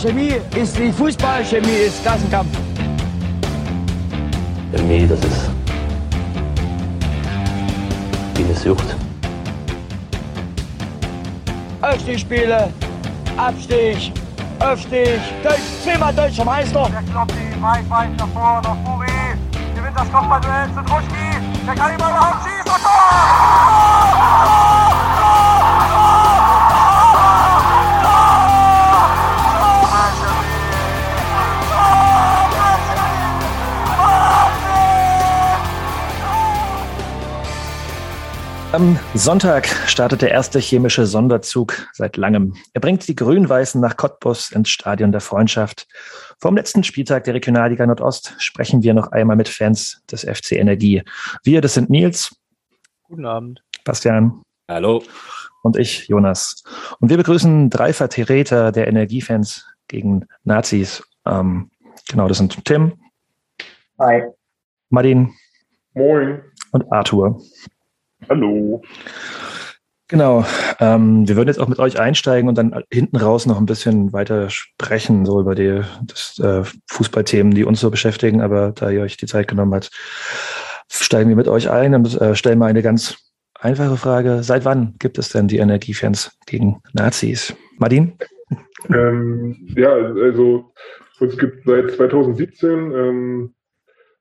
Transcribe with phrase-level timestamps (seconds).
[0.00, 2.50] Chemie ist wie Fußball, Chemie ist Klassenkampf.
[4.72, 5.50] Chemie, das ist
[8.34, 8.94] wie eine Sucht.
[11.80, 12.70] Aufstiegsspiele,
[13.38, 14.12] Abstieg,
[14.58, 16.90] Aufstieg, Deutsch, zehnmal deutscher Meister.
[16.90, 19.06] Der Kloppi, weit, weit nach vorne, nach Furi.
[19.74, 21.40] Gewinnt das Kopfballduell zu Druschki.
[21.64, 22.70] Der kann ihn überhaupt schießen.
[22.70, 24.85] Und Tor!
[38.76, 42.54] Am Sonntag startet der erste chemische Sonderzug seit langem.
[42.74, 45.88] Er bringt die Grün-Weißen nach Cottbus ins Stadion der Freundschaft.
[46.40, 51.02] Vom letzten Spieltag der Regionalliga Nordost sprechen wir noch einmal mit Fans des FC Energie.
[51.42, 52.36] Wir, das sind Nils.
[53.04, 53.62] Guten Abend.
[53.82, 54.42] Bastian.
[54.68, 55.02] Hallo.
[55.62, 56.62] Und ich, Jonas.
[57.00, 61.02] Und wir begrüßen drei Vertreter der Energiefans gegen Nazis.
[61.24, 61.70] Ähm,
[62.10, 62.92] genau, das sind Tim.
[63.98, 64.24] Hi.
[64.90, 65.32] Martin.
[65.94, 66.42] Moin.
[66.72, 67.40] Und Arthur.
[68.28, 68.82] Hallo.
[70.08, 70.44] Genau.
[70.78, 74.12] Ähm, wir würden jetzt auch mit euch einsteigen und dann hinten raus noch ein bisschen
[74.12, 78.40] weiter sprechen, so über die das, äh, Fußballthemen, die uns so beschäftigen.
[78.40, 79.90] Aber da ihr euch die Zeit genommen habt,
[80.88, 83.16] steigen wir mit euch ein und äh, stellen mal eine ganz
[83.58, 84.44] einfache Frage.
[84.44, 87.54] Seit wann gibt es denn die Energiefans gegen Nazis?
[87.78, 88.16] Martin?
[88.88, 90.72] Ähm, ja, also
[91.18, 93.54] es gibt seit 2017 ähm,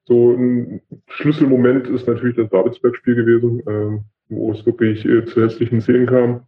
[0.06, 5.82] so ein Schlüsselmoment ist natürlich das Babelsberg-Spiel gewesen, ähm, wo es wirklich äh, zu hässlichen
[5.82, 6.46] Szenen kam.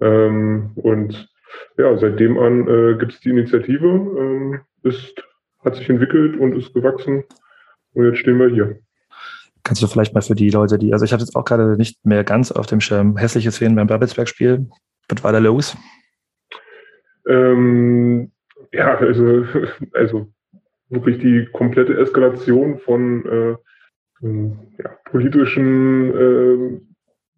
[0.00, 1.28] Ähm, und
[1.78, 5.22] ja, seitdem an äh, gibt es die Initiative, ähm, ist,
[5.64, 7.24] hat sich entwickelt und ist gewachsen.
[7.94, 8.78] Und jetzt stehen wir hier.
[9.64, 12.04] Kannst du vielleicht mal für die Leute, die, also ich habe jetzt auch gerade nicht
[12.06, 14.68] mehr ganz auf dem Schirm, hässliche Szenen beim Babelsberg-Spiel.
[15.08, 15.76] Was war da los?
[17.26, 18.30] Ähm,
[18.72, 19.44] ja, also,
[19.92, 20.28] also
[20.88, 23.56] wirklich die komplette Eskalation von äh,
[24.22, 26.80] ähm, ja, politischen, äh,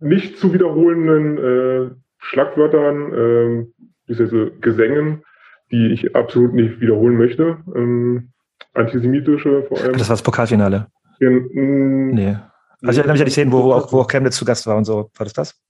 [0.01, 1.91] nicht zu wiederholenden äh,
[2.21, 3.73] Schlagwörtern,
[4.09, 5.23] diese Gesängen,
[5.71, 7.59] die ich absolut nicht wiederholen möchte.
[7.75, 8.31] Ähm,
[8.75, 9.93] antisemitische vor allem.
[9.93, 10.87] Das war das Pokalfinale.
[11.21, 12.37] Ja, mm, nee.
[12.83, 14.67] Also ich erinnere mich an die Szenen, wo, wo, auch, wo auch Chemnitz zu Gast
[14.67, 15.11] war und so.
[15.17, 15.61] War das das?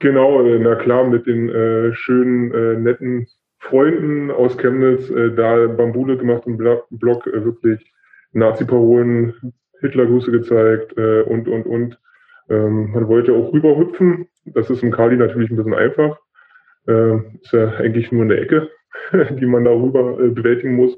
[0.00, 3.26] Genau, äh, na klar, mit den äh, schönen, äh, netten
[3.60, 7.92] Freunden aus Chemnitz äh, da Bambule gemacht im Blog, äh, wirklich
[8.32, 9.34] Nazi-Parolen,
[9.80, 11.98] Hitlergrüße gezeigt äh, und, und, und.
[12.48, 14.26] Ähm, man wollte auch rüberhüpfen.
[14.46, 16.18] Das ist im Kali natürlich ein bisschen einfach.
[16.88, 18.70] Äh, ist ja eigentlich nur eine Ecke,
[19.12, 20.96] die man da rüber äh, bewältigen muss.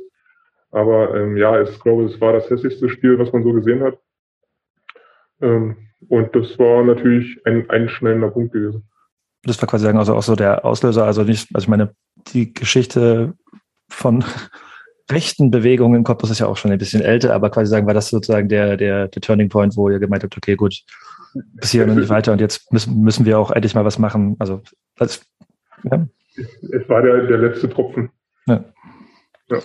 [0.71, 3.99] Aber ähm, ja, ich glaube, es war das hässlichste Spiel, was man so gesehen hat.
[5.41, 5.77] Ähm,
[6.09, 8.89] und das war natürlich ein einschneidender Punkt gewesen.
[9.45, 11.95] Das war quasi also auch so der Auslöser, also nicht, also ich meine,
[12.29, 13.35] die Geschichte
[13.89, 14.25] von
[15.11, 17.95] rechten Bewegungen in Cottbus ist ja auch schon ein bisschen älter, aber quasi sagen, war
[17.95, 20.83] das sozusagen der, der, der Turning Point, wo ihr gemeint habt, okay, gut,
[21.35, 24.37] bis hier und nicht weiter und jetzt müssen, müssen wir auch endlich mal was machen.
[24.39, 24.63] Also,
[24.97, 25.25] das,
[25.85, 26.07] ja.
[26.37, 28.11] Es war der, der letzte Tropfen.
[28.47, 28.65] Ja.
[29.51, 29.59] ja.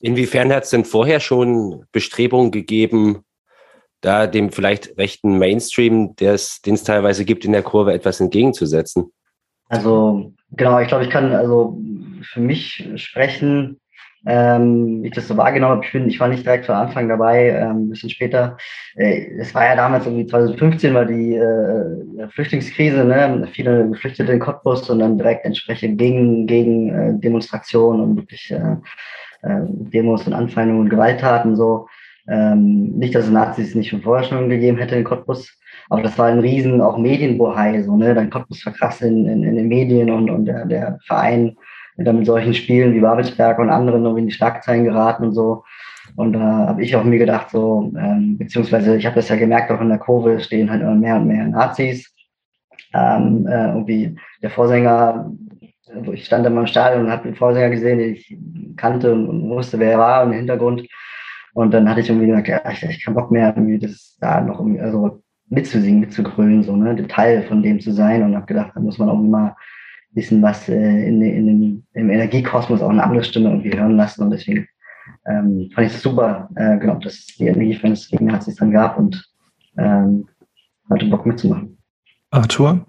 [0.00, 3.22] Inwiefern hat es denn vorher schon Bestrebungen gegeben,
[4.00, 9.12] da dem vielleicht rechten Mainstream, den es teilweise gibt in der Kurve, etwas entgegenzusetzen?
[9.68, 11.78] Also genau, ich glaube, ich kann also
[12.22, 13.80] für mich sprechen,
[14.26, 15.86] ähm, wie ich das so wahrgenommen habe.
[15.86, 18.56] Ich, bin, ich war nicht direkt von Anfang dabei, ähm, ein bisschen später.
[18.96, 23.48] Äh, es war ja damals irgendwie 2015 war die äh, Flüchtlingskrise, ne?
[23.52, 28.76] viele Geflüchtete in Cottbus und dann direkt entsprechend gegen, gegen äh, Demonstrationen und wirklich äh,
[29.42, 31.86] äh, Demos und Anfeindungen und Gewalttaten so.
[32.28, 35.56] Ähm, nicht, dass es Nazis nicht schon vorher schon gegeben hätte in Cottbus,
[35.88, 38.14] aber das war ein riesen auch Medienbohai, so, ne?
[38.14, 41.56] Dann Cottbus verkrass in, in, in den Medien und, und der, der Verein
[41.98, 45.64] dann mit solchen Spielen wie Babelsberg und anderen irgendwie in die Schlagzeilen geraten und so.
[46.14, 49.36] Und da äh, habe ich auch mir gedacht, so, ähm, beziehungsweise ich habe das ja
[49.36, 52.12] gemerkt, auch in der Kurve stehen halt immer mehr und mehr Nazis.
[52.94, 55.30] Ähm, äh, irgendwie der Vorsänger,
[56.12, 58.36] ich stand mal im Stadion und habe den Vorsänger gesehen, den ich
[58.76, 60.86] kannte und wusste, wer er war im Hintergrund.
[61.54, 64.40] Und dann hatte ich irgendwie gesagt, ja, ich, ich kann Bock mehr, irgendwie das da
[64.40, 68.72] noch irgendwie, also mitzusingen, mitzugrölen, so, ne, Teil von dem zu sein und habe gedacht,
[68.74, 69.56] da muss man auch immer
[70.12, 74.22] wissen, was äh, in, in, in, im Energiekosmos auch eine andere Stimme irgendwie hören lassen
[74.24, 74.66] und deswegen
[75.26, 78.98] ähm, fand ich es super, äh, genau, dass es die Energiefans gegen Nazis dann gab
[78.98, 79.24] und
[79.78, 80.26] ähm,
[80.90, 81.78] hatte Bock mitzumachen.
[82.30, 82.84] Arthur?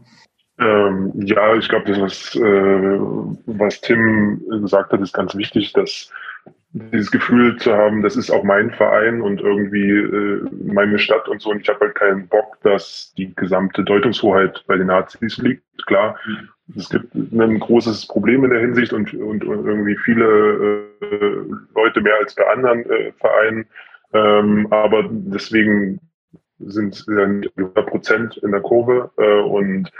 [0.60, 3.00] Ähm, ja, ich glaube, das, was, äh,
[3.46, 6.12] was Tim gesagt hat, ist ganz wichtig, dass
[6.92, 10.42] dieses Gefühl zu haben, das ist auch mein Verein und irgendwie äh,
[10.74, 11.52] meine Stadt und so.
[11.52, 15.64] Und ich habe halt keinen Bock, dass die gesamte Deutungshoheit bei den Nazis liegt.
[15.86, 16.18] Klar,
[16.76, 21.44] es gibt ein großes Problem in der Hinsicht und, und, und irgendwie viele äh,
[21.76, 23.66] Leute mehr als bei anderen äh, Vereinen.
[24.14, 26.00] Ähm, aber deswegen
[26.60, 29.92] sind ja nicht 100 Prozent in der Kurve äh, und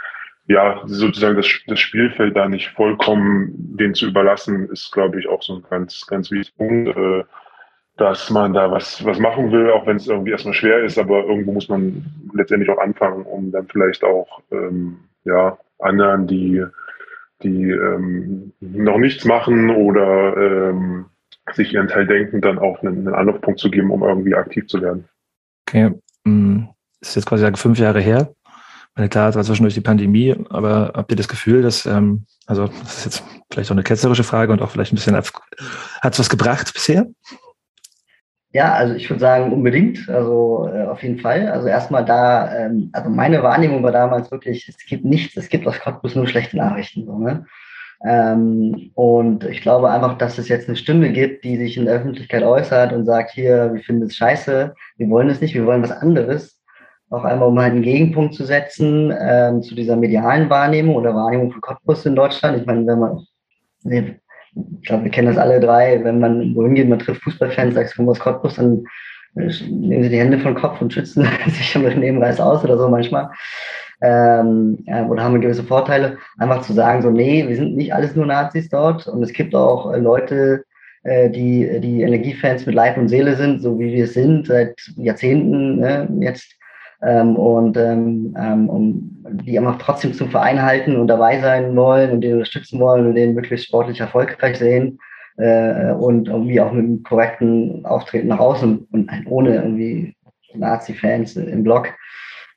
[0.48, 5.42] ja, sozusagen das, das Spielfeld da nicht vollkommen den zu überlassen, ist, glaube ich, auch
[5.42, 7.24] so ein ganz, ganz wichtiger Punkt, äh,
[7.98, 11.26] dass man da was, was machen will, auch wenn es irgendwie erstmal schwer ist, aber
[11.26, 16.64] irgendwo muss man letztendlich auch anfangen, um dann vielleicht auch ähm, ja, anderen, die,
[17.44, 21.06] die ähm, noch nichts machen oder ähm,
[21.54, 24.82] sich ihren Teil denken, dann auch einen, einen Anlaufpunkt zu geben, um irgendwie aktiv zu
[24.82, 25.06] werden.
[25.68, 25.94] Okay,
[27.00, 28.34] das ist jetzt quasi fünf Jahre her.
[28.98, 32.66] Meine klar, es war zwischendurch die Pandemie, aber habt ihr das Gefühl, dass, ähm, also
[32.66, 35.32] das ist jetzt vielleicht auch eine ketzerische Frage und auch vielleicht ein bisschen, hat
[36.04, 37.06] es was gebracht bisher?
[38.54, 41.48] Ja, also ich würde sagen unbedingt, also äh, auf jeden Fall.
[41.48, 45.68] Also erstmal da, ähm, also meine Wahrnehmung war damals wirklich, es gibt nichts, es gibt
[45.68, 47.06] aus Cottbus nur schlechte Nachrichten.
[47.06, 47.46] So, ne?
[48.04, 51.98] Ähm, und ich glaube einfach, dass es jetzt eine Stimme gibt, die sich in der
[51.98, 55.84] Öffentlichkeit äußert und sagt, hier, wir finden es scheiße, wir wollen es nicht, wir wollen
[55.84, 56.57] was anderes.
[57.10, 61.52] Auch einmal, um halt einen Gegenpunkt zu setzen ähm, zu dieser medialen Wahrnehmung oder Wahrnehmung
[61.52, 62.60] von Cottbus in Deutschland.
[62.60, 63.26] Ich meine, wenn man,
[63.86, 67.98] ich glaube, wir kennen das alle drei, wenn man wohin geht, man trifft Fußballfans, sagst
[67.98, 68.84] du, aus Cottbus, dann
[69.36, 72.78] äh, nehmen sie die Hände vom Kopf und schützen sich und nehmen Reis aus oder
[72.78, 73.30] so manchmal
[74.02, 78.26] ähm, oder haben gewisse Vorteile, einfach zu sagen, so, nee, wir sind nicht alles nur
[78.26, 80.66] Nazis dort und es gibt auch äh, Leute,
[81.04, 84.76] äh, die, die Energiefans mit Leib und Seele sind, so wie wir es sind, seit
[84.96, 86.57] Jahrzehnten ne, jetzt.
[87.02, 92.12] Ähm, und ähm, ähm, um, die einfach trotzdem zum Verein halten und dabei sein wollen
[92.12, 94.98] und den unterstützen wollen und den wirklich sportlich erfolgreich sehen
[95.38, 100.16] äh, und irgendwie auch mit einem korrekten Auftreten nach außen und halt ohne irgendwie
[100.56, 101.94] Nazi-Fans im Blog.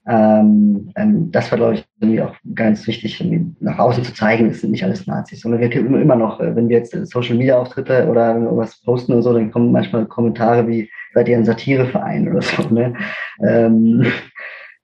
[0.08, 3.22] Ähm, ähm, das war, glaube ich, irgendwie auch ganz wichtig,
[3.60, 5.68] nach außen zu zeigen, es sind nicht alles Nazis, sondern wir
[6.00, 9.50] immer noch, äh, wenn wir jetzt Social Media Auftritte oder irgendwas posten oder so, dann
[9.50, 12.94] kommen manchmal Kommentare wie, seid ihr ein Satireverein oder so, ne?
[13.42, 14.06] Ähm,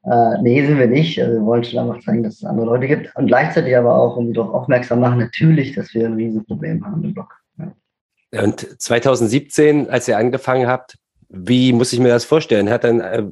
[0.04, 1.20] äh, nee, sind wir nicht.
[1.20, 4.16] Also wir wollen schon einfach zeigen, dass es andere Leute gibt und gleichzeitig aber auch
[4.16, 7.34] irgendwie darauf aufmerksam machen, natürlich, dass wir ein Riesenproblem haben im Blog.
[7.58, 8.42] Ja.
[8.42, 10.96] Und 2017, als ihr angefangen habt,
[11.28, 12.70] wie muss ich mir das vorstellen?
[12.70, 13.24] Hat dann äh,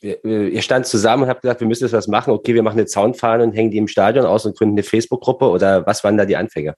[0.00, 2.32] ihr stand zusammen und habt gesagt, wir müssen jetzt was machen.
[2.32, 5.48] Okay, wir machen eine Zaunfahne und hängen die im Stadion aus und gründen eine Facebook-Gruppe
[5.48, 6.74] oder was waren da die Anfänge?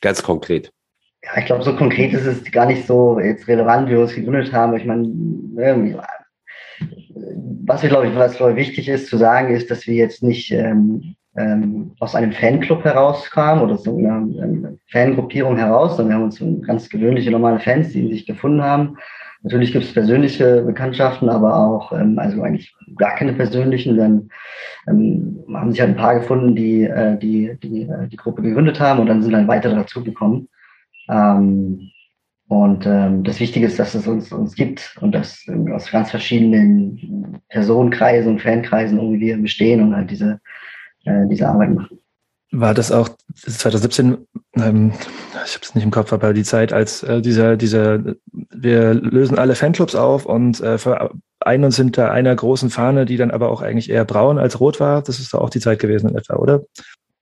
[0.00, 0.72] Ganz konkret.
[1.22, 4.14] Ja, ich glaube, so konkret ist es gar nicht so jetzt relevant, wie wir uns
[4.14, 4.74] gegründet haben.
[4.76, 6.02] Ich meine, ne,
[7.64, 10.50] was, glaube ich, was glaube ich, wichtig ist zu sagen, ist, dass wir jetzt nicht
[10.50, 16.56] ähm, ähm, aus einem Fanclub herauskamen oder so einer, einer Fangruppierung heraus, sondern wir haben
[16.56, 18.96] uns ganz gewöhnliche normale Fans, die sich gefunden haben
[19.42, 23.96] Natürlich gibt es persönliche Bekanntschaften, aber auch, ähm, also eigentlich gar keine persönlichen.
[23.96, 24.28] Dann
[24.86, 28.80] ähm, haben sich halt ein paar gefunden, die äh, die, die, äh, die Gruppe gegründet
[28.80, 30.48] haben und dann sind dann weitere dazugekommen.
[31.10, 31.90] Ähm,
[32.48, 36.10] und ähm, das Wichtige ist, dass es uns, uns gibt und dass ähm, aus ganz
[36.10, 40.40] verschiedenen Personenkreisen und Fankreisen irgendwie wir bestehen und halt diese,
[41.04, 42.00] äh, diese Arbeit machen.
[42.52, 44.26] War das auch 2017,
[44.56, 44.92] ähm,
[45.44, 48.02] ich habe es nicht im Kopf, aber die Zeit, als äh, dieser, dieser,
[48.32, 53.30] wir lösen alle Fanclubs auf und äh, vereinen uns hinter einer großen Fahne, die dann
[53.30, 55.02] aber auch eigentlich eher braun als rot war.
[55.02, 56.62] Das ist doch auch die Zeit gewesen in etwa, oder?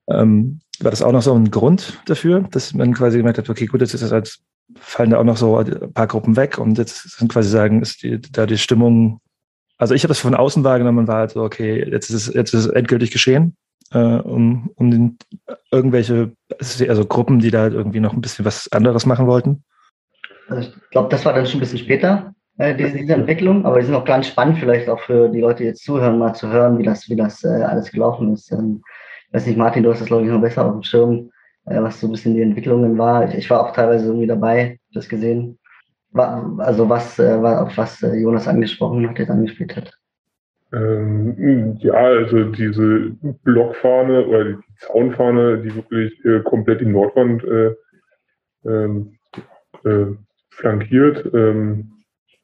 [0.09, 3.65] Ähm, war das auch noch so ein Grund dafür, dass man quasi gemerkt hat, okay,
[3.65, 4.39] gut, jetzt ist das als,
[4.75, 8.03] fallen da auch noch so ein paar Gruppen weg und jetzt sind quasi sagen, ist
[8.03, 9.19] die, da die Stimmung,
[9.77, 12.33] also ich habe das von außen wahrgenommen und war halt so, okay, jetzt ist es,
[12.33, 13.55] jetzt ist es endgültig geschehen
[13.91, 15.17] äh, um, um den,
[15.71, 16.31] irgendwelche,
[16.87, 19.63] also Gruppen, die da irgendwie noch ein bisschen was anderes machen wollten?
[20.47, 23.79] Also ich glaube, das war dann schon ein bisschen später, äh, diese, diese, Entwicklung, aber
[23.79, 26.49] die sind auch ganz spannend, vielleicht auch für die Leute, die jetzt zuhören, mal zu
[26.49, 28.51] hören, wie das, wie das äh, alles gelaufen ist.
[28.51, 28.81] Ähm,
[29.31, 31.31] weiß nicht, Martin, du hast das, glaube ich, noch besser auf dem Schirm,
[31.65, 33.27] äh, was so ein bisschen die Entwicklungen war.
[33.27, 35.59] Ich, ich war auch teilweise irgendwie dabei, das gesehen.
[36.11, 39.91] War, also was, äh, war, auf was äh, Jonas angesprochen hat, jetzt angespielt hat.
[40.71, 43.11] Ähm, ja, also diese
[43.43, 47.73] Blockfahne oder die Zaunfahne, die wirklich äh, komplett die Nordwand äh,
[48.65, 49.17] ähm,
[49.83, 50.05] äh,
[50.51, 51.91] flankiert, ähm,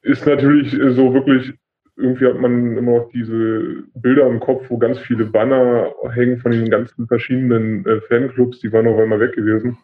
[0.02, 1.52] ist natürlich so wirklich,
[1.96, 6.52] irgendwie hat man immer noch diese Bilder im Kopf, wo ganz viele Banner hängen von
[6.52, 9.78] den ganzen verschiedenen äh, Fanclubs, die waren auf einmal weg gewesen.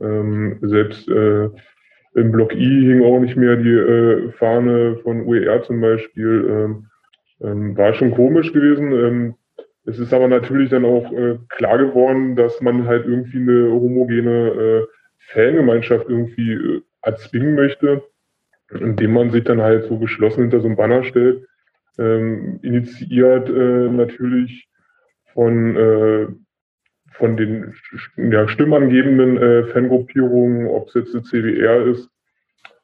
[0.00, 1.48] Ähm, selbst äh,
[2.14, 6.46] im Block I hing auch nicht mehr die äh, Fahne von UER zum Beispiel.
[6.48, 6.86] Ähm,
[7.40, 8.92] ähm, war schon komisch gewesen.
[8.92, 9.34] Ähm,
[9.84, 14.48] es ist aber natürlich dann auch äh, klar geworden, dass man halt irgendwie eine homogene
[14.48, 14.86] äh,
[15.32, 18.02] Fangemeinschaft irgendwie äh, erzwingen möchte,
[18.70, 21.46] indem man sich dann halt so geschlossen hinter so einem Banner stellt.
[21.98, 24.68] Ähm, initiiert äh, natürlich
[25.32, 26.26] von, äh,
[27.12, 27.74] von den
[28.16, 32.10] ja, stimmangebenden äh, Fangruppierungen, ob es jetzt die CDR ist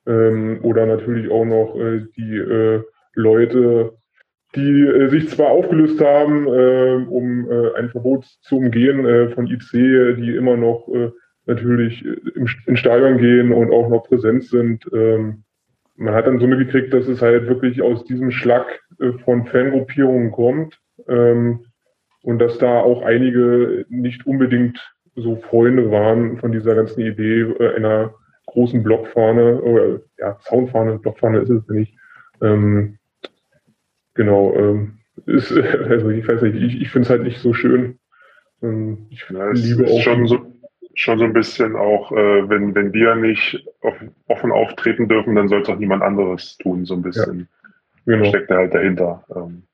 [0.07, 2.83] ähm, oder natürlich auch noch äh, die äh,
[3.15, 3.93] Leute,
[4.55, 9.71] die äh, sich zwar aufgelöst haben, um ein Verbot zu umgehen von IC,
[10.17, 10.89] die immer noch
[11.47, 14.85] natürlich im, ins Stadion gehen und auch noch präsent sind.
[14.93, 15.45] Ähm,
[15.97, 18.81] man hat dann so mitgekriegt, dass es halt wirklich aus diesem Schlag
[19.25, 20.79] von Fangruppierungen kommt
[21.09, 21.67] ähm,
[22.23, 24.79] und dass da auch einige nicht unbedingt
[25.17, 28.15] so Freunde waren von dieser ganzen Idee äh, einer
[28.47, 31.95] großen Blockfahne oder ja, Zaunfahne, Blockfahne ist es nicht.
[32.41, 32.99] Ähm,
[34.15, 35.53] genau, ähm, ist,
[35.89, 37.99] also ich weiß nicht, ich, ich finde es halt nicht so schön.
[38.63, 40.39] Ähm, ich ja, liebe auch schon so,
[40.95, 43.65] schon so ein bisschen auch, äh, wenn, wenn wir nicht
[44.27, 47.49] offen auftreten dürfen, dann soll es auch niemand anderes tun, so ein bisschen.
[48.07, 48.29] Genau.
[48.29, 49.25] Steckt da halt dahinter.
[49.35, 49.65] Ähm,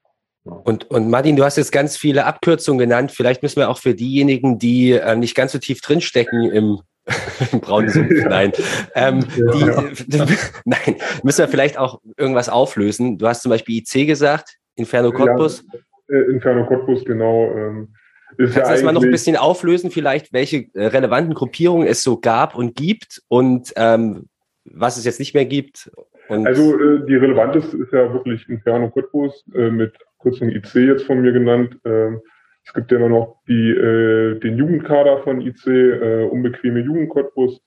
[0.45, 3.13] und, und Martin, du hast jetzt ganz viele Abkürzungen genannt.
[3.13, 6.81] Vielleicht müssen wir auch für diejenigen, die äh, nicht ganz so tief drinstecken im,
[7.53, 8.53] im braunen Sumpf, nein,
[8.95, 10.27] ähm, die, ja.
[10.65, 13.19] nein, müssen wir vielleicht auch irgendwas auflösen.
[13.19, 15.65] Du hast zum Beispiel IC gesagt, Inferno Cottbus.
[16.09, 17.51] Ja, äh, Inferno Cottbus, genau.
[17.55, 17.95] Ähm,
[18.37, 21.89] ist Kannst ja du das mal noch ein bisschen auflösen, vielleicht, welche äh, relevanten Gruppierungen
[21.89, 24.29] es so gab und gibt und ähm,
[24.65, 25.91] was es jetzt nicht mehr gibt?
[26.29, 31.23] Also äh, die relevanteste ist ja wirklich Inferno Cottbus äh, mit Kürzung IC jetzt von
[31.23, 31.79] mir genannt.
[31.85, 32.21] Ähm,
[32.65, 37.61] es gibt ja immer noch die, äh, den Jugendkader von IC, äh, unbequeme Jugend Cottbus.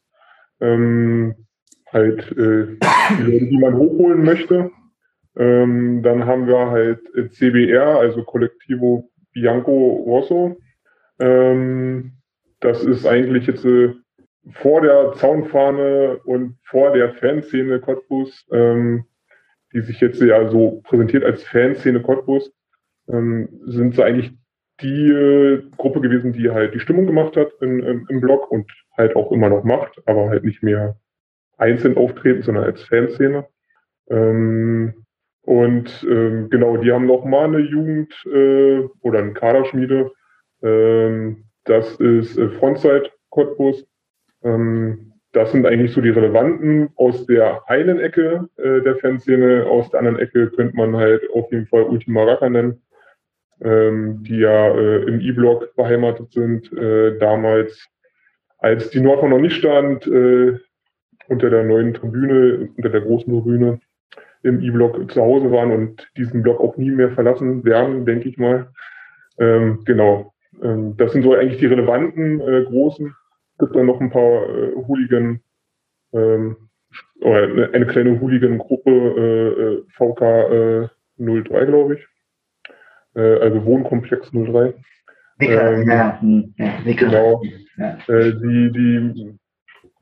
[0.59, 1.35] Ähm,
[1.91, 2.77] halt äh,
[3.17, 4.69] die Leute, die man hochholen möchte.
[5.37, 10.57] Ähm, dann haben wir halt äh, CBR, also Collectivo Bianco Rosso.
[11.19, 12.13] Ähm,
[12.59, 13.93] das ist eigentlich jetzt äh,
[14.49, 19.05] vor der Zaunfahne und vor der Fanszene Cottbus, ähm,
[19.73, 22.51] die sich jetzt ja so präsentiert als Fanszene Cottbus,
[23.07, 24.33] ähm, sind sie eigentlich
[24.81, 28.71] die äh, Gruppe gewesen, die halt die Stimmung gemacht hat in, in, im Blog und
[28.97, 30.99] halt auch immer noch macht, aber halt nicht mehr
[31.57, 33.45] einzeln auftreten, sondern als Fanszene.
[34.09, 35.05] Ähm,
[35.43, 40.11] und ähm, genau, die haben noch mal eine Jugend äh, oder eine Kaderschmiede.
[40.61, 43.85] Ähm, das ist äh, Frontside Cottbus.
[44.43, 49.65] Ähm, das sind eigentlich so die relevanten aus der einen Ecke äh, der Fanszene.
[49.65, 52.81] Aus der anderen Ecke könnte man halt auf jeden Fall Ultima Raka nennen,
[53.61, 56.71] ähm, die ja äh, im E-Block beheimatet sind.
[56.73, 57.87] Äh, damals,
[58.57, 60.57] als die Nordhorn noch nicht stand, äh,
[61.29, 63.79] unter der neuen Tribüne, unter der großen Tribüne,
[64.43, 68.37] im E-Block zu Hause waren und diesen Block auch nie mehr verlassen werden, denke ich
[68.37, 68.69] mal.
[69.39, 70.33] Ähm, genau.
[70.61, 73.15] Ähm, das sind so eigentlich die relevanten äh, großen.
[73.61, 75.39] Es gibt dann noch ein paar äh, Hooligan,
[76.13, 76.57] ähm,
[77.21, 82.07] oder eine, kleine Hooligan-Gruppe, äh, VK 03, glaube ich.
[83.15, 84.73] Äh, also Wohnkomplex 03.
[85.37, 87.05] Wicker, ähm, ja, hm, ja, Wicker.
[87.05, 87.41] Genau.
[87.77, 87.97] Ja.
[88.07, 89.39] Äh, die, die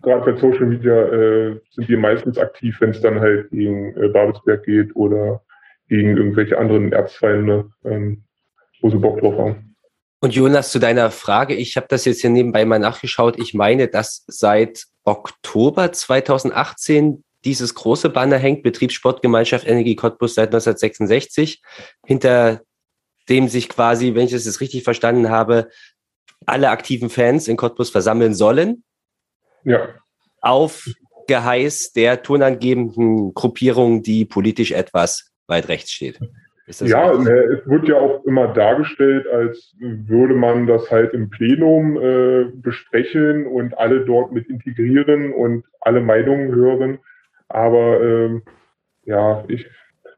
[0.01, 4.08] gerade bei Social Media äh, sind wir meistens aktiv, wenn es dann halt gegen äh,
[4.08, 5.42] Babelsberg geht oder
[5.89, 8.24] gegen irgendwelche anderen Erzfeinde, ähm,
[8.82, 9.69] wo sie Bock drauf haben.
[10.22, 13.40] Und Jonas, zu deiner Frage, ich habe das jetzt hier nebenbei mal nachgeschaut.
[13.40, 21.62] Ich meine, dass seit Oktober 2018 dieses große Banner hängt, Betriebssportgemeinschaft Energie Cottbus seit 1966,
[22.06, 22.62] hinter
[23.30, 25.70] dem sich quasi, wenn ich das jetzt richtig verstanden habe,
[26.46, 28.84] alle aktiven Fans in Cottbus versammeln sollen.
[29.64, 29.90] Ja.
[30.42, 30.86] Auf
[31.28, 36.20] Geheiß der tonangebenden Gruppierung, die politisch etwas weit rechts steht.
[36.80, 41.98] Ja, ne, es wird ja auch immer dargestellt, als würde man das halt im Plenum
[41.98, 47.00] äh, besprechen und alle dort mit integrieren und alle Meinungen hören.
[47.48, 48.44] Aber ähm,
[49.06, 49.68] ja, ich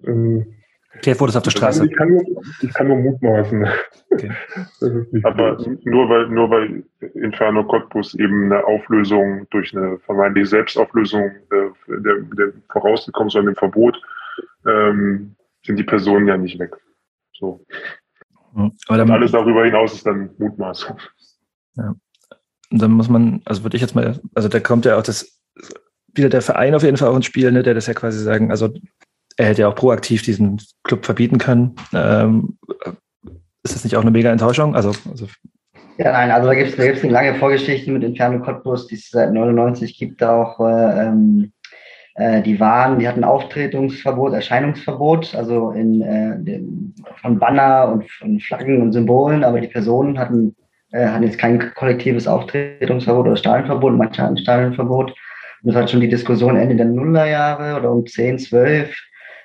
[0.06, 0.56] ähm,
[0.94, 1.86] Erklärt wurde es auf der Straße.
[1.86, 2.24] Ich kann nur,
[2.62, 3.66] ich kann nur mutmaßen.
[4.12, 4.32] Okay.
[5.24, 11.70] Aber nur weil, nur weil Inferno Cottbus eben eine Auflösung durch eine vermeintliche Selbstauflösung äh,
[11.88, 14.02] der, der vorausgekommen ist, an dem Verbot,
[14.68, 16.76] ähm, sind die Personen ja nicht weg.
[17.34, 17.66] So.
[18.54, 20.98] Aber dann, alles darüber hinaus ist dann Mutmaßung.
[21.76, 21.96] Ja.
[22.72, 25.42] Und dann muss man, also würde ich jetzt mal, also da kommt ja auch das,
[26.14, 28.52] wieder der Verein auf jeden Fall auch ins Spiel, ne, der das ja quasi sagen,
[28.52, 28.74] also
[29.38, 31.76] er hätte ja auch proaktiv diesen Club verbieten können.
[31.94, 32.58] Ähm,
[33.64, 34.76] ist das nicht auch eine mega Enttäuschung?
[34.76, 35.28] Also, also
[35.98, 38.96] ja, nein, also da gibt es da gibt's eine lange Vorgeschichte mit Inferno Cottbus, die
[38.96, 41.52] es seit 99 gibt, auch äh, ähm,
[42.16, 48.40] äh, die waren, die hatten Auftretungsverbot, Erscheinungsverbot, also in, äh, den, von Banner und von
[48.40, 50.56] Flaggen und Symbolen, aber die Personen hatten,
[50.92, 55.12] äh, hatten jetzt kein kollektives Auftretungsverbot oder Stadionverbot, manche hatten Stadionverbot.
[55.12, 58.94] Und das war schon die Diskussion Ende der Nullerjahre oder um 10, 12,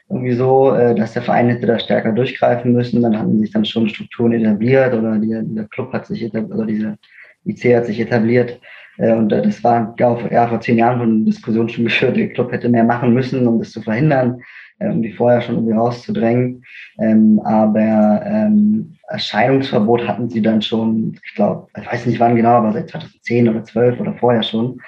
[0.09, 3.03] irgendwie so, äh, dass der Verein hätte da stärker durchgreifen müssen.
[3.03, 6.67] Dann hatten sich dann schon Strukturen etabliert oder die, der Club hat sich etabliert, oder
[6.67, 6.99] diese
[7.45, 8.61] IC hat sich etabliert.
[8.99, 12.53] Äh, und äh, das war ja, vor zehn Jahren von Diskussion schon geführt, der Club
[12.53, 14.43] hätte mehr machen müssen, um das zu verhindern,
[14.79, 16.65] äh, um die vorher schon irgendwie rauszudrängen.
[16.99, 22.51] Ähm, aber ähm, Erscheinungsverbot hatten sie dann schon, ich glaube, ich weiß nicht wann genau,
[22.51, 24.81] aber seit 2010 oder 12 oder vorher schon.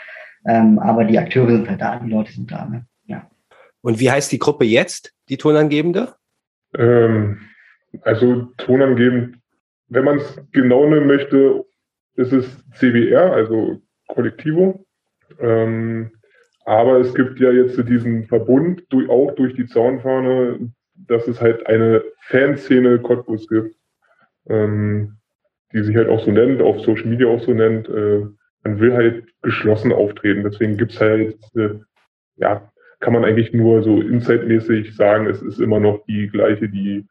[0.47, 2.65] Ähm, aber die Akteure sind halt da, die Leute sind da.
[2.65, 2.87] Ne?
[3.07, 3.29] Ja.
[3.83, 6.15] Und wie heißt die Gruppe jetzt, die Tonangebende?
[6.77, 7.41] Ähm,
[8.03, 9.37] also tonangebend,
[9.89, 11.65] wenn man es genau nehmen möchte,
[12.15, 14.85] ist es CBR, also Kollektivo.
[15.41, 16.11] Ähm,
[16.65, 21.67] aber es gibt ja jetzt diesen Verbund, durch, auch durch die Zaunfahne, dass es halt
[21.67, 23.75] eine Fanszene Cottbus gibt,
[24.49, 25.17] ähm,
[25.73, 27.89] die sich halt auch so nennt, auf Social Media auch so nennt.
[27.89, 28.27] Äh,
[28.65, 30.43] man will halt geschlossen auftreten.
[30.43, 31.79] Deswegen gibt's halt, äh,
[32.37, 37.07] ja, kann man eigentlich nur so insightmäßig sagen, es ist immer noch die gleiche, die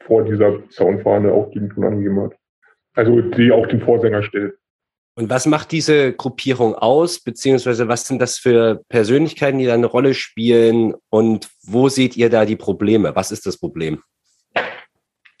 [0.00, 2.36] vor dieser Zaunfahne auch den Ton angegeben hat.
[2.94, 4.54] Also die auch den Vorsänger stellt.
[5.18, 9.86] Und was macht diese Gruppierung aus, beziehungsweise was sind das für Persönlichkeiten, die da eine
[9.86, 13.16] Rolle spielen und wo seht ihr da die Probleme?
[13.16, 14.02] Was ist das Problem?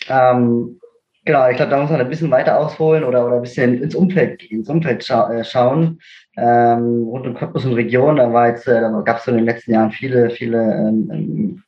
[0.08, 0.80] Ähm,
[1.26, 3.94] genau, ich glaube, da muss man ein bisschen weiter ausholen oder, oder ein bisschen ins
[3.94, 6.00] Umfeld, ins Umfeld scha äh, schauen.
[6.38, 9.46] Ähm, rund um Cottbus und Region, da war jetzt, äh, gab es so in den
[9.46, 11.62] letzten Jahren viele, viele, ähm, ähm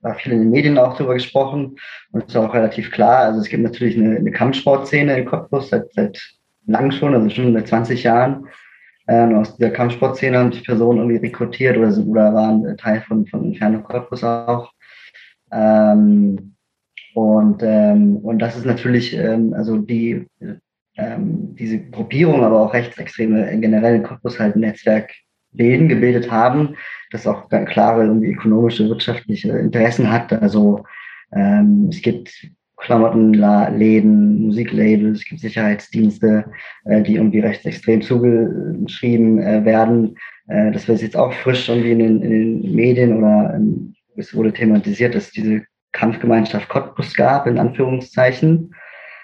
[0.00, 1.76] war viel in den Medien auch darüber gesprochen
[2.12, 3.18] und ist auch relativ klar.
[3.24, 6.37] Also es gibt natürlich eine, eine Kampfsportszene in Cottbus seit, seit
[6.68, 8.46] lang schon, also schon seit 20 Jahren.
[9.08, 13.26] Ähm, aus dieser Kampfsportszene haben sich Personen irgendwie rekrutiert oder, sind, oder waren Teil von,
[13.26, 14.72] von Inferno Corpus auch.
[15.50, 16.54] Ähm,
[17.14, 20.26] und, ähm, und das ist natürlich, ähm, also die,
[20.96, 25.10] ähm, diese Gruppierung, aber auch Rechtsextreme generell in Corpus halt ein Netzwerk
[25.52, 26.76] bilden, gebildet haben,
[27.10, 30.32] das auch ganz klare irgendwie ökonomische, wirtschaftliche Interessen hat.
[30.32, 30.84] Also
[31.32, 36.44] ähm, es gibt Klamottenläden, Musiklabels, es gibt Sicherheitsdienste,
[36.84, 40.16] äh, die irgendwie rechtsextrem zugeschrieben äh, werden.
[40.48, 42.30] Äh, das wird jetzt auch frisch irgendwie in den, in
[42.62, 48.74] den Medien oder ähm, es wurde thematisiert, dass diese Kampfgemeinschaft Cottbus gab, in Anführungszeichen,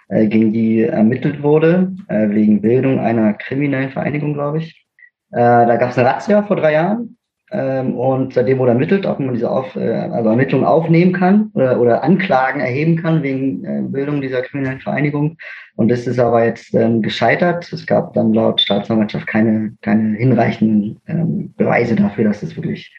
[0.09, 4.87] äh, gegen die ermittelt wurde, äh, wegen Bildung einer kriminellen Vereinigung, glaube ich.
[5.31, 7.17] Äh, da gab es eine Razzia vor drei Jahren
[7.57, 11.81] ähm, und seitdem wurde ermittelt, ob man diese auf, äh, also Ermittlungen aufnehmen kann oder,
[11.81, 15.37] oder Anklagen erheben kann wegen äh, Bildung dieser kriminellen Vereinigung.
[15.77, 17.73] Und das ist aber jetzt ähm, gescheitert.
[17.73, 22.93] Es gab dann laut Staatsanwaltschaft keine, keine hinreichenden ähm, Beweise dafür, dass es wirklich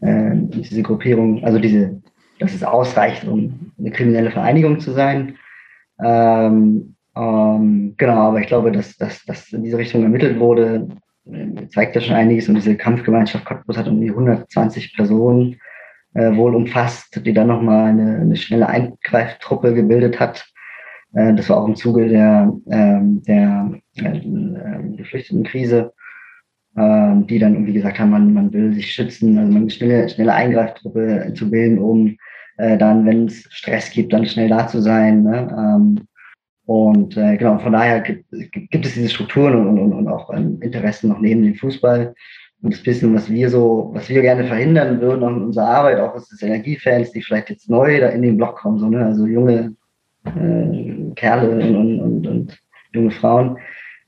[0.00, 2.00] äh, diese Gruppierung, also diese,
[2.38, 5.36] dass es ausreicht, um eine kriminelle Vereinigung zu sein.
[6.02, 10.88] Ähm, ähm, genau, aber ich glaube, dass, dass, dass in diese Richtung ermittelt wurde,
[11.70, 15.56] zeigt ja schon einiges und diese Kampfgemeinschaft Cottbus hat um die 120 Personen
[16.14, 20.46] äh, wohl umfasst, die dann nochmal eine, eine schnelle Eingreiftruppe gebildet hat.
[21.14, 25.92] Äh, das war auch im Zuge der, ähm, der äh, Geflüchtetenkrise,
[26.76, 30.34] äh, die dann irgendwie gesagt haben, man, man will sich schützen, also eine schnelle, schnelle
[30.34, 32.16] Eingreiftruppe zu bilden, um
[32.56, 35.22] äh, dann, wenn es Stress gibt, dann schnell da zu sein.
[35.22, 35.48] Ne?
[35.56, 36.08] Ähm,
[36.68, 40.58] und äh, genau, von daher gibt, gibt es diese Strukturen und, und, und auch ähm,
[40.60, 42.14] Interessen noch neben dem Fußball.
[42.60, 46.12] Und das bisschen, was wir so, was wir gerne verhindern würden in unserer Arbeit, auch
[46.12, 49.02] als Energiefans, die vielleicht jetzt neu da in den Block kommen, so, ne?
[49.02, 49.76] also junge
[50.26, 52.58] äh, Kerle und, und, und, und
[52.92, 53.56] junge Frauen,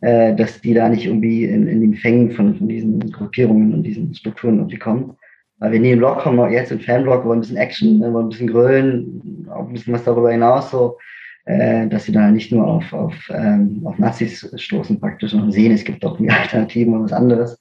[0.03, 3.85] äh, dass die da nicht irgendwie in, in den Fängen von, von diesen Gruppierungen und
[3.85, 5.17] diesen Strukturen irgendwie kommen.
[5.61, 8.13] Weil wir in den Block kommen, jetzt im Fanblock, wollen ein bisschen Action, ne?
[8.13, 10.99] wollen ein bisschen grölen, auch ein bisschen was darüber hinaus, so
[11.47, 15.73] äh, dass sie da nicht nur auf, auf, ähm, auf Nazis stoßen praktisch, sondern sehen,
[15.73, 17.59] es gibt auch die Alternativen und was anderes.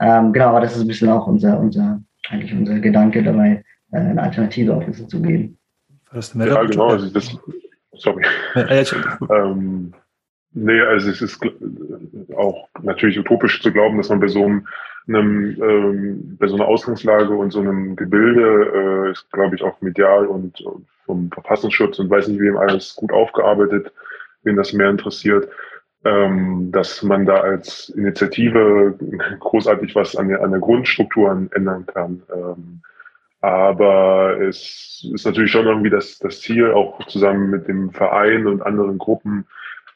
[0.00, 3.98] Ähm, genau, aber das ist ein bisschen auch unser, unser, eigentlich unser Gedanke dabei, äh,
[3.98, 5.58] eine Alternative auf uns zu geben.
[6.12, 7.36] Ja, genau, also das,
[7.94, 8.24] sorry.
[8.54, 9.92] ähm,
[10.52, 11.40] nee, also es ist
[12.36, 14.66] auch natürlich utopisch zu glauben, dass man bei so einem,
[15.06, 19.80] einem ähm, bei so einer Ausgangslage und so einem Gebilde äh, ist, glaube ich, auch
[19.82, 23.92] medial und, und vom Verfassungsschutz und weiß nicht wem alles gut aufgearbeitet,
[24.42, 25.48] wen das mehr interessiert,
[26.04, 28.96] ähm, dass man da als Initiative
[29.40, 32.22] großartig was an der, an der Grundstrukturen ändern kann.
[32.32, 32.82] Ähm,
[33.40, 38.62] aber es ist natürlich schon irgendwie das, das Ziel, auch zusammen mit dem Verein und
[38.62, 39.46] anderen Gruppen,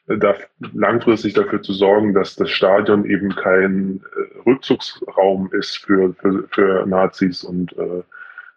[0.09, 0.35] äh, da
[0.73, 6.87] langfristig dafür zu sorgen, dass das Stadion eben kein äh, Rückzugsraum ist für, für, für
[6.87, 8.03] Nazis und äh,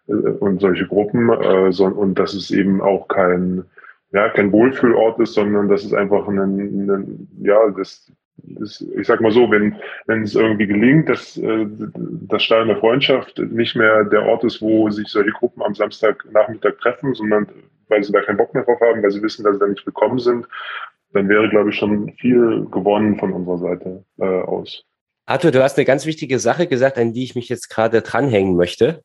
[0.06, 3.64] und solche Gruppen äh, so, und dass es eben auch kein
[4.12, 9.20] ja kein Wohlfühlort ist, sondern dass es einfach ein, ein ja das, das ich sag
[9.20, 11.66] mal so, wenn wenn es irgendwie gelingt, dass äh,
[12.28, 16.78] das Stadion der Freundschaft nicht mehr der Ort ist, wo sich solche Gruppen am Samstagnachmittag
[16.80, 17.48] treffen, sondern
[17.88, 19.86] weil sie da keinen Bock mehr drauf haben, weil sie wissen, dass sie da nicht
[19.86, 20.46] willkommen sind,
[21.12, 24.84] dann wäre, glaube ich, schon viel gewonnen von unserer Seite äh, aus.
[25.24, 28.56] Arthur, du hast eine ganz wichtige Sache gesagt, an die ich mich jetzt gerade dranhängen
[28.56, 29.02] möchte.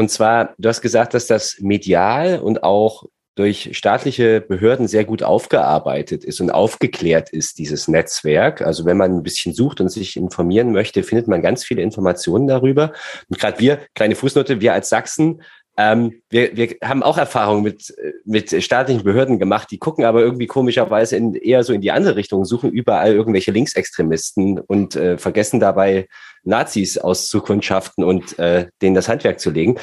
[0.00, 5.22] Und zwar, du hast gesagt, dass das medial und auch durch staatliche Behörden sehr gut
[5.22, 8.62] aufgearbeitet ist und aufgeklärt ist, dieses Netzwerk.
[8.62, 12.46] Also wenn man ein bisschen sucht und sich informieren möchte, findet man ganz viele Informationen
[12.46, 12.94] darüber.
[13.28, 15.42] Und gerade wir, kleine Fußnote, wir als Sachsen
[15.80, 17.94] ähm, wir, wir haben auch Erfahrungen mit,
[18.26, 22.16] mit staatlichen Behörden gemacht, die gucken aber irgendwie komischerweise in, eher so in die andere
[22.16, 26.06] Richtung, suchen überall irgendwelche Linksextremisten und äh, vergessen dabei
[26.42, 29.78] Nazis auszukundschaften und äh, denen das Handwerk zu legen.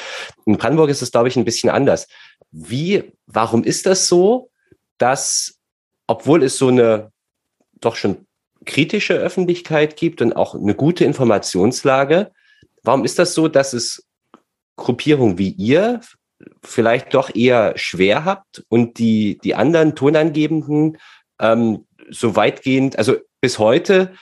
[0.46, 2.08] In Brandenburg ist es, glaube ich, ein bisschen anders.
[2.52, 4.52] Wie, warum ist das so,
[5.00, 5.56] dass,
[6.06, 7.12] obwohl es so eine
[7.82, 8.28] doch schon
[8.66, 12.30] kritische Öffentlichkeit gibt und auch eine gute Informationslage,
[12.84, 14.07] warum ist das so, dass es
[14.78, 16.00] Gruppierung wie ihr
[16.63, 20.98] vielleicht doch eher schwer habt und die, die anderen Tonangebenden
[21.42, 24.13] ähm, so weitgehend, also bis heute,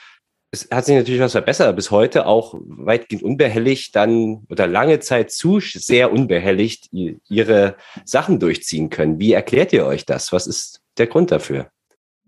[0.50, 5.30] es hat sich natürlich was verbessert, bis heute auch weitgehend unbehelligt dann oder lange Zeit
[5.30, 9.18] zu sehr unbehelligt ihre Sachen durchziehen können.
[9.18, 10.32] Wie erklärt ihr euch das?
[10.32, 11.70] Was ist der Grund dafür?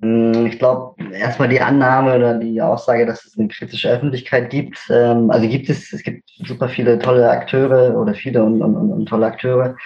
[0.01, 4.79] Hm, ich glaube, erstmal die Annahme oder die Aussage, dass es eine kritische Öffentlichkeit gibt.
[4.91, 9.07] Ähm, also gibt es, es gibt super viele tolle Akteure oder viele und, und, und
[9.07, 9.77] tolle Akteure.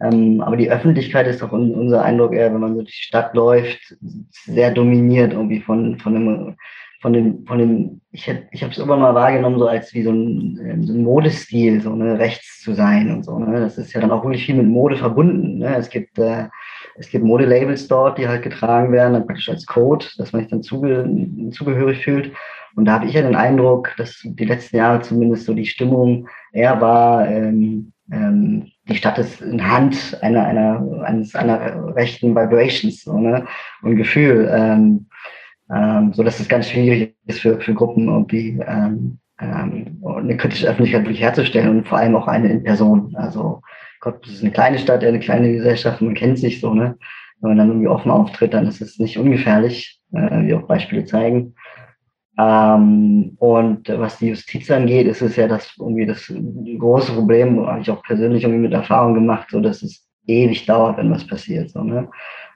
[0.00, 3.96] Ähm, aber die Öffentlichkeit ist doch unser Eindruck eher, wenn man durch die Stadt läuft,
[4.30, 6.56] sehr dominiert irgendwie von, von dem,
[7.00, 10.02] von dem, von dem, ich, hätte, ich habe es irgendwann mal wahrgenommen, so als wie
[10.02, 13.38] so ein, so ein Modestil, so ne, rechts zu sein und so.
[13.38, 13.60] Ne?
[13.60, 15.58] Das ist ja dann auch wirklich viel mit Mode verbunden.
[15.58, 15.76] Ne?
[15.76, 16.48] Es gibt äh,
[16.96, 20.50] es gibt Modelabels dort, die halt getragen werden, dann praktisch als Code, dass man sich
[20.50, 21.08] dann zuge
[21.50, 22.32] zugehörig fühlt.
[22.74, 26.28] Und da habe ich ja den Eindruck, dass die letzten Jahre zumindest so die Stimmung
[26.52, 33.02] eher war, ähm, ähm, die Stadt ist in Hand einer, einer, eines einer rechten Vibrations
[33.02, 33.46] so, ne?
[33.82, 35.06] und Gefühl, ähm,
[35.72, 40.68] ähm, so dass es ganz schwierig ist für, für Gruppen irgendwie ähm, ähm, eine kritische
[40.68, 43.14] Öffentlichkeit wirklich herzustellen und vor allem auch eine in Person.
[43.16, 43.62] Also
[44.02, 46.98] Gott, das ist eine kleine Stadt, eine kleine Gesellschaft, man kennt sich so, ne?
[47.40, 51.04] Wenn man dann irgendwie offen auftritt, dann ist es nicht ungefährlich, äh, wie auch Beispiele
[51.04, 51.54] zeigen.
[52.36, 56.32] Ähm, und was die Justiz angeht, ist es ja das irgendwie das
[56.78, 60.98] große Problem, habe ich auch persönlich irgendwie mit Erfahrung gemacht, so dass es ewig dauert,
[60.98, 61.70] wenn was passiert.
[61.70, 62.08] So, ne?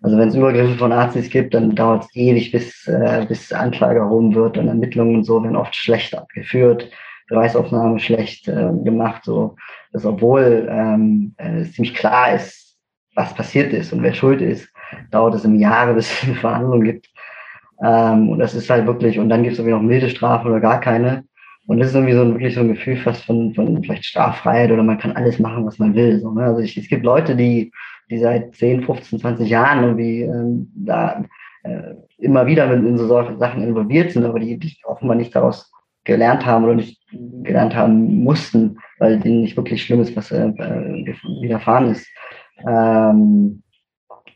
[0.02, 4.00] Also wenn es Übergriffe von Nazis gibt, dann dauert es ewig, bis, äh, bis Anklage
[4.00, 6.90] erhoben wird und Ermittlungen und so werden oft schlecht abgeführt,
[7.28, 9.24] Beweisaufnahme schlecht äh, gemacht.
[9.24, 9.56] So
[9.92, 12.76] dass obwohl ähm, äh, ziemlich klar ist,
[13.14, 14.68] was passiert ist und wer schuld ist,
[15.10, 17.08] dauert es im Jahre, bis es eine Verhandlung gibt.
[17.82, 20.60] Ähm, und das ist halt wirklich, und dann gibt es irgendwie noch milde Strafe oder
[20.60, 21.24] gar keine.
[21.66, 24.70] Und das ist irgendwie so ein, wirklich so ein Gefühl fast von, von vielleicht Straffreiheit
[24.70, 26.20] oder man kann alles machen, was man will.
[26.20, 26.44] So, ne?
[26.44, 27.72] Also ich, es gibt Leute, die,
[28.10, 31.24] die seit 10, 15, 20 Jahren irgendwie ähm, da
[31.64, 35.72] äh, immer wieder mit in so Sachen involviert sind, aber die, die offenbar nicht daraus
[36.06, 37.00] gelernt haben oder nicht
[37.42, 40.52] gelernt haben mussten, weil denen nicht wirklich schlimm ist, was äh,
[41.42, 42.06] widerfahren ist.
[42.66, 43.62] Ähm,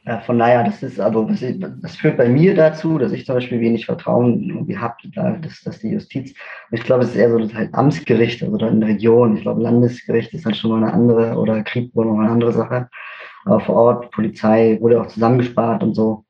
[0.04, 1.42] äh, von daher, das ist also, das,
[1.82, 5.78] das, führt bei mir dazu, dass ich zum Beispiel wenig Vertrauen irgendwie habe, dass, dass
[5.80, 6.34] die Justiz,
[6.70, 9.36] ich glaube, es ist eher so das halt Amtsgericht, also dann in der Region.
[9.36, 12.52] Ich glaube, Landesgericht ist halt schon mal eine andere oder Krieg wohl noch eine andere
[12.52, 12.88] Sache.
[13.44, 16.24] Aber vor Ort, Polizei wurde auch zusammengespart und so.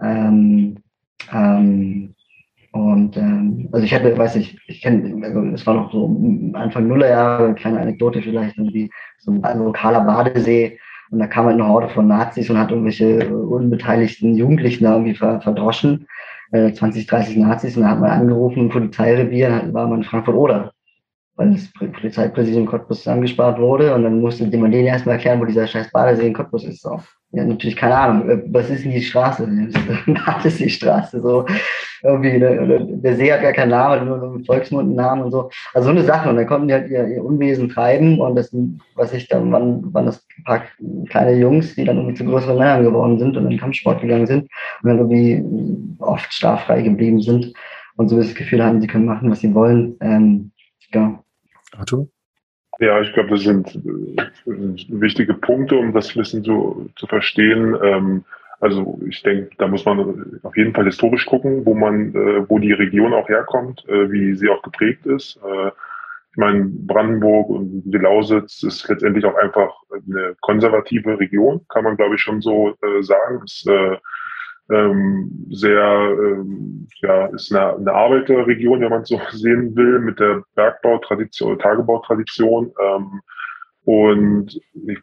[0.00, 0.78] Ähm,
[1.32, 2.14] ähm,
[2.72, 6.06] und ähm, also ich hatte, weiß ich, ich kenne, also es war noch so
[6.54, 10.78] Anfang Nullerjahre, kleine Anekdote vielleicht, irgendwie so ein lokaler Badesee
[11.10, 15.14] und da kam halt eine Horde von Nazis und hat irgendwelche unbeteiligten Jugendlichen da irgendwie
[15.14, 16.06] verdroschen,
[16.52, 20.72] äh, 20, 30 Nazis und da hat man angerufen Polizeirevier, war man in Frankfurt-Oder
[21.36, 25.66] weil das Polizeipräsidium Cottbus zusammengespart wurde und dann musste man denen erstmal erklären, wo dieser
[25.66, 26.82] scheiß Badesee in Cottbus ist.
[26.82, 27.00] So.
[27.32, 29.46] Ja, natürlich keine Ahnung, äh, was ist denn die Straße?
[30.06, 31.46] Badesee-Straße, so
[32.02, 32.86] irgendwie, ne?
[33.02, 35.50] der See hat gar keinen Namen, nur so einen Volksmundennamen und so.
[35.74, 38.54] Also so eine Sache und dann konnten die halt ihr, ihr Unwesen treiben und das,
[38.94, 40.62] was ich dann, waren, waren das ein paar
[41.08, 44.26] kleine Jungs, die dann irgendwie zu größeren Männern geworden sind und in den Kampfsport gegangen
[44.26, 44.48] sind
[44.82, 45.44] und dann irgendwie
[45.98, 47.52] oft straffrei geblieben sind
[47.96, 49.96] und so das Gefühl haben, sie können machen, was sie wollen.
[50.00, 50.50] Ähm,
[50.92, 51.22] ja.
[51.76, 52.08] Arthur?
[52.78, 57.76] Ja, ich glaube, das sind äh, wichtige Punkte, um das Wissen zu, zu verstehen.
[57.82, 58.24] Ähm,
[58.62, 62.60] also ich denke, da muss man auf jeden Fall historisch gucken, wo man, äh, wo
[62.60, 65.36] die Region auch herkommt, äh, wie sie auch geprägt ist.
[65.44, 65.72] Äh,
[66.30, 71.96] ich meine, Brandenburg und die Lausitz ist letztendlich auch einfach eine konservative Region, kann man
[71.96, 73.42] glaube ich schon so äh, sagen.
[73.44, 73.96] Es, äh,
[74.70, 80.44] ähm, sehr, ähm, ja, ist eine, eine Arbeiterregion, wenn man so sehen will, mit der
[80.54, 82.72] Bergbautradition, Tagebautradition.
[82.80, 83.20] Ähm,
[83.84, 85.00] und ich,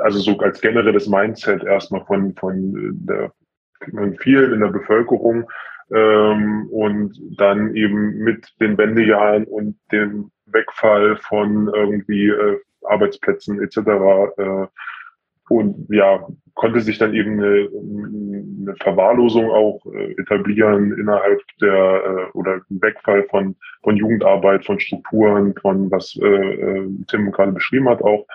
[0.00, 2.72] also so als generelles Mindset erstmal von, von
[3.06, 3.32] der
[3.80, 5.48] kriegt man viel in der Bevölkerung.
[5.94, 13.76] Ähm, und dann eben mit den Wendejahren und dem Wegfall von irgendwie äh, Arbeitsplätzen etc.
[14.36, 14.66] Äh,
[15.48, 17.68] und ja, konnte sich dann eben eine,
[18.62, 22.02] eine Verwahrlosung auch äh, etablieren innerhalb der
[22.34, 27.88] äh, oder Wegfall von, von Jugendarbeit, von Strukturen, von was äh, äh, Tim gerade beschrieben
[27.88, 28.26] hat auch,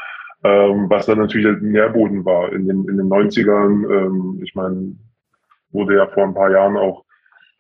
[0.44, 3.90] ähm, was dann natürlich ein Nährboden war in den, in den 90ern.
[3.92, 4.96] Ähm, ich meine,
[5.72, 7.06] wurde ja vor ein paar Jahren auch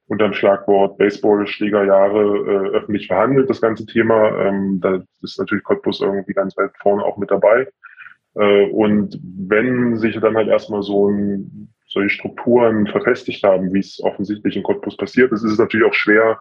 [0.08, 4.46] unter dem Schlagwort Baseball-Schlägerjahre äh, öffentlich verhandelt, das ganze Thema.
[4.46, 7.68] Ähm, da ist natürlich Cottbus irgendwie ganz weit vorne auch mit dabei.
[8.36, 14.02] Äh, und wenn sich dann halt erstmal so ein, solche Strukturen verfestigt haben, wie es
[14.04, 16.40] offensichtlich in Cottbus passiert ist, ist es natürlich auch schwer,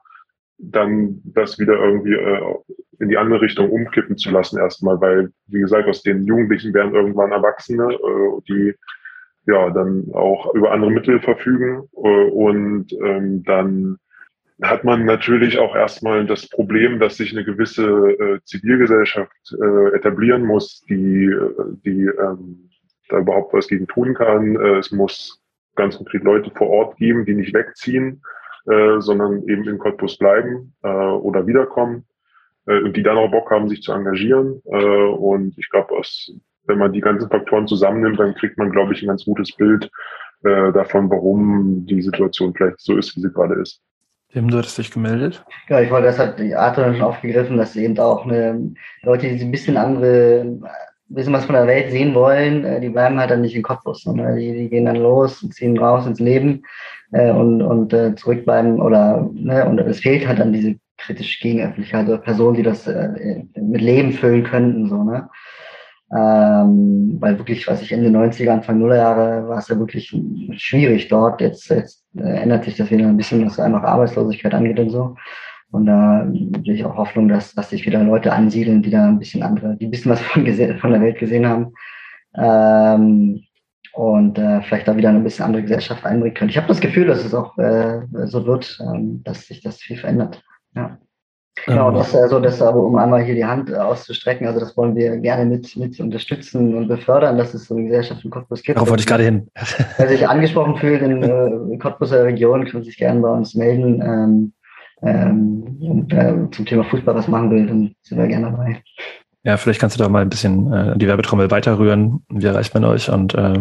[0.63, 2.55] dann das wieder irgendwie äh,
[2.99, 6.95] in die andere Richtung umkippen zu lassen erstmal, weil, wie gesagt, aus den Jugendlichen werden
[6.95, 8.75] irgendwann Erwachsene, äh, die
[9.47, 13.99] ja dann auch über andere Mittel verfügen äh, und ähm, dann
[14.63, 20.45] hat man natürlich auch erstmal das Problem, dass sich eine gewisse äh, Zivilgesellschaft äh, etablieren
[20.45, 21.51] muss, die, äh,
[21.85, 22.69] die ähm,
[23.09, 24.57] da überhaupt was gegen tun kann.
[24.57, 25.43] Äh, es muss
[25.77, 28.23] ganz konkret Leute vor Ort geben, die nicht wegziehen,
[28.67, 32.05] äh, sondern eben in Cottbus bleiben äh, oder wiederkommen
[32.67, 34.63] äh, und die dann auch Bock haben, sich zu engagieren.
[34.67, 36.01] Äh, und ich glaube,
[36.67, 39.91] wenn man die ganzen Faktoren zusammennimmt, dann kriegt man, glaube ich, ein ganz gutes Bild
[40.45, 43.83] äh, davon, warum die Situation vielleicht so ist, wie sie gerade ist.
[44.33, 45.45] Tim, du hattest dich gemeldet.
[45.69, 49.43] Ja, ich wollte, das hat die Arthur schon aufgegriffen, dass eben auch eine, Leute, die
[49.43, 50.61] ein bisschen andere,
[51.15, 54.03] bisschen was von der Welt sehen wollen, äh, die bleiben halt dann nicht in Cottbus,
[54.03, 56.63] sondern die, die gehen dann los und ziehen raus ins Leben
[57.13, 62.07] äh, und, und äh, zurückbleiben oder, ne, und es fehlt halt dann diese kritische Gegenöffentlichkeit
[62.07, 65.29] oder Personen, die das äh, mit Leben füllen könnten, so, ne.
[66.13, 70.13] Ähm, weil wirklich, was ich Ende 90er, Anfang Nuller Jahre war es ja wirklich
[70.57, 71.41] schwierig dort.
[71.41, 75.17] Jetzt, jetzt äh, ändert sich das wieder ein bisschen, was einfach Arbeitslosigkeit angeht und so.
[75.73, 76.27] Und da
[76.65, 79.77] sehe ich auch Hoffnung, dass, dass sich wieder Leute ansiedeln, die da ein bisschen andere,
[79.77, 81.73] die ein bisschen was von, von der Welt gesehen haben.
[82.37, 83.43] Ähm,
[83.93, 86.51] und äh, vielleicht da wieder eine bisschen andere Gesellschaft einbringen können.
[86.51, 89.97] Ich habe das Gefühl, dass es auch äh, so wird, ähm, dass sich das viel
[89.97, 90.43] verändert.
[90.75, 90.99] Ja.
[91.67, 95.17] Genau, das also das aber um einmal hier die Hand auszustrecken, also das wollen wir
[95.19, 98.77] gerne mit, mit unterstützen und befördern, dass es so eine Gesellschaft in Cottbus gibt.
[98.77, 99.49] Darauf wollte ich gerade hin.
[99.99, 104.01] Wer sich angesprochen fühlt in, äh, in Cottbuser Region, kann sich gerne bei uns melden
[104.01, 104.53] ähm,
[105.03, 108.83] ähm, und äh, zum Thema Fußball was machen will, dann sind wir gerne dabei.
[109.43, 112.23] Ja, vielleicht kannst du da mal ein bisschen äh, die Werbetrommel weiterrühren.
[112.29, 113.09] Wie erreicht man euch?
[113.11, 113.61] Und äh,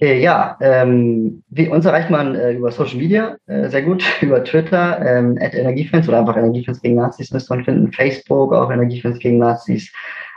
[0.00, 4.44] äh, ja, ähm, wie, uns erreicht man äh, über Social Media äh, sehr gut, über
[4.44, 9.18] Twitter, ähm, at Energiefans oder einfach Energiefans gegen Nazis müsste man finden, Facebook auch Energiefans
[9.18, 9.92] gegen Nazis.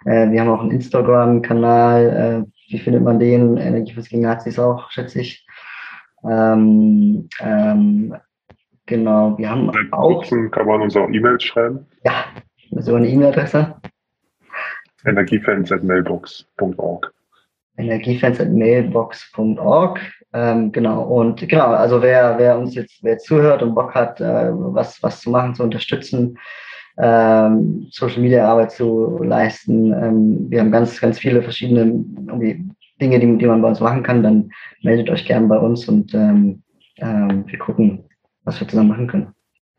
[0.05, 3.57] Äh, wir haben auch einen Instagram-Kanal, äh, wie findet man den?
[3.57, 5.45] Energiefans gegen Nazis auch, schätze ich.
[6.23, 8.15] Ähm, ähm,
[8.91, 10.23] genau, wir haben Seit auch...
[10.51, 11.87] kann man uns auch E-Mails schreiben.
[12.03, 12.25] Ja,
[12.71, 13.75] so eine E-Mail-Adresse.
[15.05, 17.13] Energiefans.mailbox.org
[17.77, 19.99] energiefans.mailbox.org.
[20.33, 24.49] Ähm, genau, und genau, also wer, wer uns jetzt, wer zuhört und Bock hat, äh,
[24.51, 26.37] was, was zu machen, zu unterstützen,
[26.97, 32.65] ähm, Social Media Arbeit zu leisten, ähm, wir haben ganz, ganz viele verschiedene irgendwie
[33.01, 34.51] Dinge, die, die man bei uns machen kann, dann
[34.83, 36.61] meldet euch gern bei uns und ähm,
[36.97, 38.03] ähm, wir gucken,
[38.43, 39.33] was wir zusammen machen können.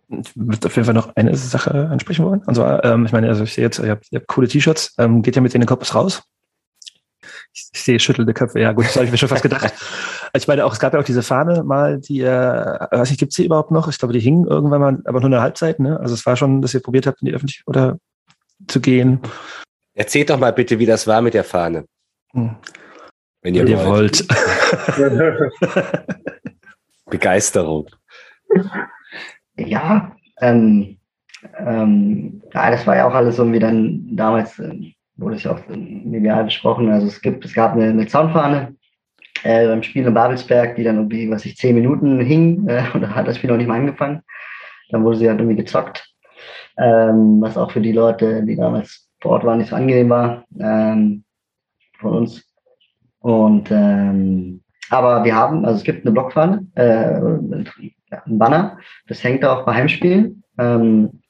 [0.09, 2.43] Ich würde auf jeden Fall noch eine Sache ansprechen wollen.
[2.45, 4.95] Und zwar, ähm, ich meine, also ich sehe jetzt, ihr habt, ihr habt coole T-Shirts,
[4.99, 6.23] ähm, geht ja mit denen in den Kopf raus.
[7.55, 8.61] Ich, ich sehe schüttelnde Köpfe.
[8.61, 9.73] Ja, gut, das habe ich mir schon fast gedacht.
[10.35, 13.37] Ich meine auch, es gab ja auch diese Fahne mal, die, äh, weiß nicht, gibt's
[13.37, 13.87] die überhaupt noch?
[13.89, 16.01] Ich glaube, die hingen irgendwann mal, aber nur eine Halbzeit, ne?
[16.01, 17.99] Also es war schon, dass ihr probiert habt, in die Öffentlichkeit oder
[18.67, 19.21] zu gehen.
[19.93, 21.85] Erzählt doch mal bitte, wie das war mit der Fahne.
[22.33, 22.57] Hm.
[23.43, 24.27] Wenn ihr, Wenn ihr wollt.
[27.11, 27.91] Begeisterung.
[29.57, 30.99] Ja, ähm,
[31.59, 35.53] ähm, ja, das war ja auch alles so wie dann damals äh, wurde es ja
[35.53, 36.91] auch medial besprochen.
[36.91, 38.75] Also es gibt, es gab eine, eine Zaunfahne
[39.43, 43.03] äh, beim Spiel in Babelsberg, die dann irgendwie, was ich, zehn Minuten hing, äh, und
[43.03, 44.23] da hat das Spiel noch nicht mal angefangen.
[44.91, 46.09] Dann wurde sie halt irgendwie gezockt.
[46.79, 50.45] Ähm, was auch für die Leute, die damals vor Ort waren, nicht so angenehm war,
[50.59, 51.25] ähm,
[51.99, 52.51] von uns.
[53.21, 57.21] Und ähm, aber wir haben, also es gibt eine Blockfahne, äh,
[58.27, 60.43] ein Banner, das hängt auch bei Heimspielen.
[60.59, 61.23] Ähm,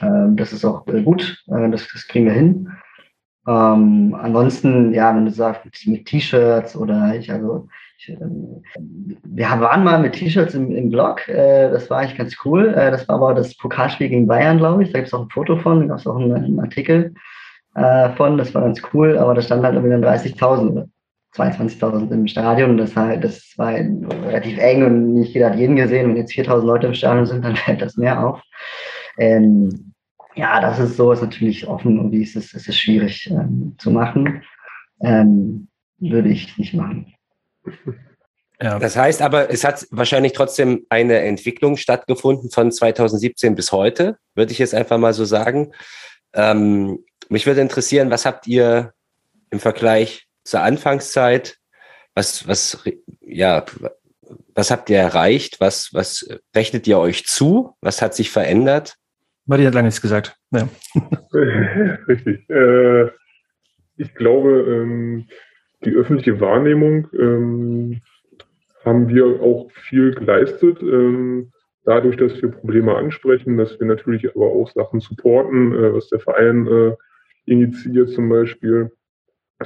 [0.00, 2.68] äh, das ist auch äh, gut, äh, das, das kriegen wir hin.
[3.48, 8.62] Ähm, ansonsten, ja, wenn du sagst, mit T-Shirts oder ich, also ich, ähm,
[9.24, 12.74] wir waren mal mit T-Shirts im, im Blog, äh, das war eigentlich ganz cool.
[12.74, 14.92] Äh, das war aber das Pokalspiel gegen Bayern, glaube ich.
[14.92, 17.14] Da gibt es auch ein Foto von, da gab es auch einen, einen Artikel
[17.76, 20.88] äh, von, das war ganz cool, aber da stand halt irgendwie dann 30.000 oder
[21.36, 22.76] 22.000 im Stadion.
[22.76, 26.08] Das, war, das war relativ eng und nicht jeder hat jeden gesehen.
[26.08, 28.40] Wenn jetzt 4.000 Leute im Stadion sind, dann fällt das mehr auf.
[29.18, 29.92] Ähm,
[30.34, 33.74] ja, das ist so, ist natürlich offen und wie ist es, ist es schwierig ähm,
[33.78, 34.42] zu machen.
[35.00, 35.68] Ähm,
[35.98, 37.14] würde ich nicht machen.
[38.60, 38.78] Ja.
[38.78, 44.52] Das heißt aber, es hat wahrscheinlich trotzdem eine Entwicklung stattgefunden von 2017 bis heute, würde
[44.52, 45.72] ich jetzt einfach mal so sagen.
[46.32, 48.92] Ähm, mich würde interessieren, was habt ihr
[49.50, 51.58] im Vergleich zur Anfangszeit,
[52.14, 52.82] was, was,
[53.20, 53.64] ja,
[54.54, 55.60] was habt ihr erreicht?
[55.60, 57.74] Was, was rechnet ihr euch zu?
[57.80, 58.96] Was hat sich verändert?
[59.44, 60.36] Martin hat lange nichts gesagt.
[60.50, 60.68] Ja.
[62.08, 62.48] Richtig.
[62.48, 63.10] Äh,
[63.96, 65.28] ich glaube, ähm,
[65.84, 68.00] die öffentliche Wahrnehmung ähm,
[68.84, 70.82] haben wir auch viel geleistet.
[70.82, 71.52] Ähm,
[71.84, 76.20] dadurch, dass wir Probleme ansprechen, dass wir natürlich aber auch Sachen supporten, äh, was der
[76.20, 76.94] Verein äh,
[77.44, 78.90] initiiert zum Beispiel,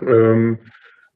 [0.00, 0.58] ähm,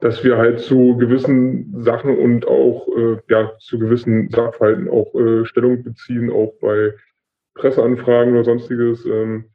[0.01, 5.45] dass wir halt zu gewissen Sachen und auch äh, ja, zu gewissen Sachverhalten auch äh,
[5.47, 6.93] Stellung beziehen, auch bei
[7.55, 9.07] Presseanfragen oder sonstiges.
[9.07, 9.47] Ähm,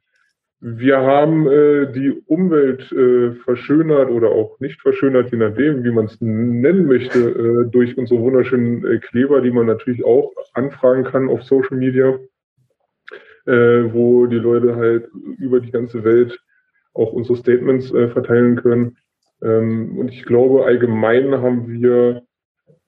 [0.62, 6.04] wir haben äh, die Umwelt äh, verschönert oder auch nicht verschönert, je nachdem, wie man
[6.04, 11.30] es nennen möchte, äh, durch unsere wunderschönen äh, Kleber, die man natürlich auch anfragen kann
[11.30, 12.18] auf Social Media,
[13.46, 16.38] äh, wo die Leute halt über die ganze Welt
[16.92, 18.98] auch unsere Statements äh, verteilen können.
[19.42, 22.22] Ähm, und ich glaube, allgemein haben wir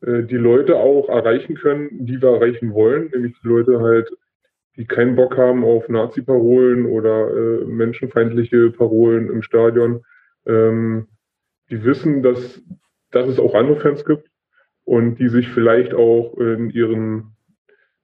[0.02, 4.10] äh, die Leute auch erreichen können, die wir erreichen wollen, nämlich die Leute halt
[4.76, 10.02] die keinen Bock haben auf Nazi-Parolen oder äh, menschenfeindliche Parolen im Stadion.
[10.46, 11.08] Ähm,
[11.70, 12.62] die wissen, dass,
[13.10, 14.28] dass es auch andere Fans gibt
[14.84, 17.36] und die sich vielleicht auch in ihren,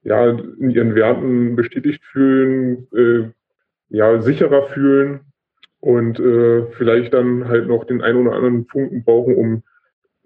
[0.03, 3.31] ja, in ihren Werten bestätigt fühlen, äh,
[3.89, 5.28] ja, sicherer fühlen
[5.79, 9.63] und äh, vielleicht dann halt noch den einen oder anderen Punkten brauchen, um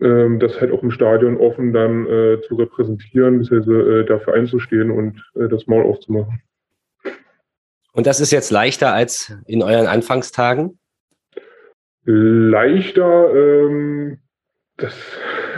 [0.02, 4.92] ähm, das halt auch im Stadion offen dann äh, zu repräsentieren, beziehungsweise äh, dafür einzustehen
[4.92, 6.42] und äh, das Maul aufzumachen.
[7.94, 10.80] Und das ist jetzt leichter als in euren Anfangstagen?
[12.06, 14.20] Leichter, ähm,
[14.78, 14.96] das,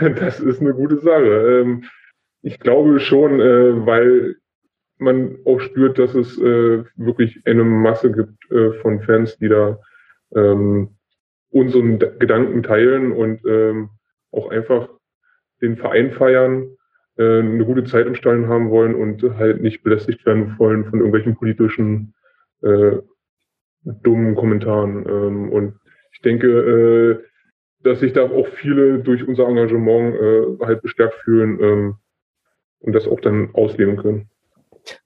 [0.00, 1.62] das ist eine gute Sache.
[1.62, 1.84] Ähm,
[2.42, 4.36] ich glaube schon, äh, weil
[4.98, 9.78] man auch spürt, dass es äh, wirklich eine Masse gibt äh, von Fans, die da
[10.34, 10.96] ähm,
[11.50, 13.90] unseren Gedanken teilen und ähm,
[14.32, 14.88] auch einfach
[15.62, 16.76] den Verein feiern,
[17.16, 20.98] äh, eine gute Zeit im Stadion haben wollen und halt nicht belästigt werden wollen von
[20.98, 22.14] irgendwelchen politischen
[22.62, 22.98] äh,
[23.84, 25.06] dummen Kommentaren.
[25.08, 25.74] Ähm, und
[26.12, 27.24] ich denke, äh,
[27.82, 31.94] dass sich da auch viele durch unser Engagement äh, halt bestärkt fühlen ähm,
[32.80, 34.28] und das auch dann ausleben können.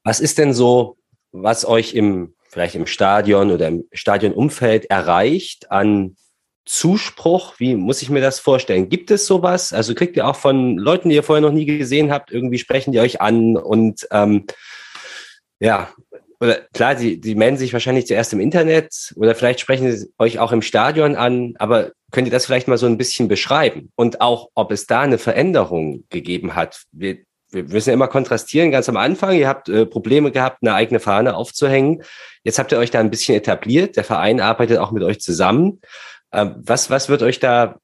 [0.05, 0.97] Was ist denn so,
[1.33, 6.16] was euch im vielleicht im Stadion oder im Stadionumfeld erreicht an
[6.64, 7.55] Zuspruch?
[7.59, 8.88] Wie muss ich mir das vorstellen?
[8.88, 9.73] Gibt es sowas?
[9.73, 12.93] Also kriegt ihr auch von Leuten, die ihr vorher noch nie gesehen habt, irgendwie sprechen
[12.93, 14.47] die euch an und ähm,
[15.61, 15.90] ja,
[16.40, 20.38] oder klar, die, die melden sich wahrscheinlich zuerst im Internet oder vielleicht sprechen sie euch
[20.38, 23.93] auch im Stadion an, aber könnt ihr das vielleicht mal so ein bisschen beschreiben?
[23.95, 26.83] Und auch, ob es da eine Veränderung gegeben hat?
[26.93, 27.19] Wir,
[27.53, 31.01] wir müssen ja immer kontrastieren, ganz am Anfang, ihr habt äh, Probleme gehabt, eine eigene
[31.01, 32.03] Fahne aufzuhängen.
[32.45, 35.81] Jetzt habt ihr euch da ein bisschen etabliert, der Verein arbeitet auch mit euch zusammen.
[36.33, 37.77] Ähm, was, was wird euch da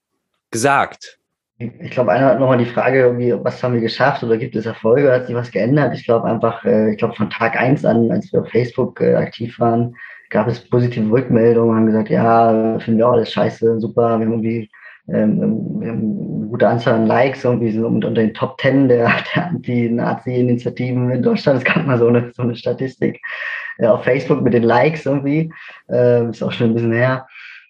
[0.51, 1.17] gesagt?
[1.59, 4.67] Ich glaube, einer hat nochmal die Frage, irgendwie, was haben wir geschafft oder gibt es
[4.67, 5.93] Erfolge, hat sich was geändert?
[5.95, 9.15] Ich glaube einfach, äh, ich glaube von Tag eins an, als wir auf Facebook äh,
[9.15, 9.95] aktiv waren,
[10.29, 14.69] gab es positive Rückmeldungen, haben gesagt, ja, finden wir alles scheiße, super, wir haben irgendwie
[15.07, 19.11] ähm, wir haben eine gute Anzahl an Likes, irgendwie so unter den Top Ten der,
[19.35, 21.59] der Anti-Nazi-Initiativen in Deutschland.
[21.59, 23.21] Es gab mal so eine, so eine Statistik
[23.77, 25.51] äh, auf Facebook mit den Likes irgendwie.
[25.89, 27.27] Äh, ist auch schon ein bisschen her.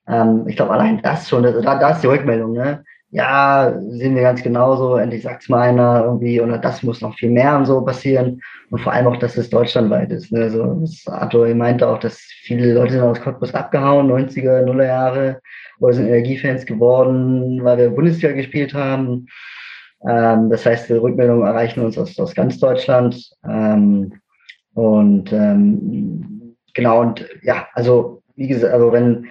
[0.08, 2.84] Ähm, ich glaube, allein das schon, da, da ist die Rückmeldung, ne?
[3.10, 7.30] Ja, sehen wir ganz genauso, endlich sagt's mal einer irgendwie, oder das muss noch viel
[7.30, 8.42] mehr und so passieren.
[8.70, 10.32] Und vor allem auch, dass es deutschlandweit ist.
[10.32, 10.42] Ne?
[10.42, 15.42] Also, das Arthur meinte auch, dass viele Leute sind aus Cottbus abgehauen, 90er, Nuller Jahre,
[15.80, 19.28] oder sind Energiefans geworden, weil wir Bundesliga gespielt haben.
[20.08, 23.18] Ähm, das heißt, die Rückmeldungen erreichen uns aus, aus ganz Deutschland.
[23.48, 24.14] Ähm,
[24.74, 29.28] und ähm, genau, und ja, also wie gesagt, also wenn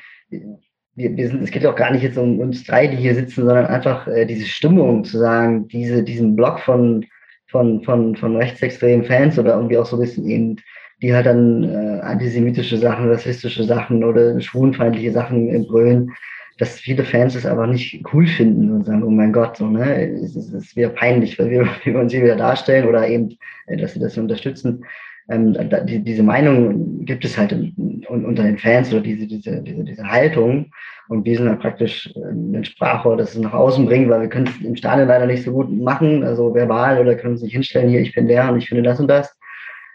[0.97, 3.45] wir, wir sind, es geht auch gar nicht jetzt um uns drei, die hier sitzen,
[3.47, 7.05] sondern einfach äh, diese Stimmung zu sagen, diese, diesen Block von,
[7.49, 10.57] von, von, von rechtsextremen Fans oder irgendwie auch so ein bisschen eben,
[11.03, 16.13] die halt dann äh, antisemitische Sachen, rassistische Sachen oder schwulenfeindliche Sachen brüllen,
[16.59, 20.11] dass viele Fans es einfach nicht cool finden und sagen, oh mein Gott, so, ne,
[20.15, 23.37] es ist, es ist wieder peinlich, weil wir, wir uns hier wieder darstellen oder eben,
[23.67, 24.85] äh, dass sie das unterstützen.
[25.29, 29.63] Ähm, da, die, diese Meinung gibt es halt in, unter den Fans oder diese, diese,
[29.63, 30.71] diese, diese Haltung.
[31.09, 34.47] Und wir sind halt praktisch ein Sprachrohr, das es nach außen bringt, weil wir können
[34.47, 37.91] es im Stadion leider nicht so gut machen, also verbal oder können uns nicht hinstellen,
[37.91, 39.37] hier, ich bin der und ich finde das und das,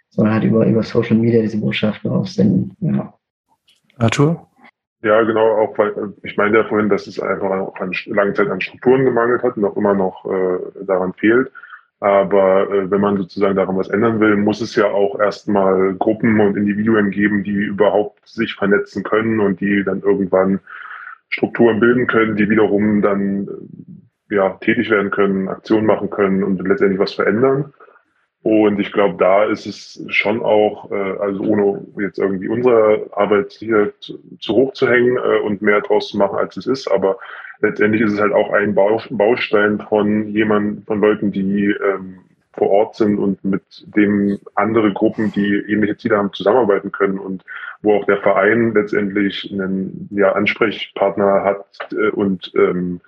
[0.10, 2.76] sondern halt über, über Social Media diese Botschaften aussenden.
[2.80, 3.14] Ja.
[3.98, 4.48] Arthur?
[5.04, 8.50] Ja, genau, auch weil ich meine ja vorhin, dass es einfach auch an lange Zeit
[8.50, 11.52] an Strukturen gemangelt hat und auch immer noch äh, daran fehlt.
[12.02, 16.40] Aber äh, wenn man sozusagen daran was ändern will, muss es ja auch erstmal Gruppen
[16.40, 20.60] und Individuen geben, die überhaupt sich vernetzen können und die dann irgendwann
[21.30, 23.48] Strukturen bilden können, die wiederum dann
[24.30, 27.72] äh, ja, tätig werden können, Aktionen machen können und letztendlich was verändern.
[28.42, 33.52] Und ich glaube, da ist es schon auch, äh, also ohne jetzt irgendwie unsere Arbeit
[33.52, 36.88] hier zu, zu hoch zu hängen äh, und mehr draus zu machen, als es ist,
[36.90, 37.20] aber
[37.62, 42.20] letztendlich ist es halt auch ein Baustein von jemand, von Leuten, die ähm,
[42.54, 43.64] vor Ort sind und mit
[43.96, 47.44] dem andere Gruppen, die ähnliche Ziele haben, zusammenarbeiten können und
[47.82, 53.00] wo auch der Verein letztendlich einen ja, Ansprechpartner hat äh, und ähm,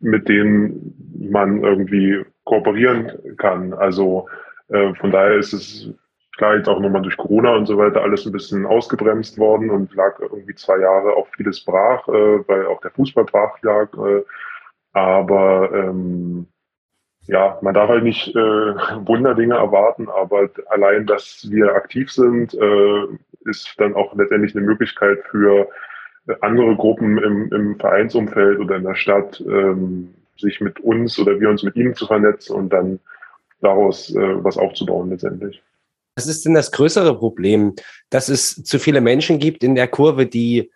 [0.00, 3.72] mit denen man irgendwie kooperieren kann.
[3.74, 4.28] Also
[4.68, 5.90] äh, von daher ist es
[6.40, 9.94] klar jetzt auch nochmal durch Corona und so weiter alles ein bisschen ausgebremst worden und
[9.94, 13.92] lag irgendwie zwei Jahre auch vieles brach, äh, weil auch der Fußball brach lag.
[13.92, 14.24] Äh,
[14.94, 16.46] aber ähm,
[17.26, 18.38] ja, man darf halt nicht äh,
[19.06, 23.04] Wunderdinge erwarten, aber allein, dass wir aktiv sind, äh,
[23.44, 25.68] ist dann auch letztendlich eine Möglichkeit für
[26.40, 31.50] andere Gruppen im, im Vereinsumfeld oder in der Stadt, ähm, sich mit uns oder wir
[31.50, 32.98] uns mit ihnen zu vernetzen und dann
[33.60, 35.62] daraus äh, was aufzubauen letztendlich.
[36.20, 37.74] Was ist denn das größere Problem,
[38.10, 40.70] dass es zu viele Menschen gibt in der Kurve, die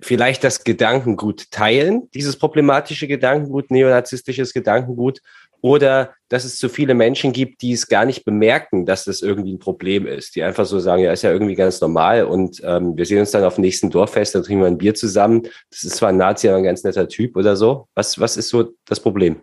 [0.00, 5.20] vielleicht das Gedankengut teilen, dieses problematische Gedankengut, neonazistisches Gedankengut,
[5.60, 9.52] oder dass es zu viele Menschen gibt, die es gar nicht bemerken, dass das irgendwie
[9.52, 12.96] ein Problem ist, die einfach so sagen, ja, ist ja irgendwie ganz normal und ähm,
[12.96, 15.42] wir sehen uns dann auf dem nächsten Dorffest, dann trinken wir ein Bier zusammen.
[15.70, 17.86] Das ist zwar ein Nazi, aber ein ganz netter Typ oder so.
[17.94, 19.42] Was, was ist so das Problem?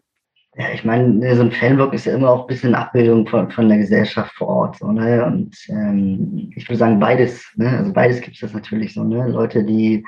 [0.58, 3.68] Ja, ich meine, so ein Fanblock ist ja immer auch ein bisschen Abbildung von, von
[3.68, 4.78] der Gesellschaft vor Ort.
[4.78, 5.26] So, ne?
[5.26, 7.78] Und ähm, ich würde sagen, beides, ne?
[7.78, 9.28] Also beides gibt es das natürlich so, ne?
[9.28, 10.06] Leute, die,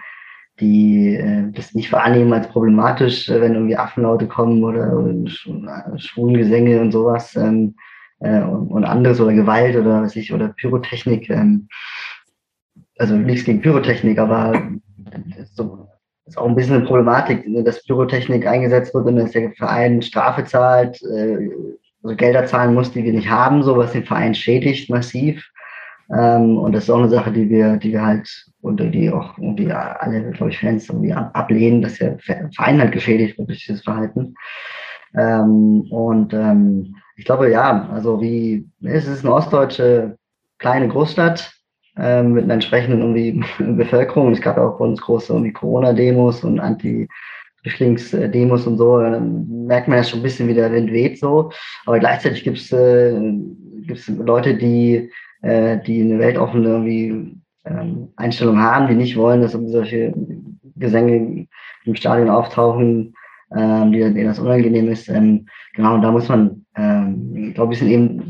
[0.62, 5.14] die äh, das nicht wahrnehmen als problematisch, äh, wenn irgendwie Affenlaute kommen oder, oder
[5.98, 7.76] Schwulengesänge und sowas ähm,
[8.20, 11.30] äh, und, anderes oder Gewalt oder was ich, oder Pyrotechnik.
[11.30, 11.68] Ähm,
[12.98, 14.72] also nichts gegen Pyrotechnik, aber
[16.28, 20.02] ist auch ein bisschen eine Problematik, ne, dass Pyrotechnik eingesetzt wird und dass der Verein
[20.02, 21.50] Strafe zahlt, äh,
[22.04, 25.44] also Gelder zahlen muss, die wir nicht haben, so was den Verein schädigt massiv.
[26.16, 28.30] Ähm, und das ist auch eine Sache, die wir, die wir halt
[28.62, 33.38] und die auch irgendwie alle, glaube ich, Fans irgendwie ablehnen, dass der Verein halt geschädigt
[33.38, 34.36] wird durch dieses Verhalten.
[35.18, 40.18] Ähm, und ähm, ich glaube, ja, also wie es ist eine ostdeutsche
[40.60, 41.57] kleine Großstadt,
[42.00, 44.32] ähm, mit einer entsprechenden irgendwie Bevölkerung.
[44.32, 49.00] Es gab auch bei uns große irgendwie Corona-Demos und Anti-Flüchtlings-Demos und so.
[49.00, 51.52] Dann merkt man ja schon ein bisschen, wie der Wind weht so.
[51.86, 53.20] Aber gleichzeitig gibt es äh,
[54.18, 55.10] Leute, die,
[55.42, 57.36] äh, die eine weltoffene irgendwie,
[57.66, 60.14] ähm, Einstellung haben, die nicht wollen, dass solche
[60.76, 61.48] Gesänge
[61.86, 63.14] im Stadion auftauchen,
[63.56, 65.10] ähm, die, denen das unangenehm ist.
[65.10, 68.30] Ähm, genau, da muss man ähm, glaube ich, sind eben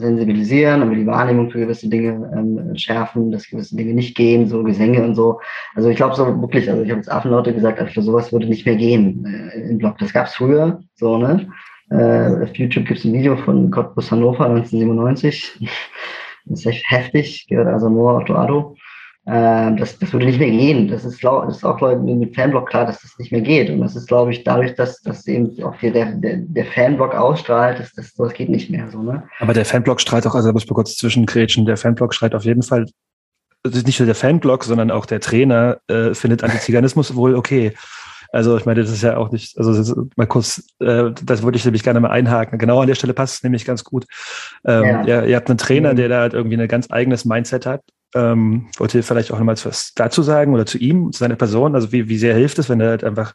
[0.00, 4.62] sensibilisieren, aber die Wahrnehmung für gewisse Dinge ähm, schärfen, dass gewisse Dinge nicht gehen, so
[4.62, 5.40] Gesänge und so.
[5.74, 8.46] Also ich glaube so wirklich, also ich habe jetzt Affenleute gesagt, also für sowas würde
[8.46, 9.98] nicht mehr gehen äh, im Blog.
[9.98, 11.48] Das gab es früher, so, ne?
[11.90, 15.58] Äh, auf YouTube gibt es ein Video von Cottbus Hannover 1997.
[16.46, 18.76] das ist echt heftig, gehört also nur Otto Addo.
[19.26, 20.88] Ähm, das, das würde nicht mehr gehen.
[20.88, 23.68] Das ist, das ist auch Leuten mit Fanblock klar, dass das nicht mehr geht.
[23.68, 27.14] Und das ist, glaube ich, dadurch, dass, dass eben auch hier der, der, der Fanblock
[27.14, 29.02] ausstrahlt, dass das, das geht nicht mehr so.
[29.02, 29.22] Ne?
[29.38, 32.44] Aber der Fanblock strahlt auch, also da muss man kurz zwischengrätschen, der Fanblock schreit auf
[32.44, 32.86] jeden Fall,
[33.62, 37.74] also nicht nur der Fanblock, sondern auch der Trainer äh, findet Antiziganismus wohl okay.
[38.32, 41.64] Also ich meine, das ist ja auch nicht, also mal kurz, äh, das würde ich
[41.64, 42.58] nämlich gerne mal einhaken.
[42.58, 44.06] Genau an der Stelle passt es nämlich ganz gut.
[44.64, 45.04] Ähm, ja.
[45.04, 45.96] ihr, ihr habt einen Trainer, mhm.
[45.96, 47.82] der da halt irgendwie ein ganz eigenes Mindset hat
[48.14, 51.74] ähm, wollt ihr vielleicht auch nochmal was dazu sagen oder zu ihm, zu seiner Person?
[51.74, 53.34] Also wie, wie sehr hilft es, wenn er halt einfach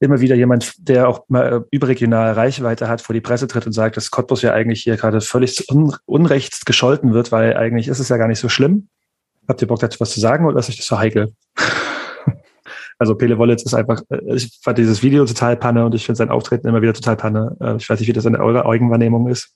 [0.00, 3.72] immer wieder jemand, der auch mal äh, überregionale Reichweite hat, vor die Presse tritt und
[3.72, 8.00] sagt, dass Cottbus ja eigentlich hier gerade völlig un unrechts gescholten wird, weil eigentlich ist
[8.00, 8.88] es ja gar nicht so schlimm.
[9.46, 11.34] Habt ihr Bock dazu was zu sagen oder ist euch das so heikel?
[12.98, 16.16] also Pele Wollitz ist einfach, äh, ich fand dieses Video total Panne und ich finde
[16.16, 17.56] sein Auftreten immer wieder total Panne.
[17.60, 19.54] Äh, ich weiß nicht, wie das in eurer Augenwahrnehmung ist.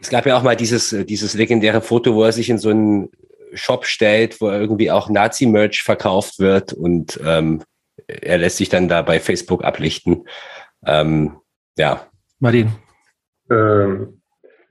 [0.00, 3.10] Es gab ja auch mal dieses, dieses legendäre Foto, wo er sich in so einen
[3.54, 7.62] Shop stellt, wo irgendwie auch Nazi-Merch verkauft wird und ähm,
[8.06, 10.26] er lässt sich dann da bei Facebook ablichten.
[10.86, 11.36] Ähm,
[11.76, 12.06] ja.
[12.38, 12.72] Martin.
[13.50, 14.20] Ähm,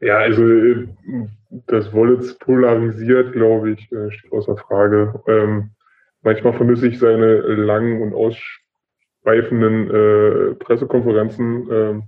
[0.01, 0.43] Ja, also
[1.67, 5.21] das Wollitz polarisiert, glaube ich, äh, steht außer Frage.
[5.27, 5.71] Ähm,
[6.21, 12.01] manchmal vermisse ich seine langen und ausschweifenden äh, Pressekonferenzen, äh,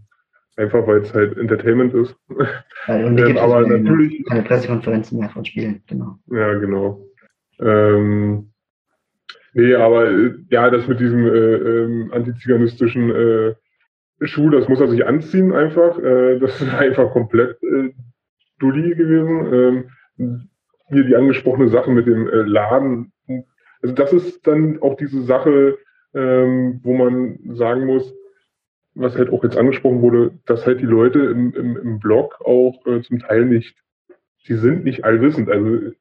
[0.57, 2.15] einfach weil es halt Entertainment ist.
[2.87, 6.17] Ja, und ähm, aber natürlich keine Pressekonferenzen mehr von Spielen, genau.
[6.31, 7.05] Ja, genau.
[7.59, 8.51] Ähm,
[9.53, 13.53] nee, aber äh, ja, das mit diesem äh, ähm, antiziganistischen äh,
[14.23, 15.99] Schuh, das muss er sich anziehen einfach.
[15.99, 17.91] Äh, das ist einfach komplett äh,
[18.59, 19.53] dulli gewesen.
[20.17, 20.49] Ähm,
[20.89, 23.11] hier die angesprochene Sache mit dem äh, Laden.
[23.81, 25.77] Also das ist dann auch diese Sache,
[26.13, 28.13] ähm, wo man sagen muss,
[28.93, 32.85] was halt auch jetzt angesprochen wurde, dass halt die Leute im, im, im Blog auch
[32.85, 33.75] äh, zum Teil nicht,
[34.43, 35.49] sie sind nicht allwissend.
[35.49, 35.91] Also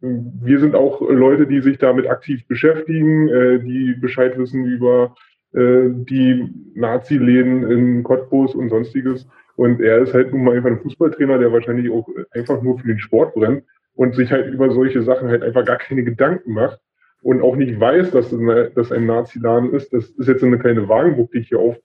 [0.00, 5.14] wir sind auch Leute, die sich damit aktiv beschäftigen, äh, die Bescheid wissen über
[5.52, 9.28] äh, die Nazi-Läden in Cottbus und sonstiges.
[9.56, 12.86] Und er ist halt nun mal einfach ein Fußballtrainer, der wahrscheinlich auch einfach nur für
[12.86, 16.80] den Sport brennt und sich halt über solche Sachen halt einfach gar keine Gedanken macht
[17.22, 18.30] und auch nicht weiß, dass
[18.74, 19.92] das ein Nazi-Laden ist.
[19.92, 21.76] Das ist jetzt eine kleine Wagenburg, die ich hier auf,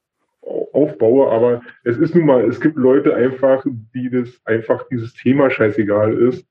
[0.74, 5.50] aufbaue, aber es ist nun mal, es gibt Leute einfach, die das einfach dieses Thema
[5.50, 6.46] scheißegal ist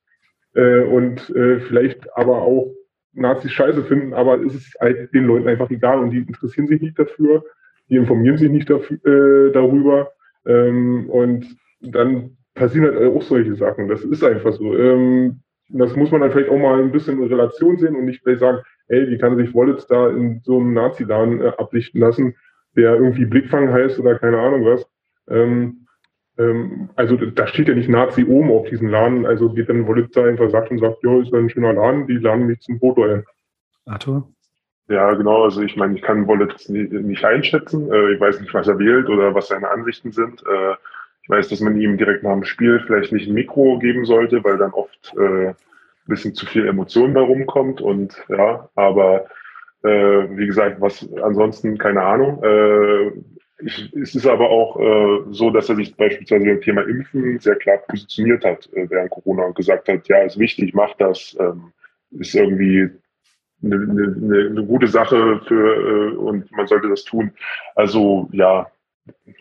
[0.55, 2.72] äh, und äh, vielleicht aber auch
[3.12, 6.80] Nazis scheiße finden, aber es ist halt den Leuten einfach egal und die interessieren sich
[6.80, 7.45] nicht dafür,
[7.88, 10.12] die informieren sich nicht dafür, äh, darüber
[10.47, 13.88] ähm, und dann passieren halt auch solche Sachen.
[13.88, 14.76] Das ist einfach so.
[14.76, 18.22] Ähm, das muss man dann vielleicht auch mal ein bisschen in Relation sehen und nicht
[18.22, 22.34] vielleicht sagen, ey, wie kann sich Wallets da in so einem Nazi-Laden äh, ablichten lassen,
[22.77, 24.87] der irgendwie Blickfang heißt oder keine Ahnung was.
[25.29, 25.87] Ähm,
[26.39, 30.25] ähm, also da steht ja nicht Nazi oben auf diesen Laden, also geht dann da
[30.25, 33.25] einfach sagt und sagt, ja, ist ein schöner Laden, die laden mich zum Foto ein.
[33.87, 34.29] Arthur?
[34.89, 35.45] Ja, genau.
[35.45, 37.91] Also ich meine, ich kann Wallets nicht, einschätzen.
[37.91, 40.43] Äh, ich weiß nicht, was er wählt oder was seine Ansichten sind.
[40.43, 40.75] Äh,
[41.23, 44.43] ich weiß, dass man ihm direkt nach dem Spiel vielleicht nicht ein Mikro geben sollte,
[44.43, 45.55] weil dann oft äh, ein
[46.07, 47.81] bisschen zu viel Emotion da rumkommt.
[47.81, 49.27] Und ja, aber
[49.83, 52.43] äh, wie gesagt, was ansonsten keine Ahnung.
[52.43, 53.12] Äh,
[53.64, 57.57] ich, es ist aber auch äh, so, dass er sich beispielsweise beim Thema Impfen sehr
[57.57, 61.72] klar positioniert hat äh, während Corona und gesagt hat, ja, ist wichtig, macht das, ähm,
[62.11, 62.91] ist irgendwie
[63.62, 67.33] eine, eine, eine gute Sache für äh, und man sollte das tun.
[67.74, 68.70] Also ja,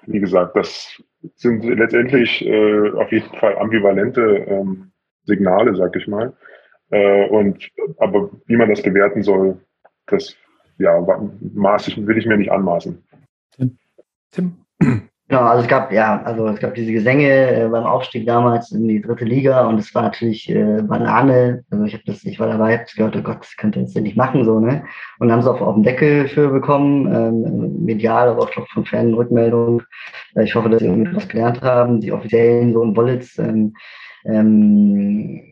[0.06, 1.02] wie gesagt, das
[1.36, 4.92] sind letztendlich äh, auf jeden Fall ambivalente ähm,
[5.26, 6.34] Signale, sag ich mal.
[6.90, 9.60] Äh, und aber wie man das bewerten soll,
[10.12, 10.36] das
[10.78, 11.00] ja
[11.54, 13.02] maß ich, will ich mir nicht anmaßen.
[14.32, 14.58] Tim?
[15.32, 18.90] Genau, also es gab, ja, also es gab diese Gesänge äh, beim Aufstieg damals in
[18.90, 21.64] die dritte Liga und es war natürlich äh, Banane.
[21.72, 24.18] Also ich habe das, ich war dabei, hab gehört, oh Gott, das könnte jetzt nicht
[24.18, 24.84] machen, so, ne?
[25.20, 28.84] Und dann haben sie auch auf den Deckel für bekommen, ähm, medial, aber auch von
[28.84, 29.82] Fanrückmeldungen.
[30.36, 33.38] Äh, ich hoffe, dass sie irgendwie was gelernt haben, die offiziellen so ein Bullets.
[33.38, 33.74] Ähm,
[34.26, 35.51] ähm,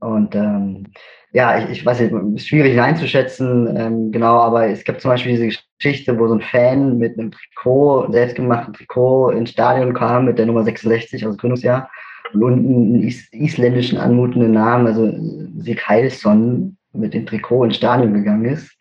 [0.00, 0.86] und ähm,
[1.32, 5.32] ja, ich, ich weiß nicht, ist schwierig einzuschätzen, ähm, genau, aber es gibt zum Beispiel
[5.32, 10.38] diese Geschichte, wo so ein Fan mit einem Trikot, selbstgemachten Trikot ins Stadion kam mit
[10.38, 11.88] der Nummer 66, also Gründungsjahr,
[12.32, 15.12] und unten einen is isländischen anmutenden Namen, also
[15.58, 18.76] Sieg Heilsson, mit dem Trikot ins Stadion gegangen ist.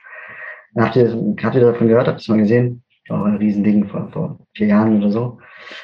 [0.77, 2.07] Habt ihr, habt ihr davon gehört?
[2.07, 2.83] Habt ihr das mal gesehen?
[3.09, 5.39] Auch ein Riesending vor, vor vier Jahren oder so.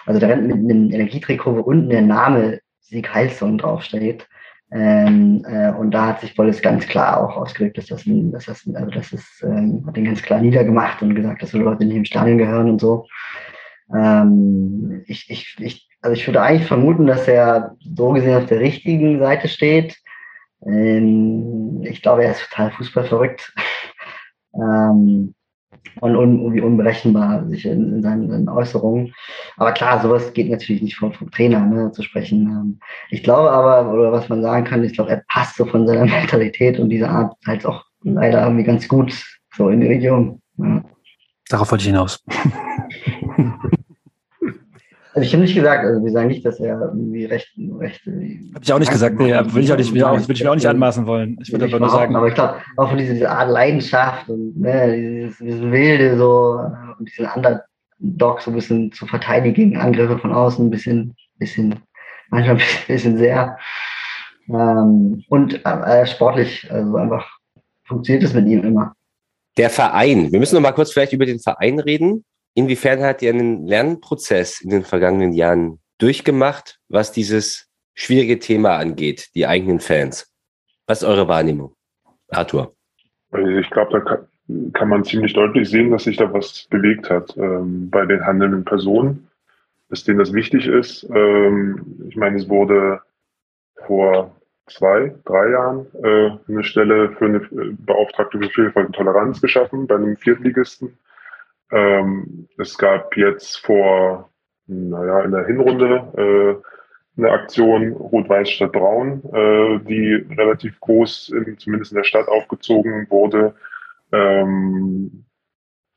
[0.06, 4.28] Also der rennt mit einem Energietrikot, wo unten der Name Sieg Heilsson draufsteht.
[4.72, 8.45] Ähm, äh, und da hat sich Wallace ganz klar auch ausgedrückt, dass das, ein, dass
[8.45, 11.86] das, also das ist, ähm, hat ihn ganz klar niedergemacht und gesagt, dass so Leute
[11.86, 13.07] nicht im Stadion gehören und so.
[13.93, 18.59] Ähm, ich, ich, ich, also ich würde eigentlich vermuten, dass er so gesehen auf der
[18.59, 19.97] richtigen Seite steht.
[20.66, 23.53] Ähm, ich glaube, er ist total fußballverrückt.
[24.55, 25.36] ähm,
[26.02, 29.14] und irgendwie unberechenbar sich in, in seinen, in Äußerungen.
[29.58, 32.48] Aber klar, sowas geht natürlich nicht vom, vom Trainer ne, zu sprechen.
[32.48, 32.80] Ähm,
[33.10, 36.06] ich glaube aber, oder was man sagen kann, ich glaube, er passt so von seiner
[36.06, 39.14] Mentalität und dieser Art halt auch leider irgendwie ganz gut
[39.56, 40.42] so in die Region.
[40.58, 40.84] Ja.
[41.50, 42.24] Darauf wollte ich hinaus.
[45.16, 47.49] Also ich habe nicht gesagt, also wir sagen nicht, dass er irgendwie recht,
[47.80, 50.43] recht Habe ich auch nicht gesagt, nee, will ich auch nicht, will, auch, will ich
[50.43, 51.38] mir auch nicht anmaßen wollen.
[51.41, 52.13] Ich würde aber nur sagen.
[52.18, 56.59] Aber ich glaube, auch von dieser Art Leidenschaft und ne, dieses, dieses Wilde so
[56.99, 61.76] und diesen Underdog so ein bisschen zu verteidigen, Angriffe von außen, ein bisschen, bisschen,
[62.30, 63.57] manchmal ein bisschen sehr.
[64.49, 67.26] Ähm, und äh, sportlich, also einfach
[67.86, 68.93] funktioniert es mit ihm immer.
[69.55, 72.26] Der Verein, wir müssen noch mal kurz vielleicht über den Verein reden.
[72.56, 79.30] Inwiefern hat ihr einen Lernprozess in den vergangenen Jahren durchgemacht, was dieses schwierige Thema angeht,
[79.36, 80.34] die eigenen Fans?
[80.88, 81.76] Was ist eure Wahrnehmung?
[82.30, 82.74] Arthur.
[83.32, 87.10] Also ich glaube, da kann, kann, man ziemlich deutlich sehen, dass sich da was bewegt
[87.10, 89.28] hat ähm, bei den handelnden Personen.
[89.89, 91.08] dass denen das wichtig ist.
[91.14, 93.01] Ähm, ich meine, es wurde
[93.86, 94.34] vor
[94.68, 99.95] zwei, drei Jahren äh, eine Stelle für eine Beauftragte für Vielfalt und Toleranz geschaffen bei
[99.95, 100.97] einem Viertligisten.
[101.72, 104.30] Ähm, es gab jetzt vor,
[104.68, 106.61] naja, in der Hinrunde
[107.18, 112.28] äh, eine Aktion Rot-Weiß statt Braun, äh, die relativ groß, in, zumindest in der Stadt
[112.28, 113.55] aufgezogen wurde.
[114.11, 115.26] Ähm,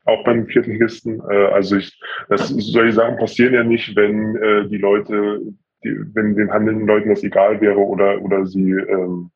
[0.05, 1.21] auch beim Viertligisten.
[1.29, 1.99] Äh, also ich,
[2.29, 5.41] das solche Sachen passieren ja nicht, wenn äh, die Leute
[5.83, 9.31] die, wenn den handelnden Leuten das egal wäre oder, oder sie ähm,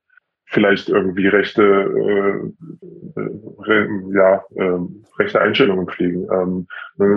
[0.46, 3.20] vielleicht irgendwie rechte, äh,
[3.62, 4.80] re, ja, äh,
[5.18, 6.28] rechte Einstellungen pflegen.
[6.32, 6.68] Ähm,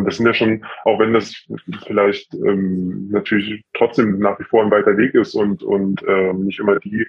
[0.04, 1.34] das sind ja schon, auch wenn das
[1.86, 6.60] vielleicht ähm, natürlich trotzdem nach wie vor ein weiter Weg ist und, und ähm, nicht
[6.60, 7.06] immer die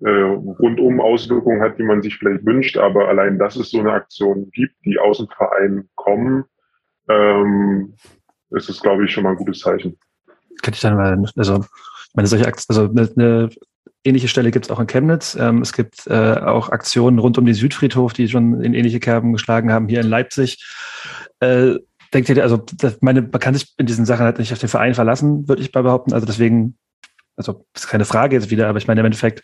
[0.00, 3.92] äh, rundum Auswirkungen hat, die man sich vielleicht wünscht, aber allein, dass es so eine
[3.92, 6.44] Aktion gibt, die aus dem Verein kommen,
[7.08, 7.94] ähm,
[8.50, 9.98] ist es, glaube ich, schon mal ein gutes Zeichen
[10.62, 11.64] könnte ich dann mal, also
[12.14, 13.50] meine solche Aktion, also eine
[14.04, 15.36] ähnliche Stelle gibt es auch in Chemnitz.
[15.38, 19.32] Ähm, es gibt äh, auch Aktionen rund um den Südfriedhof, die schon in ähnliche Kerben
[19.32, 20.64] geschlagen haben, hier in Leipzig.
[21.40, 21.74] Äh,
[22.12, 22.64] denkt ihr, also
[23.00, 25.72] meine, man kann sich in diesen Sachen halt nicht auf den Verein verlassen, würde ich
[25.72, 26.12] mal behaupten.
[26.12, 26.76] Also deswegen,
[27.36, 29.42] also ist keine Frage jetzt wieder, aber ich meine im Endeffekt,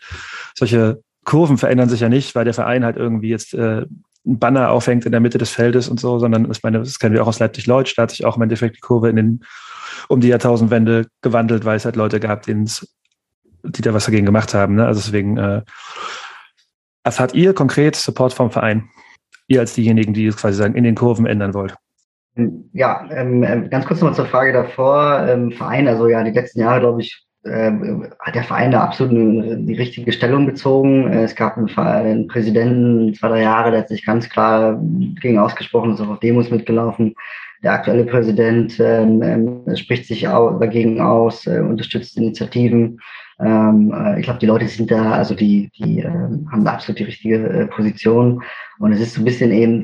[0.55, 3.85] solche Kurven verändern sich ja nicht, weil der Verein halt irgendwie jetzt äh,
[4.25, 7.13] ein Banner aufhängt in der Mitte des Feldes und so, sondern ich meine, das kennen
[7.13, 9.43] wir auch aus Leipzig-Leutsch, da hat sich auch im Endeffekt die Kurve in den
[10.07, 12.45] um die Jahrtausendwende gewandelt, weil es halt Leute gab,
[13.67, 14.75] die da was dagegen gemacht haben.
[14.75, 14.85] Ne?
[14.85, 15.61] Also deswegen äh,
[17.03, 18.89] erfahrt ihr konkret Support vom Verein?
[19.47, 21.75] Ihr als diejenigen, die es quasi sagen, in den Kurven ändern wollt.
[22.73, 25.25] Ja, ähm, ähm ganz kurz nochmal zur Frage davor.
[25.27, 27.71] Ähm, Verein, also ja, die letzten Jahre, glaube ich, äh,
[28.19, 31.07] hat der Verein da absolut eine, die richtige Stellung bezogen.
[31.13, 34.81] Es gab einen, einen, Präsidenten, zwei, drei Jahre, der hat sich ganz klar
[35.21, 37.15] gegen ausgesprochen, ist auch auf Demos mitgelaufen.
[37.63, 42.99] Der aktuelle Präsident ähm, ähm, spricht sich auch dagegen aus, äh, unterstützt Initiativen.
[43.39, 46.99] Ähm, äh, ich glaube, die Leute sind da, also die, die äh, haben da absolut
[46.99, 48.41] die richtige äh, Position.
[48.79, 49.83] Und es ist so ein bisschen eben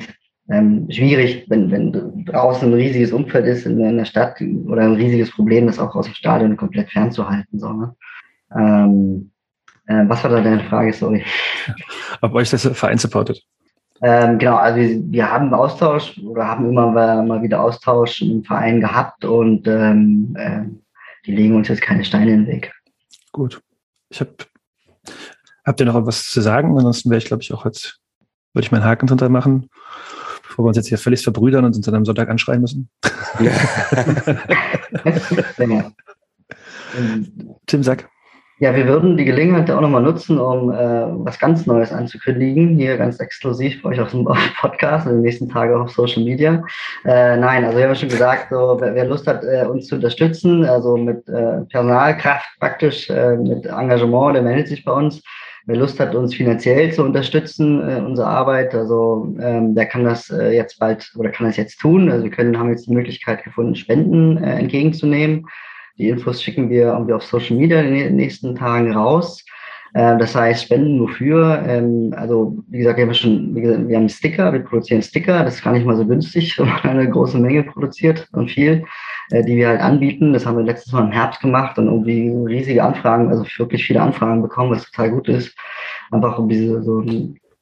[0.49, 4.95] ähm, schwierig, wenn, wenn draußen ein riesiges Umfeld ist in, in der Stadt oder ein
[4.95, 7.60] riesiges Problem, das auch aus dem Stadion komplett fernzuhalten.
[7.60, 7.95] So, ne?
[8.56, 9.32] ähm,
[9.88, 10.93] äh, was war da deine Frage?
[10.93, 11.24] Sorry.
[12.22, 13.41] Ob euch das Verein supportet?
[14.04, 16.88] Ähm, genau, also wir, wir haben Austausch oder haben immer
[17.22, 20.62] mal wieder Austausch im Verein gehabt und ähm, äh,
[21.26, 22.72] die legen uns jetzt keine Steine in den Weg.
[23.32, 23.61] Gut.
[24.09, 24.36] Ich habe
[25.63, 26.75] Habt ihr noch was zu sagen?
[26.75, 27.99] Ansonsten wäre ich, glaube ich, auch jetzt,
[28.53, 29.69] würde ich meinen Haken drunter machen,
[30.43, 32.89] bevor wir uns jetzt hier völlig verbrüdern und uns dann am Sonntag anschreien müssen.
[37.67, 38.09] Tim, sag.
[38.62, 40.76] Ja, wir würden die Gelegenheit auch nochmal nutzen, um äh,
[41.26, 45.49] was ganz Neues anzukündigen, hier ganz exklusiv für euch auf dem Podcast in den nächsten
[45.49, 46.64] Tagen auf Social Media.
[47.03, 49.95] Äh, nein, also wir haben schon gesagt, so, wer, wer Lust hat, äh, uns zu
[49.95, 55.24] unterstützen, also mit äh, Personalkraft praktisch, äh, mit Engagement, der meldet sich bei uns.
[55.66, 60.30] Wer Lust hat, uns finanziell zu unterstützen, äh, unsere Arbeit, also ähm, der kann das
[60.30, 62.12] äh, jetzt bald oder kann das jetzt tun.
[62.12, 65.47] Also wir können, haben jetzt die Möglichkeit gefunden, Spenden äh, entgegenzunehmen.
[65.98, 69.44] Die Infos schicken wir irgendwie auf Social Media in den nächsten Tagen raus.
[69.94, 71.64] Ähm, das heißt, Spenden wofür?
[71.68, 75.64] Ähm, also, wie gesagt, wir haben schon, wir haben Sticker, wir produzieren Sticker, das ist
[75.64, 78.86] gar nicht mal so günstig, wenn man eine große Menge produziert und viel,
[79.32, 80.34] äh, die wir halt anbieten.
[80.34, 84.02] Das haben wir letztes Mal im Herbst gemacht und irgendwie riesige Anfragen, also wirklich viele
[84.02, 85.56] Anfragen bekommen, was total gut ist.
[86.12, 87.04] Einfach um diese, so,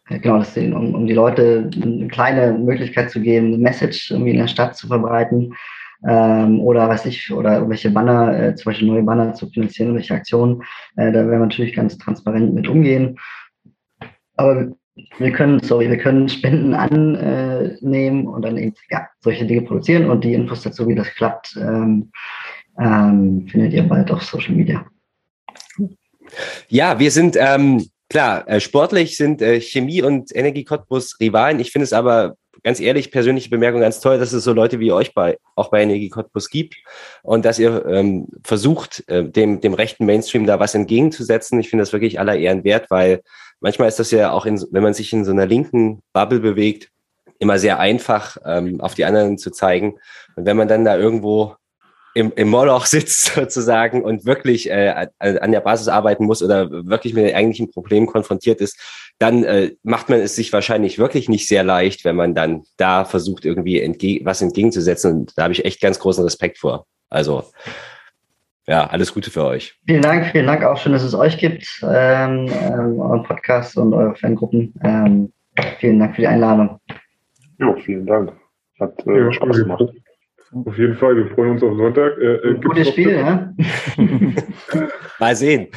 [0.07, 4.39] genau, das, um, um die Leute eine kleine Möglichkeit zu geben, eine Message irgendwie in
[4.39, 5.53] der Stadt zu verbreiten
[6.07, 10.13] ähm, oder was ich, oder irgendwelche Banner, äh, zum Beispiel neue Banner zu finanzieren, welche
[10.13, 10.63] Aktionen,
[10.95, 13.17] äh, da werden wir natürlich ganz transparent mit umgehen.
[14.35, 14.69] Aber
[15.17, 20.23] wir können, sorry, wir können Spenden annehmen und dann eben ja, solche Dinge produzieren und
[20.23, 22.11] die Infos dazu, wie das klappt, ähm,
[22.79, 24.85] ähm, findet ihr bald auf Social Media.
[26.67, 31.59] Ja, wir sind ähm, klar, äh, sportlich sind äh, Chemie und Energie Cottbus Rivalen.
[31.59, 34.91] Ich finde es aber ganz ehrlich, persönliche Bemerkung, ganz toll, dass es so Leute wie
[34.91, 36.75] euch bei, auch bei Energie Cottbus gibt
[37.23, 41.59] und dass ihr ähm, versucht, äh, dem, dem rechten Mainstream da was entgegenzusetzen.
[41.59, 43.21] Ich finde das wirklich aller Ehren wert, weil
[43.59, 46.89] manchmal ist das ja auch, in, wenn man sich in so einer linken Bubble bewegt,
[47.39, 49.95] immer sehr einfach, ähm, auf die anderen zu zeigen.
[50.35, 51.55] Und wenn man dann da irgendwo
[52.13, 57.13] im, im Moloch sitzt sozusagen und wirklich äh, an der Basis arbeiten muss oder wirklich
[57.13, 58.79] mit den eigentlichen Problemen konfrontiert ist,
[59.19, 63.05] dann äh, macht man es sich wahrscheinlich wirklich nicht sehr leicht, wenn man dann da
[63.05, 65.11] versucht, irgendwie entge was entgegenzusetzen.
[65.11, 66.85] Und da habe ich echt ganz großen Respekt vor.
[67.09, 67.43] Also
[68.67, 69.79] ja, alles Gute für euch.
[69.87, 73.93] Vielen Dank, vielen Dank auch schön, dass es euch gibt, ähm, ähm, euren Podcast und
[73.93, 74.73] eure Fangruppen.
[74.83, 75.33] Ähm,
[75.79, 76.79] vielen Dank für die Einladung.
[77.59, 78.31] Ja, vielen Dank.
[78.79, 79.83] Hat äh, ja, Spaß gemacht.
[80.51, 82.17] Auf jeden Fall, wir freuen uns auf Sonntag.
[82.17, 83.53] Äh, äh, Gutes Spiel, ja?
[85.19, 85.67] Mal sehen.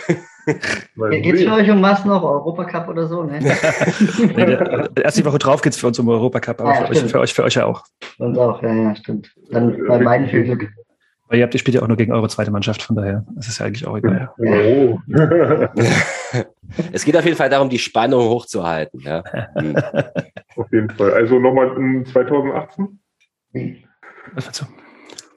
[1.11, 2.23] Geht es für euch um was noch?
[2.23, 3.23] Europacup oder so?
[3.23, 3.39] Ne?
[4.19, 6.91] Nee, der, erst die Woche drauf geht's für uns um Europacup, aber Ah, ja, für,
[6.93, 7.85] euch, für, euch, für euch ja auch.
[8.19, 9.33] Uns auch, ja, ja, stimmt.
[9.51, 10.69] Dann bei beiden viel Glück.
[11.29, 13.25] Weil ihr habt, ihr spielt ja auch nur gegen eure zweite Mannschaft, von daher.
[13.37, 14.31] Das ist ja eigentlich auch egal.
[14.39, 14.99] Oh.
[16.93, 19.01] Es geht auf jeden Fall darum, die Spannung hochzuhalten.
[19.01, 19.23] Ja.
[20.57, 21.13] Auf jeden Fall.
[21.13, 22.99] Also nochmal in 2018?
[24.35, 24.65] Was dazu?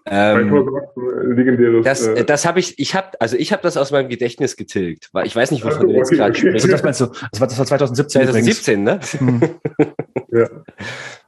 [0.07, 1.83] Ähm, 2018, äh, legendäres.
[1.83, 5.09] das äh, das habe ich, ich habe, also ich habe das aus meinem Gedächtnis getilgt,
[5.13, 6.47] weil ich weiß nicht, wovon Ach so, du jetzt okay, gerade okay.
[6.51, 6.73] Also, sprichst.
[6.73, 7.05] das meinst du?
[7.31, 8.63] Das war, das war 2017 übrigens.
[8.63, 8.99] 2017, ne?
[9.17, 10.49] Hm, ja.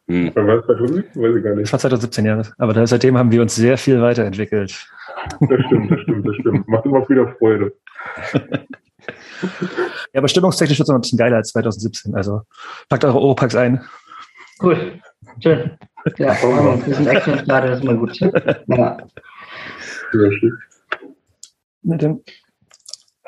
[0.10, 0.32] Hm.
[0.36, 1.22] Wann war es 2017?
[1.24, 1.74] Weiß ich gar Das nicht.
[1.74, 2.41] war 2017, ja.
[2.60, 4.88] Aber da, seitdem haben wir uns sehr viel weiterentwickelt.
[5.39, 6.68] Das stimmt, das stimmt, das stimmt.
[6.68, 7.74] Macht immer wieder Freude.
[10.14, 12.16] Ja, aber stimmungstechnisch wird es noch ein bisschen geiler als 2017.
[12.16, 12.41] Also
[12.89, 13.84] packt eure Europacks ein.
[14.62, 14.99] Cool.
[15.41, 15.78] Schön.
[16.18, 16.34] Ja,
[16.86, 18.20] bisschen Action im Stadion ist immer gut.
[18.20, 18.97] Ja.
[20.12, 20.58] Sehr schön.
[21.84, 22.22] Na dann,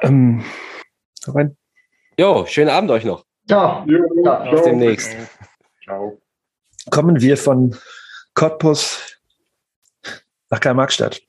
[0.02, 0.44] ähm,
[1.28, 1.58] rein.
[2.18, 3.26] Jo, schönen Abend euch noch.
[3.48, 3.86] Ciao.
[3.88, 4.52] Jo, Ja, ciao.
[4.52, 5.16] Bis demnächst.
[5.84, 6.22] Ciao.
[6.92, 7.76] kommen wir von
[8.34, 9.18] Cottbus
[10.50, 11.22] nach Karl-Marx-Stadt.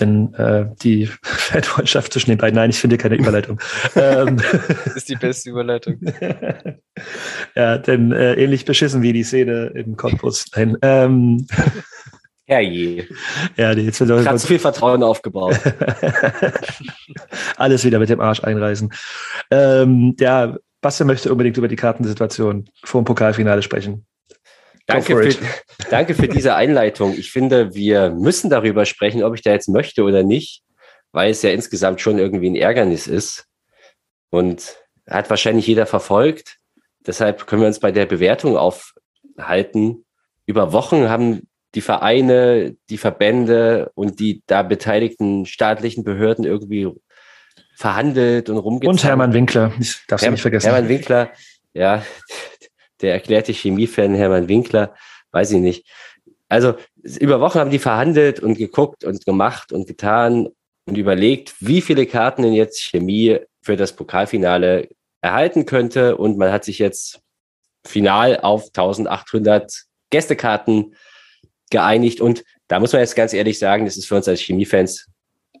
[0.00, 3.60] Denn äh, die Fanfreundschaft zwischen den beiden, nein, ich finde keine Überleitung.
[3.94, 6.00] ähm, Das ist die beste Überleitung.
[7.54, 10.46] ja, denn äh, ähnlich beschissen wie die Szene in Cottbus.
[10.54, 11.46] Nein, ähm,
[12.46, 13.06] Herrje.
[13.56, 15.58] ja, die jetzt Ich habe zu viel Vertrauen aufgebaut.
[17.56, 18.92] alles wieder mit dem Arsch einreißen.
[19.50, 24.04] Ähm, ja, Bastian möchte unbedingt über die Kartensituation vor dem Pokalfinale sprechen.
[24.86, 25.46] Danke für,
[25.90, 27.14] danke für diese Einleitung.
[27.16, 30.62] Ich finde, wir müssen darüber sprechen, ob ich da jetzt möchte oder nicht,
[31.12, 33.46] weil es ja insgesamt schon irgendwie ein Ärgernis ist.
[34.30, 34.76] Und
[35.08, 36.58] hat wahrscheinlich jeder verfolgt.
[37.06, 40.04] Deshalb können wir uns bei der Bewertung aufhalten.
[40.46, 46.88] Über Wochen haben die Vereine, die Verbände und die da beteiligten staatlichen Behörden irgendwie
[47.76, 48.90] verhandelt und rumgezogen.
[48.90, 50.70] Und Hermann Winkler, ich darf Herr, nicht vergessen.
[50.70, 51.30] Hermann Winkler,
[51.72, 52.04] ja,
[53.00, 54.94] der erklärte Chemiefan Hermann Winkler,
[55.32, 55.86] weiß ich nicht.
[56.48, 60.48] Also über Wochen haben die verhandelt und geguckt und gemacht und getan
[60.86, 64.88] und überlegt, wie viele Karten denn jetzt Chemie für das Pokalfinale
[65.20, 66.16] erhalten könnte.
[66.16, 67.20] Und man hat sich jetzt
[67.86, 70.94] final auf 1800 Gästekarten
[71.70, 72.20] geeinigt.
[72.20, 75.08] Und da muss man jetzt ganz ehrlich sagen, das ist für uns als Chemiefans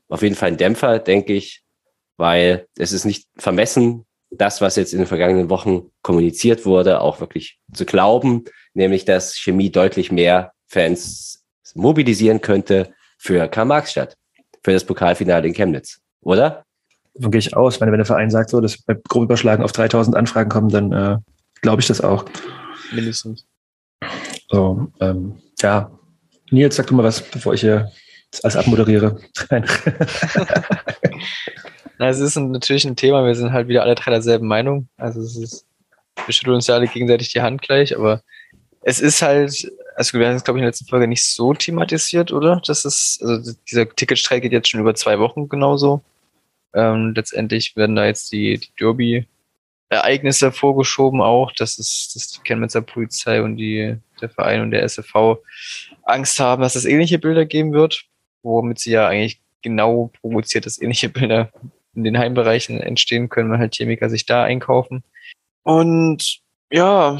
[0.08, 1.62] auf jeden Fall ein Dämpfer, denke ich,
[2.16, 4.06] weil es ist nicht vermessen,
[4.36, 9.36] das, was jetzt in den vergangenen Wochen kommuniziert wurde, auch wirklich zu glauben, nämlich dass
[9.36, 14.16] Chemie deutlich mehr Fans mobilisieren könnte für Karl-Marx-Stadt,
[14.62, 16.64] für das Pokalfinale in Chemnitz, oder?
[17.14, 17.74] Davon gehe ich aus.
[17.74, 20.68] Ich meine, wenn der Verein sagt, so, dass bei grob überschlagen auf 3000 Anfragen kommen,
[20.68, 21.18] dann äh,
[21.62, 22.24] glaube ich das auch.
[22.92, 23.46] Mindestens.
[24.50, 25.90] So, ähm, ja.
[26.50, 27.90] Nils, sag du mal was, bevor ich hier
[28.30, 29.20] das alles abmoderiere.
[29.50, 29.64] Nein.
[31.98, 34.88] Es ist ein, natürlich ein Thema, wir sind halt wieder alle drei derselben Meinung.
[34.96, 35.66] Also es ist,
[36.26, 38.22] wir schütteln uns ja alle gegenseitig die Hand gleich, aber
[38.82, 41.54] es ist halt, also wir haben es, glaube ich, in der letzten Folge nicht so
[41.54, 42.60] thematisiert, oder?
[42.66, 46.02] Das ist, also dieser Ticketstreik geht jetzt schon über zwei Wochen genauso.
[46.74, 52.82] Ähm, letztendlich werden da jetzt die, die Derby-Ereignisse vorgeschoben auch, dass es, dass die Chemnitzer
[52.82, 55.38] Polizei und die, der Verein und der SFV
[56.02, 58.04] Angst haben, dass es ähnliche Bilder geben wird,
[58.42, 61.50] womit sie ja eigentlich genau provoziert, dass ähnliche Bilder
[61.94, 65.02] in den Heimbereichen entstehen können, weil halt Chemiker sich da einkaufen.
[65.62, 66.40] Und
[66.70, 67.18] ja,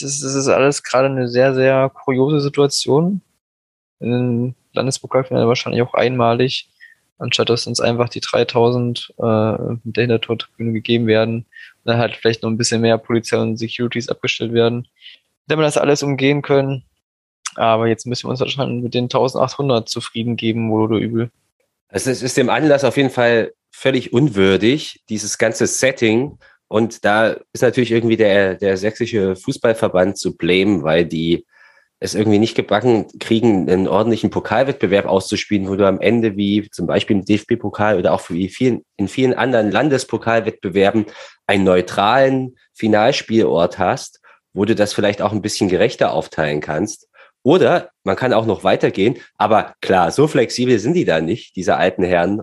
[0.00, 3.20] das, das ist alles gerade eine sehr, sehr kuriose Situation.
[4.00, 6.68] Im Landespokalfinale wahrscheinlich auch einmalig,
[7.18, 11.46] anstatt dass uns einfach die 3000 äh, der Hintertortribüne gegeben werden und
[11.84, 14.86] dann halt vielleicht noch ein bisschen mehr Polizei und Securities abgestellt werden,
[15.48, 16.84] damit wir das alles umgehen können.
[17.56, 21.30] Aber jetzt müssen wir uns wahrscheinlich mit den 1800 zufrieden geben, wohl oder übel.
[21.88, 26.38] Also es ist dem Anlass auf jeden Fall völlig unwürdig, dieses ganze Setting.
[26.66, 31.46] Und da ist natürlich irgendwie der, der sächsische Fußballverband zu blame, weil die
[32.00, 36.86] es irgendwie nicht gebacken kriegen, einen ordentlichen Pokalwettbewerb auszuspielen, wo du am Ende wie zum
[36.86, 41.06] Beispiel im DFB-Pokal oder auch wie vielen, in vielen anderen Landespokalwettbewerben
[41.46, 44.20] einen neutralen Finalspielort hast,
[44.52, 47.08] wo du das vielleicht auch ein bisschen gerechter aufteilen kannst.
[47.42, 51.76] Oder man kann auch noch weitergehen, aber klar, so flexibel sind die da nicht, diese
[51.76, 52.42] alten Herren.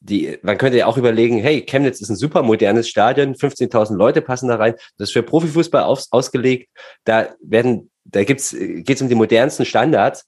[0.00, 4.22] Die, man könnte ja auch überlegen, hey, Chemnitz ist ein super modernes Stadion, 15.000 Leute
[4.22, 6.68] passen da rein, das ist für Profifußball aus, ausgelegt,
[7.04, 10.26] da werden, da gibt's, geht's um die modernsten Standards,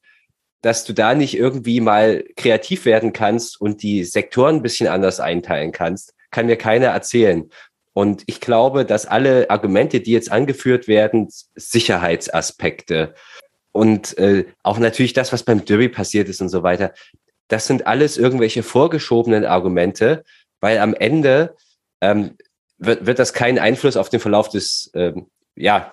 [0.63, 5.21] dass du da nicht irgendwie mal kreativ werden kannst und die Sektoren ein bisschen anders
[5.21, 7.49] einteilen kannst, kann mir keiner erzählen.
[7.93, 13.15] Und ich glaube, dass alle Argumente, die jetzt angeführt werden, Sicherheitsaspekte,
[13.73, 16.93] und äh, auch natürlich das, was beim Derby passiert ist und so weiter.
[17.51, 20.25] Das sind alles irgendwelche vorgeschobenen Argumente,
[20.61, 21.57] weil am Ende
[22.01, 22.37] ähm,
[22.79, 25.27] wird, wird das keinen Einfluss auf den Verlauf des, ähm,
[25.57, 25.93] ja,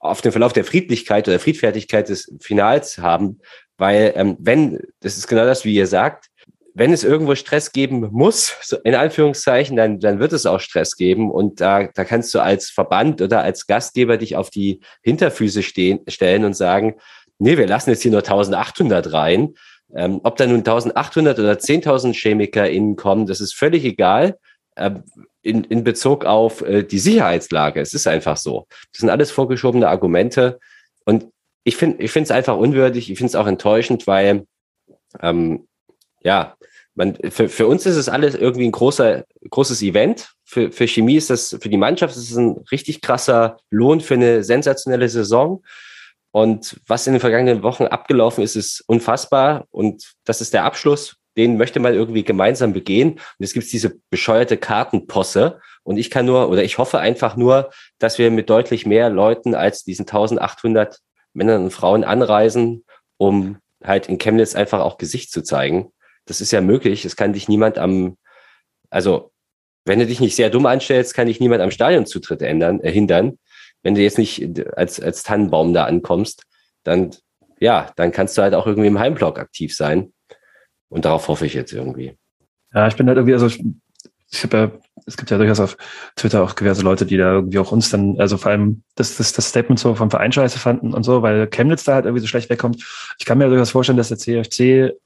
[0.00, 3.38] auf den Verlauf der Friedlichkeit oder Friedfertigkeit des Finals haben,
[3.76, 6.30] weil ähm, wenn, das ist genau das, wie ihr sagt,
[6.74, 10.96] wenn es irgendwo Stress geben muss, so in Anführungszeichen, dann, dann wird es auch Stress
[10.96, 11.30] geben.
[11.30, 16.00] Und da, da kannst du als Verband oder als Gastgeber dich auf die Hinterfüße stehen,
[16.08, 16.96] stellen und sagen,
[17.38, 19.54] nee, wir lassen jetzt hier nur 1800 rein.
[19.94, 24.38] Ähm, ob da nun 1800 oder 10.000 ChemikerInnen kommen, das ist völlig egal.
[24.76, 25.04] Ähm,
[25.42, 27.80] in, in Bezug auf äh, die Sicherheitslage.
[27.80, 28.66] Es ist einfach so.
[28.92, 30.58] Das sind alles vorgeschobene Argumente.
[31.04, 31.26] Und
[31.64, 33.10] ich finde ich es einfach unwürdig.
[33.10, 34.46] Ich finde es auch enttäuschend, weil
[35.20, 35.68] ähm,
[36.22, 36.56] ja,
[36.94, 40.32] man, für, für uns ist es alles irgendwie ein großer, großes Event.
[40.44, 44.14] Für, für Chemie ist das, für die Mannschaft ist es ein richtig krasser Lohn für
[44.14, 45.62] eine sensationelle Saison.
[46.34, 49.68] Und was in den vergangenen Wochen abgelaufen ist, ist unfassbar.
[49.70, 51.14] Und das ist der Abschluss.
[51.36, 53.12] Den möchte man irgendwie gemeinsam begehen.
[53.12, 55.60] Und es gibt diese bescheuerte Kartenposse.
[55.84, 57.70] Und ich kann nur, oder ich hoffe einfach nur,
[58.00, 60.98] dass wir mit deutlich mehr Leuten als diesen 1800
[61.34, 62.84] Männern und Frauen anreisen,
[63.16, 65.92] um halt in Chemnitz einfach auch Gesicht zu zeigen.
[66.24, 67.04] Das ist ja möglich.
[67.04, 68.16] Es kann dich niemand am,
[68.90, 69.30] also
[69.84, 73.38] wenn du dich nicht sehr dumm anstellst, kann dich niemand am Stadionzutritt ändern, äh, hindern.
[73.84, 76.44] Wenn du jetzt nicht als, als Tannenbaum da ankommst,
[76.82, 77.10] dann,
[77.60, 80.12] ja, dann kannst du halt auch irgendwie im Heimblock aktiv sein.
[80.88, 82.16] Und darauf hoffe ich jetzt irgendwie.
[82.72, 83.62] Ja, ich bin halt irgendwie, also ich,
[84.30, 84.72] ich habe ja,
[85.06, 85.76] es gibt ja durchaus auf
[86.16, 89.32] Twitter auch diverse Leute, die da irgendwie auch uns dann, also vor allem das, das,
[89.32, 92.26] das Statement so vom Verein scheiße fanden und so, weil Chemnitz da halt irgendwie so
[92.26, 92.84] schlecht wegkommt.
[93.18, 94.98] Ich kann mir durchaus vorstellen, dass der CFC,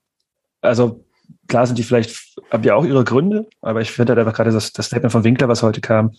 [0.61, 1.05] also
[1.49, 4.53] klar sind die vielleicht, haben ja auch ihre Gründe, aber ich finde halt einfach gerade
[4.53, 6.13] das, das Statement von Winkler, was heute kam,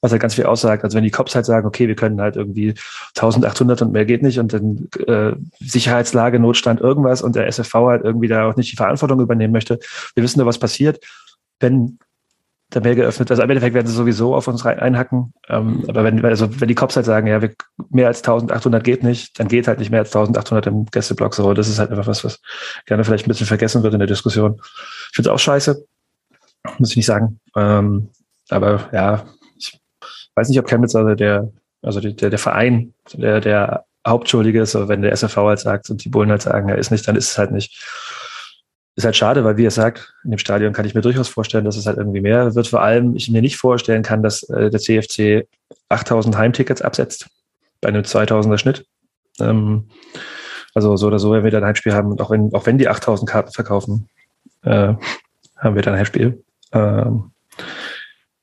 [0.00, 0.84] was halt ganz viel aussagt.
[0.84, 2.74] Also wenn die Cops halt sagen, okay, wir können halt irgendwie
[3.16, 8.04] 1800 und mehr geht nicht und dann äh, Sicherheitslage, Notstand, irgendwas und der SFV halt
[8.04, 9.78] irgendwie da auch nicht die Verantwortung übernehmen möchte.
[10.14, 11.00] Wir wissen nur, was passiert,
[11.60, 11.98] wenn
[12.74, 13.30] da mehr geöffnet.
[13.30, 15.32] Also im Endeffekt werden sie sowieso auf uns rein, einhacken.
[15.48, 17.54] Ähm, aber wenn, also wenn die Cops halt sagen, ja, wir,
[17.90, 21.54] mehr als 1800 geht nicht, dann geht halt nicht mehr als 1800 im Gästeblock so.
[21.54, 22.40] Das ist halt einfach was, was
[22.86, 24.60] gerne vielleicht ein bisschen vergessen wird in der Diskussion.
[25.10, 25.84] Ich finde es auch scheiße.
[26.78, 27.40] Muss ich nicht sagen.
[27.56, 28.08] Ähm,
[28.50, 29.24] aber ja,
[29.56, 29.78] ich
[30.34, 31.50] weiß nicht, ob Chemnitz also der,
[31.82, 36.04] also der, der Verein, der, der Hauptschuldige ist, aber wenn der SFV halt sagt und
[36.04, 37.82] die Bullen halt sagen, er ist nicht, dann ist es halt nicht.
[38.96, 41.64] Ist halt schade, weil wie er sagt, in dem Stadion kann ich mir durchaus vorstellen,
[41.64, 42.68] dass es halt irgendwie mehr wird.
[42.68, 45.48] Vor allem, ich mir nicht vorstellen kann, dass äh, der CFC
[45.88, 47.26] 8000 Heimtickets absetzt
[47.80, 48.86] bei einem 2000er Schnitt.
[49.40, 49.88] Ähm,
[50.74, 52.78] also so oder so, wenn wir dann ein Heimspiel haben und auch wenn, auch wenn
[52.78, 54.08] die 8000 Karten verkaufen,
[54.62, 54.94] äh,
[55.56, 56.42] haben wir dann ein Heimspiel.
[56.72, 57.30] Ähm,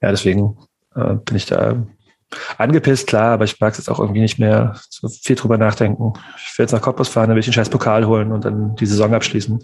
[0.01, 0.57] ja, deswegen
[0.95, 1.75] äh, bin ich da
[2.57, 6.13] angepisst, klar, aber ich mag es jetzt auch irgendwie nicht mehr so viel drüber nachdenken.
[6.37, 8.75] Ich will jetzt nach Cottbus fahren, dann will ich einen scheiß Pokal holen und dann
[8.75, 9.63] die Saison abschließen.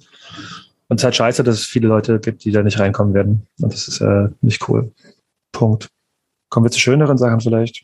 [0.90, 3.48] Und es ist halt scheiße, dass es viele Leute gibt, die da nicht reinkommen werden.
[3.60, 4.92] Und das ist äh, nicht cool.
[5.52, 5.90] Punkt.
[6.50, 7.84] Kommen wir zu schöneren Sachen vielleicht.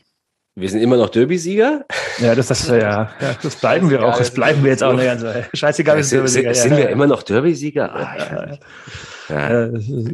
[0.55, 1.85] Wir sind immer noch Derby-Sieger.
[2.19, 3.09] Ja, das, das, ja,
[3.41, 4.17] das bleiben wir auch.
[4.17, 6.53] Das bleiben wir jetzt auch eine ganze Scheißegal, wir sind Derby-Sieger.
[6.53, 7.93] Sind, wir immer noch Derby-Sieger?
[7.93, 8.57] Ah, ja,
[9.29, 9.69] ja.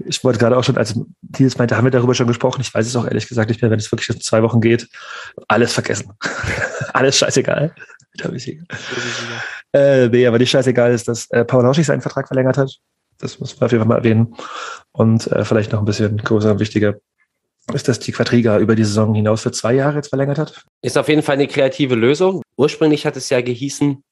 [0.07, 0.97] Ich wollte gerade auch schon, als
[1.33, 2.61] Thies meinte, haben wir darüber schon gesprochen.
[2.61, 4.87] Ich weiß es auch ehrlich gesagt nicht mehr, wenn es wirklich in zwei Wochen geht.
[5.49, 6.13] Alles vergessen.
[6.93, 7.75] alles scheißegal.
[8.17, 8.63] Derby-Sieger.
[9.73, 12.77] Äh, nee, aber nicht scheißegal ist, dass äh, Paul Lauschig seinen Vertrag verlängert hat.
[13.19, 14.35] Das muss man auf jeden Fall mal erwähnen.
[14.91, 16.95] Und äh, vielleicht noch ein bisschen größer und wichtiger
[17.73, 20.65] ist, dass die Quadriga über die Saison hinaus für zwei Jahre jetzt verlängert hat.
[20.81, 22.41] Ist auf jeden Fall eine kreative Lösung.
[22.57, 24.03] Ursprünglich hat es ja gehießen,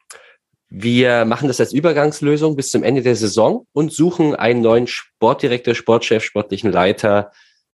[0.69, 5.73] wir machen das als Übergangslösung bis zum Ende der Saison und suchen einen neuen Sportdirektor,
[5.73, 7.31] Sportchef, sportlichen Leiter,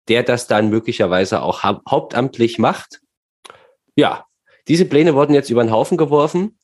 [0.08, 3.00] der das dann möglicherweise auch hau hauptamtlich macht.
[3.94, 4.24] Ja,
[4.68, 6.57] diese Pläne wurden jetzt über den Haufen geworfen.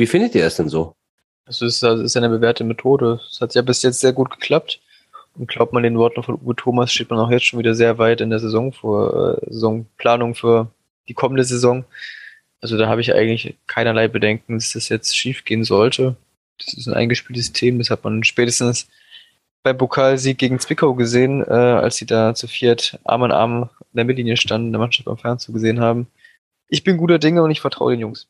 [0.00, 0.96] Wie findet ihr das denn so?
[1.44, 3.20] Das ist, das ist eine bewährte Methode.
[3.30, 4.80] Es hat ja bis jetzt sehr gut geklappt.
[5.34, 7.98] Und glaubt man den Worten von Uwe Thomas, steht man auch jetzt schon wieder sehr
[7.98, 10.68] weit in der Saison vor, äh, Saisonplanung für
[11.06, 11.84] die kommende Saison.
[12.62, 16.16] Also da habe ich eigentlich keinerlei Bedenken, dass das jetzt schief gehen sollte.
[16.58, 18.88] Das ist ein eingespieltes Team, das hat man spätestens
[19.62, 23.96] beim Pokalsieg gegen Zwickau gesehen, äh, als sie da zu viert Arm in Arm in
[23.96, 26.06] der Mittellinie standen, der Mannschaft am Fernsehen gesehen haben.
[26.68, 28.26] Ich bin guter Dinge und ich vertraue den Jungs.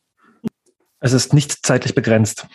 [1.01, 2.47] Es ist nicht zeitlich begrenzt.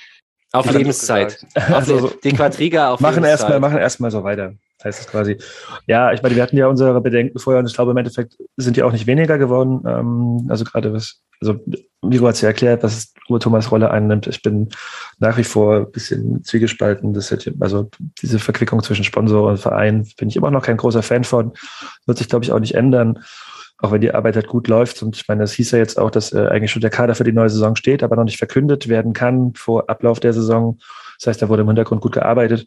[0.53, 1.45] Auf Lebenszeit.
[1.55, 3.51] Also, die Quadriga auf machen Lebenszeit.
[3.51, 4.55] Erstmal, machen erstmal so weiter.
[4.85, 5.39] Heißt es quasi.
[5.87, 8.77] Ja, ich meine, wir hatten ja unsere Bedenken vorher und ich glaube, im Endeffekt sind
[8.77, 9.83] die auch nicht weniger geworden.
[9.87, 11.59] Ähm, also gerade was, also
[12.03, 14.27] Miro hat es ja erklärt, was Uwe Thomas Rolle einnimmt.
[14.27, 14.69] Ich bin
[15.19, 17.15] nach wie vor ein bisschen zwiegespalten.
[17.15, 17.91] Das hat, also
[18.23, 21.55] diese Verquickung zwischen Sponsor und Verein bin ich immer noch kein großer Fan von.
[22.05, 23.25] Wird sich, glaube ich, auch nicht ändern.
[23.79, 25.03] Auch wenn die Arbeit halt gut läuft.
[25.03, 27.25] Und ich meine, es hieß ja jetzt auch, dass äh, eigentlich schon der Kader für
[27.25, 30.79] die neue Saison steht, aber noch nicht verkündet werden kann vor Ablauf der Saison.
[31.19, 32.67] Das heißt, da wurde im Hintergrund gut gearbeitet.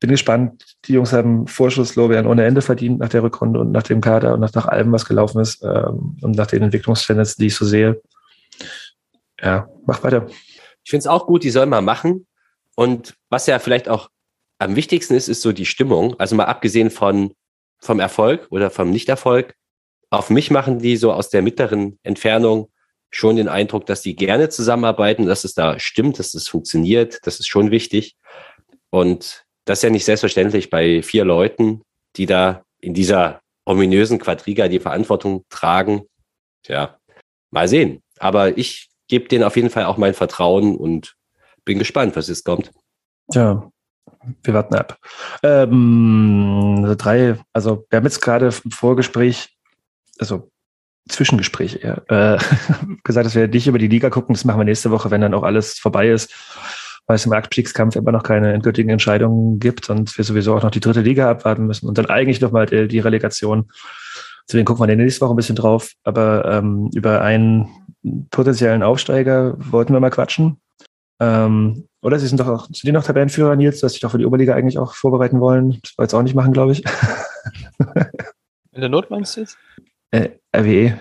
[0.00, 0.76] Bin gespannt.
[0.86, 4.40] Die Jungs haben Vorschusslorbeeren ohne Ende verdient nach der Rückrunde und nach dem Kader und
[4.40, 8.00] nach, nach allem, was gelaufen ist ähm, und nach den Entwicklungstendenzen, die ich so sehe.
[9.40, 10.26] Ja, mach weiter.
[10.82, 12.26] Ich finde es auch gut, die sollen mal machen.
[12.76, 14.08] Und was ja vielleicht auch
[14.58, 16.18] am wichtigsten ist, ist so die Stimmung.
[16.18, 17.34] Also mal abgesehen von,
[17.78, 19.54] vom Erfolg oder vom Nichterfolg.
[20.10, 22.70] Auf mich machen die so aus der mittleren Entfernung
[23.10, 27.20] schon den Eindruck, dass die gerne zusammenarbeiten, dass es da stimmt, dass es funktioniert.
[27.24, 28.16] Das ist schon wichtig.
[28.90, 31.82] Und das ist ja nicht selbstverständlich bei vier Leuten,
[32.16, 36.02] die da in dieser ominösen Quadriga die Verantwortung tragen.
[36.62, 36.98] Tja,
[37.50, 38.02] mal sehen.
[38.18, 41.16] Aber ich gebe denen auf jeden Fall auch mein Vertrauen und
[41.64, 42.72] bin gespannt, was jetzt kommt.
[43.32, 43.70] Ja,
[44.42, 44.98] wir warten ab.
[45.42, 49.56] Ähm, also drei, also wir haben jetzt gerade im Vorgespräch,
[50.20, 50.50] also
[51.08, 52.38] Zwischengespräch eher, äh,
[53.04, 54.34] gesagt, dass wir nicht über die Liga gucken.
[54.34, 56.32] Das machen wir nächste Woche, wenn dann auch alles vorbei ist,
[57.06, 60.70] weil es im Abstiegskampf immer noch keine endgültigen Entscheidungen gibt und wir sowieso auch noch
[60.70, 63.70] die dritte Liga abwarten müssen und dann eigentlich nochmal die Relegation.
[64.46, 65.92] Deswegen gucken wir in der nächsten Woche ein bisschen drauf.
[66.02, 67.68] Aber ähm, über einen
[68.30, 70.60] potenziellen Aufsteiger wollten wir mal quatschen.
[71.20, 74.18] Ähm, oder Sie sind doch auch, sind die noch Tabellenführer, Nils, dass sich doch für
[74.18, 75.78] die Oberliga eigentlich auch vorbereiten wollen?
[75.82, 76.84] Das wollen jetzt auch nicht machen, glaube ich.
[78.72, 79.58] In der Not meinst du jetzt?
[80.10, 80.98] Äh, RWE.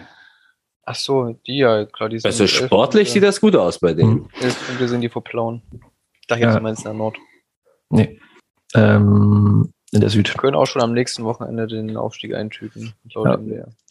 [0.85, 2.25] Ach so, die ja, klar, die sind.
[2.31, 4.27] Also sportlich sieht das gut aus bei denen.
[4.41, 5.61] Elf Punkte sind die vor Plauen.
[6.19, 6.57] Ich dachte jetzt, Ja.
[6.57, 7.17] du meinst in der Nord.
[7.89, 8.19] Nee.
[8.75, 10.29] Ähm, in der Süd.
[10.29, 12.93] Wir können auch schon am nächsten Wochenende den Aufstieg eintüten.
[13.07, 13.39] Ja.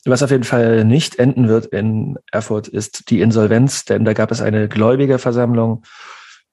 [0.04, 4.30] Was auf jeden Fall nicht enden wird in Erfurt, ist die Insolvenz, denn da gab
[4.30, 5.82] es eine Gläubigerversammlung,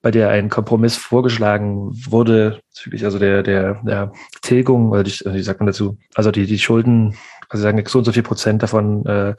[0.02, 4.12] bei der ein Kompromiss vorgeschlagen wurde, bezüglich also der, der, der
[4.42, 7.16] Tilgung, oder die, wie sagt man dazu, also die, die Schulden,
[7.48, 9.34] also sagen so und so viel Prozent davon äh,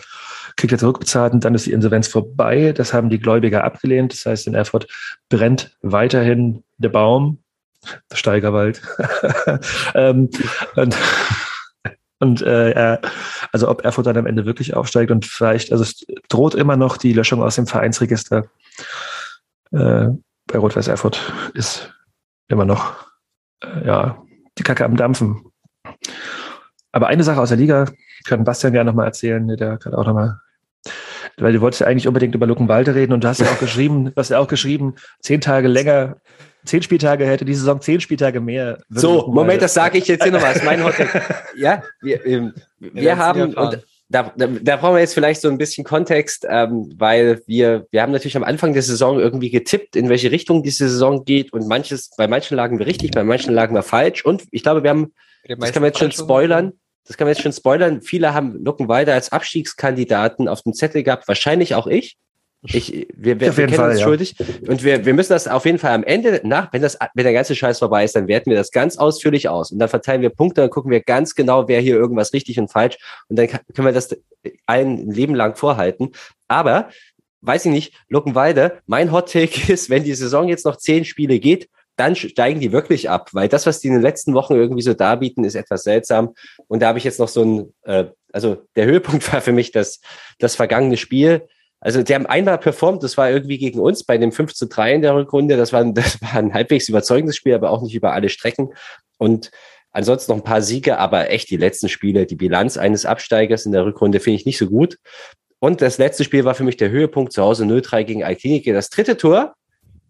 [0.56, 2.74] kriegt er zurückbezahlt und dann ist die Insolvenz vorbei.
[2.76, 4.14] Das haben die Gläubiger abgelehnt.
[4.14, 4.88] Das heißt, in Erfurt
[5.30, 7.44] brennt weiterhin der Baum,
[8.12, 8.82] der Steigerwald.
[9.96, 10.30] ähm,
[10.76, 10.96] und
[12.20, 12.98] und äh,
[13.52, 16.98] also ob Erfurt dann am Ende wirklich aufsteigt und vielleicht, also es droht immer noch
[16.98, 18.46] die Löschung aus dem Vereinsregister.
[19.72, 20.08] Äh,
[20.48, 21.22] bei Rot-Weiß Erfurt
[21.54, 21.94] ist
[22.48, 22.96] immer noch
[23.62, 24.24] äh, ja
[24.58, 25.46] die Kacke am Dampfen.
[26.92, 27.86] Aber eine Sache aus der Liga
[28.26, 30.40] kann Bastian gerne nochmal erzählen, der kann auch nochmal.
[31.38, 34.06] Weil du wolltest ja eigentlich unbedingt über Luckenwalde reden und du hast ja auch geschrieben,
[34.06, 36.18] du hast ja auch geschrieben, zehn Tage länger,
[36.66, 38.80] zehn Spieltage hätte die Saison zehn Spieltage mehr.
[38.90, 40.54] So, Moment, das sage ich jetzt hier nochmal.
[40.54, 41.46] Das ist mein Hottag.
[41.56, 45.50] Ja, wir, ähm, wir nie haben, und da, da, da brauchen wir jetzt vielleicht so
[45.50, 49.96] ein bisschen Kontext, ähm, weil wir, wir haben natürlich am Anfang der Saison irgendwie getippt,
[49.96, 53.54] in welche Richtung diese Saison geht und manches, bei manchen lagen wir richtig, bei manchen
[53.54, 55.14] lagen wir falsch und ich glaube, wir haben,
[55.48, 56.74] das kann man jetzt schon spoilern,
[57.06, 61.28] das kann man jetzt schon spoilern, viele haben Luckenwalde als Abstiegskandidaten auf dem Zettel gehabt,
[61.28, 62.18] wahrscheinlich auch ich.
[62.64, 64.06] Ich, wir, wir, wir kennen Fall, uns ja.
[64.06, 64.36] schuldig.
[64.68, 67.34] Und wir, wir müssen das auf jeden Fall am Ende nach, wenn das, wenn der
[67.34, 69.72] ganze Scheiß vorbei ist, dann werten wir das ganz ausführlich aus.
[69.72, 72.70] Und dann verteilen wir Punkte, dann gucken wir ganz genau, wer hier irgendwas richtig und
[72.70, 72.98] falsch.
[73.30, 74.18] Und dann kann- können wir das
[74.66, 76.12] allen ein Leben lang vorhalten.
[76.48, 76.90] Aber,
[77.42, 81.40] weiß ich nicht, Luckenwalde, mein Hot Take ist, wenn die Saison jetzt noch zehn Spiele
[81.40, 84.84] geht, dann steigen die wirklich ab, weil das, was die in den letzten Wochen irgendwie
[84.84, 86.34] so darbieten, ist etwas seltsam.
[86.68, 89.72] Und da habe ich jetzt noch so ein, äh, also der Höhepunkt war für mich
[89.72, 90.00] das,
[90.40, 91.48] das vergangene Spiel.
[91.80, 94.96] Also die haben einmal performt, das war irgendwie gegen uns bei dem 5 zu 3
[94.96, 95.58] in der Rückrunde.
[95.58, 98.74] Das war, ein- das war ein halbwegs überzeugendes Spiel, aber auch nicht über alle Strecken.
[99.18, 99.52] Und
[99.92, 103.72] ansonsten noch ein paar Siege, aber echt die letzten Spiele, die Bilanz eines Absteigers in
[103.72, 104.98] der Rückrunde finde ich nicht so gut.
[105.60, 108.74] Und das letzte Spiel war für mich der Höhepunkt zu Hause 0-3 gegen Alklinike.
[108.74, 109.56] Das dritte Tor,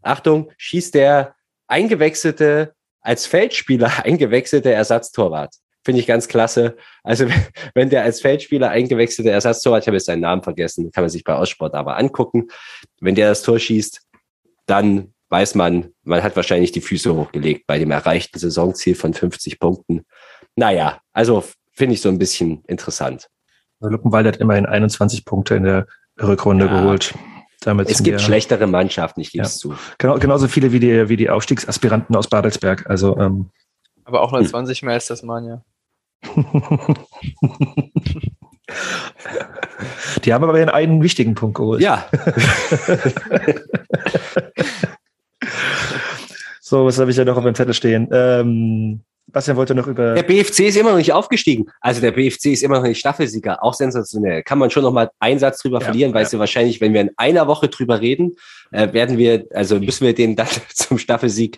[0.01, 1.35] Achtung, schießt der
[1.67, 5.53] eingewechselte, als Feldspieler eingewechselte Ersatztorwart.
[5.85, 6.75] Finde ich ganz klasse.
[7.03, 7.27] Also
[7.73, 11.23] wenn- der als Feldspieler eingewechselte Ersatztorwart, ich habe jetzt seinen Namen vergessen, kann man sich
[11.23, 12.47] bei Aussport aber angucken.
[12.99, 14.01] Wenn der das Tor schießt,
[14.65, 19.59] dann weiß man, man hat wahrscheinlich die Füße hochgelegt bei dem erreichten Saisonziel von 50
[19.59, 20.05] Punkten.
[20.55, 21.43] Naja, also
[21.73, 23.27] finde ich so ein bisschen interessant.
[23.79, 25.85] Luckenwalde hat immerhin 21 Punkte in der
[26.21, 26.81] Rückrunde Ja.
[26.81, 27.13] geholt.
[27.67, 29.75] Damit Es gibt wir- schlechtere Mannschaften, ich gebe es zu.
[29.97, 32.89] Genau, genauso viele wie die, wie die Aufstiegsaspiranten aus Babelsberg.
[32.89, 33.49] Also ähm,
[34.05, 34.47] Aber auch nur Hm.
[34.47, 35.65] 20 mehr als das Mania.
[40.23, 41.81] die haben aber einen wichtigen Punkt geholt.
[41.81, 42.05] Ja,
[46.61, 48.07] So, was habe ich ja noch auf dem Zettel stehen?
[48.11, 50.13] Ähm, Bastian wollte noch über.
[50.13, 51.65] der BFC ist immer noch nicht aufgestiegen.
[51.81, 54.41] Also der BFC ist immer noch nicht Staffelsieger, auch sensationell.
[54.43, 56.29] Kann man schon noch mal einen Satz drüber Ja, verlieren, weil ja.
[56.29, 58.35] sie wahrscheinlich, wenn wir in einer Woche drüber reden,
[58.71, 61.57] äh, werden wir, also müssen wir denen dann zum Staffelsieg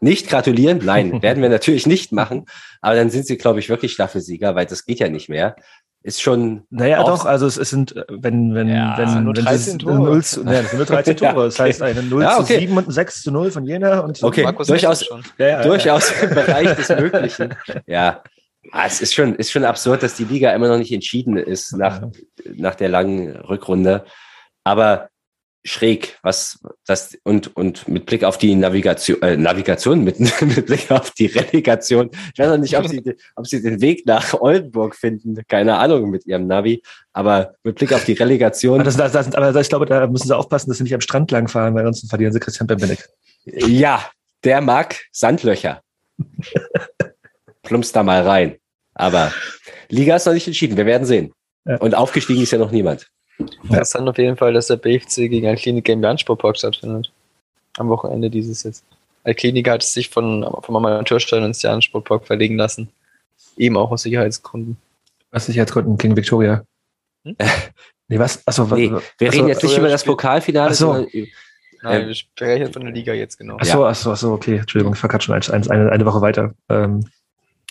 [0.00, 0.80] nicht gratulieren.
[0.82, 2.46] Nein, werden wir natürlich nicht machen.
[2.80, 5.54] Aber dann sind sie, glaube ich, wirklich Staffelsieger, weil das geht ja nicht mehr.
[6.02, 6.62] Ist schon.
[6.70, 9.84] Naja, doch, also es, es sind, äh, wenn, wenn, Ja, wenn, nur wenn 13 das-
[9.86, 9.94] Tore.
[9.94, 11.44] 0 zu, sind nur 13 Tore.
[11.44, 11.90] Das heißt, okay.
[11.90, 12.58] eine 0 Ja, zu okay.
[12.60, 15.22] 7 und ein 6 zu 0 von Jena und Okay, Markus durchaus, Hessel schon.
[15.38, 15.62] Ja, ja, ja.
[15.66, 17.54] durchaus im Bereich des Möglichen.
[17.86, 18.22] Ja.
[18.70, 21.76] Ah, es ist schon, ist schon absurd, dass die Liga immer noch nicht entschieden ist
[21.76, 22.00] nach,
[22.54, 24.04] nach der langen Rückrunde.
[24.64, 25.08] Aber
[25.64, 30.90] schräg, was das und, und mit Blick auf die Navigation, äh, Navigation, mit, mit Blick
[30.90, 32.10] auf die Relegation.
[32.32, 35.40] Ich weiß noch nicht, ob sie, ob sie den Weg nach Oldenburg finden.
[35.46, 36.82] Keine Ahnung mit ihrem Navi.
[37.12, 38.80] Aber mit Blick auf die Relegation.
[38.80, 41.00] Aber, das, das, das, aber ich glaube, da müssen sie aufpassen, dass sie nicht am
[41.00, 43.08] Strand lang fahren, weil sonst verlieren sie Christian Bembenek.
[43.44, 44.04] Ja,
[44.44, 45.82] der mag Sandlöcher.
[47.62, 48.56] Plumpst da mal rein.
[48.94, 49.32] Aber
[49.88, 50.76] Liga ist noch nicht entschieden.
[50.76, 51.32] Wir werden sehen.
[51.64, 51.76] Ja.
[51.76, 53.08] Und aufgestiegen ist ja noch niemand.
[53.62, 57.12] Interessant auf jeden Fall, dass der BFC gegen Altklinik im Jahn-Sportpark stattfindet.
[57.78, 58.84] Am Wochenende dieses jetzt.
[59.24, 62.88] Altklinik hat sich von, vom Amateurstadion ins Jahn-Sportpark verlegen lassen.
[63.56, 64.76] Eben auch aus Sicherheitsgründen.
[65.32, 66.64] Jetzt konnten gegen Victoria.
[67.24, 67.36] Hm?
[68.08, 68.46] Nee, was?
[68.46, 70.92] Achso, was, Nee, wir achso, reden jetzt nicht über das Pokalfinale, Ach so.
[70.92, 71.10] sondern
[71.82, 72.08] Nein, Ähm.
[72.08, 73.56] wir sprechen von der Liga jetzt genau.
[73.56, 74.58] Achso, achso, achso, okay.
[74.58, 76.54] Entschuldigung, ich verkacke schon eine, eine, eine Woche weiter.
[76.68, 77.08] Ähm,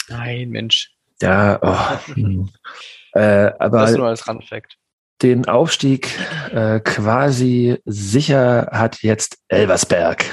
[0.09, 0.91] Nein, Mensch.
[1.21, 2.49] ja, oh, hm.
[3.13, 4.77] äh, aber Das nur als Randfact.
[5.21, 6.17] Den Aufstieg
[6.51, 10.25] äh, quasi sicher hat jetzt Elversberg.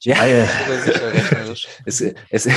[0.00, 0.16] ja,
[1.86, 2.48] es, es,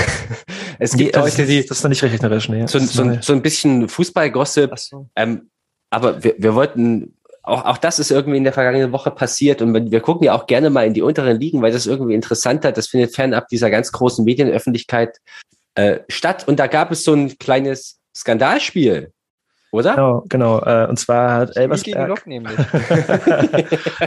[0.79, 2.65] es Nee, gibt also Leute, die Das ist noch nicht rechnerisch, nee.
[2.67, 5.09] so, so, so ein bisschen Fußballgossip Achso.
[5.15, 5.49] Ähm,
[5.89, 9.73] aber wir, wir wollten, auch, auch das ist irgendwie in der vergangenen Woche passiert und
[9.73, 12.71] wir, wir gucken ja auch gerne mal in die unteren Ligen, weil das irgendwie interessanter,
[12.71, 15.17] das findet fernab dieser ganz großen Medienöffentlichkeit
[15.75, 16.47] äh, statt.
[16.47, 19.13] Und da gab es so ein kleines Skandalspiel,
[19.77, 19.95] oder?
[19.95, 20.59] Genau, genau.
[20.59, 22.23] Äh, und zwar hat Elversberg.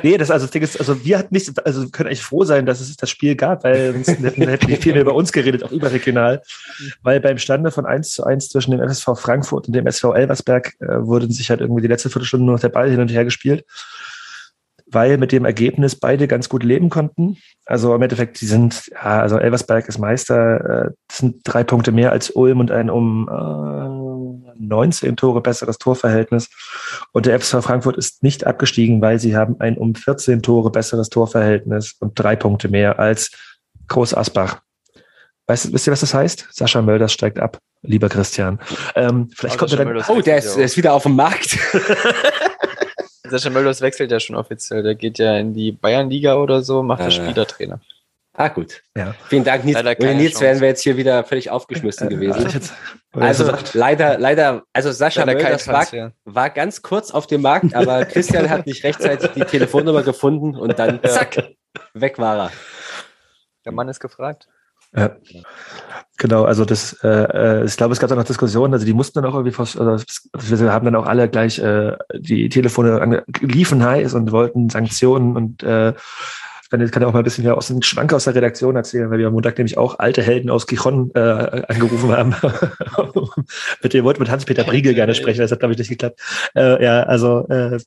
[0.02, 2.44] Nee, das, also, das Ding ist, also wir hatten nicht, also wir können echt froh
[2.44, 5.32] sein, dass es das Spiel gab, weil sonst hätten, hätten wir viel mehr über uns
[5.32, 6.42] geredet, auch überregional.
[7.02, 10.74] Weil beim Stande von 1 zu 1 zwischen dem FSV Frankfurt und dem SV Elversberg
[10.80, 13.24] äh, wurden sich halt irgendwie die letzte Viertelstunde nur noch der Ball hin und her
[13.24, 13.64] gespielt.
[14.92, 17.36] Weil mit dem Ergebnis beide ganz gut leben konnten.
[17.64, 21.92] Also im Endeffekt, die sind, ja, also Elversberg ist Meister, äh, das sind drei Punkte
[21.92, 24.09] mehr als Ulm und ein um äh,
[24.58, 26.48] 19 Tore besseres Torverhältnis.
[27.12, 31.08] Und der FSV Frankfurt ist nicht abgestiegen, weil sie haben ein um 14 Tore besseres
[31.08, 33.30] Torverhältnis und drei Punkte mehr als
[33.88, 34.60] Groß Asbach.
[35.46, 36.46] Weißt, wisst ihr, was das heißt?
[36.50, 38.60] Sascha Mölders steigt ab, lieber Christian.
[38.94, 39.86] Ähm, vielleicht Aber kommt er dann.
[39.88, 41.58] Mölders Oh, der ist, der ist wieder auf dem Markt.
[43.28, 44.82] Sascha Mölders wechselt ja schon offiziell.
[44.82, 47.12] Der geht ja in die Bayernliga oder so, macht der Äh.
[47.12, 47.80] Spielertrainer.
[48.40, 48.82] Ah, gut.
[48.96, 49.14] Ja.
[49.28, 49.78] Vielen Dank, Nils.
[49.78, 50.44] Ohne Nils Chance.
[50.44, 52.46] wären wir jetzt hier wieder völlig aufgeschmissen Also gewesen.
[52.46, 52.72] ich jetzt,
[53.12, 56.12] Also leider, leider, also Sascha Leider Mölders war, Transfer.
[56.24, 60.78] war ganz kurz auf dem Markt, aber Christian hat nicht rechtzeitig die Telefonnummer gefunden und
[60.78, 61.36] dann zack,
[61.94, 62.52] weg war er.
[63.64, 64.48] Der Mann ist gefragt.
[64.96, 65.16] ja.
[66.18, 69.22] Genau, also das, äh, äh, ich glaube, es gab da noch Diskussionen, also die mussten
[69.22, 74.12] dann auch irgendwie, also wir haben dann auch alle gleich äh, die Telefone liefen heiß
[74.12, 75.62] und wollten Sanktionen und
[76.80, 79.10] jetzt kann ja auch mal ein bisschen hier aus dem Schwank aus der Redaktion erzählen,
[79.10, 81.18] weil wir am Montag nämlich auch alte Helden aus Gijon äh,
[81.68, 82.34] angerufen haben.
[83.82, 86.20] mit dem wollten mit Hans-Peter Briegel gerne sprechen, das hat, glaube ich, nicht geklappt.
[86.54, 87.78] Äh, ja, also äh,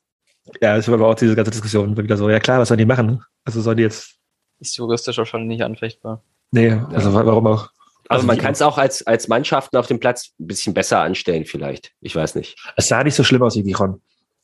[0.60, 2.84] ja, es war aber auch diese ganze Diskussion wieder so, ja klar, was sollen die
[2.84, 3.22] machen?
[3.44, 4.16] Also sollen die jetzt,
[4.60, 6.22] Ist juristisch wahrscheinlich nicht anfechtbar.
[6.50, 7.70] nee, also wa- warum auch?
[8.10, 11.46] Also man kann es auch als, als Mannschaften auf dem Platz ein bisschen besser anstellen,
[11.46, 11.92] vielleicht.
[12.02, 12.54] Ich weiß nicht.
[12.76, 14.02] Es sah nicht so schlimm aus wie Gijon.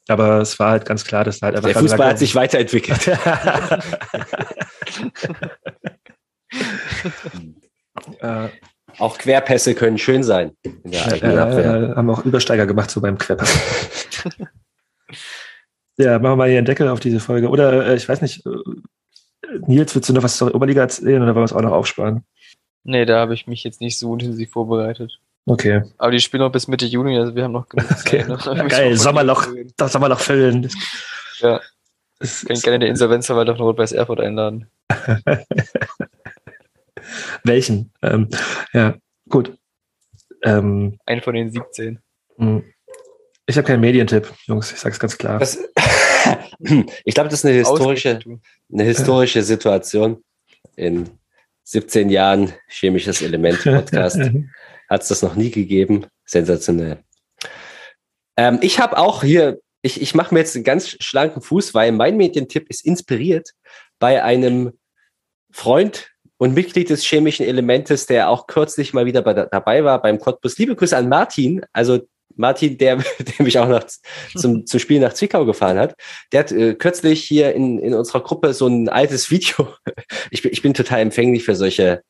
[0.08, 3.08] Aber es war halt ganz klar, dass da halt einfach Der Fußball hat sich weiterentwickelt.
[8.20, 8.48] äh,
[8.98, 10.52] Auch Querpässe können schön sein
[10.84, 11.92] Abwehr.
[11.92, 13.46] äh, haben auch Übersteiger gemacht, so beim Quepper.
[15.96, 17.48] ja, machen wir mal hier einen Deckel auf diese Folge.
[17.48, 18.50] Oder äh, ich weiß nicht, äh,
[19.66, 22.24] Nils, willst du noch was zur Oberliga erzählen oder wollen wir es auch noch aufsparen?
[22.82, 25.20] Nee, da habe ich mich jetzt nicht so intensiv vorbereitet.
[25.46, 25.82] Okay.
[25.98, 28.26] Aber die spielen noch bis Mitte Juni, also wir haben noch genug Okay.
[28.26, 28.28] Zeit.
[28.28, 28.56] ne?
[28.56, 29.46] Ja, geil, Sommerloch.
[29.76, 30.70] Das soll man noch füllen.
[31.40, 31.60] Ja.
[32.18, 34.68] das, Kann ich gerne den Insolvenzverwalter von Rot-Weiß Erfurt einladen.
[37.44, 37.92] welchen?
[38.02, 38.28] Ähm,
[38.72, 38.96] ja,
[39.28, 39.56] gut.
[40.42, 41.98] Ähm, Einen von den 17.
[42.38, 42.62] mh.
[43.46, 45.38] ich habe keinen Medientipp, Jungs, ich sag's ganz klar.
[45.38, 45.58] Das,
[47.04, 48.18] ich glaube, das ist eine historische,
[48.72, 50.22] eine historische Situation.
[50.76, 51.10] In
[51.64, 54.18] 17 Jahren chemisches Element Podcast
[54.90, 56.06] hat es das noch nie gegeben.
[56.26, 56.98] Sensationell.
[58.36, 61.92] Ähm, ich habe auch hier, ich, ich mache mir jetzt einen ganz schlanken Fuß, weil
[61.92, 63.50] mein Medientipp ist inspiriert
[63.98, 64.72] bei einem
[65.52, 70.18] Freund und Mitglied des chemischen Elementes, der auch kürzlich mal wieder bei, dabei war beim
[70.18, 70.58] Cottbus.
[70.58, 72.00] Liebe Grüße an Martin, also
[72.36, 73.84] Martin, der, der mich auch noch
[74.34, 75.94] zum, zum Spiel nach Zwickau gefahren hat.
[76.32, 79.68] Der hat äh, kürzlich hier in, in unserer Gruppe so ein altes Video.
[80.32, 82.02] Ich bin, ich bin total empfänglich für solche,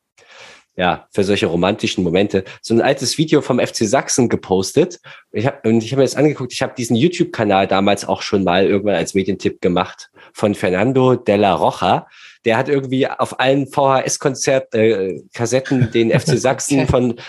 [0.81, 4.99] ja, für solche romantischen Momente, so ein altes Video vom FC Sachsen gepostet.
[5.31, 8.43] Ich hab, und ich habe mir das angeguckt, ich habe diesen YouTube-Kanal damals auch schon
[8.43, 12.07] mal irgendwann als Medientipp gemacht von Fernando Della Rocha.
[12.45, 17.19] Der hat irgendwie auf allen VHS-Konzert-Kassetten äh, den FC Sachsen von,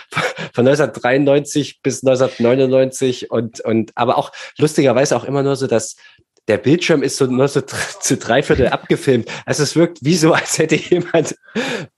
[0.54, 5.96] von 1993 bis 1999 und, und aber auch lustigerweise auch immer nur so das
[6.48, 7.60] der Bildschirm ist so nur so
[8.00, 9.28] zu drei Viertel abgefilmt.
[9.46, 11.36] Also es wirkt wie so, als hätte jemand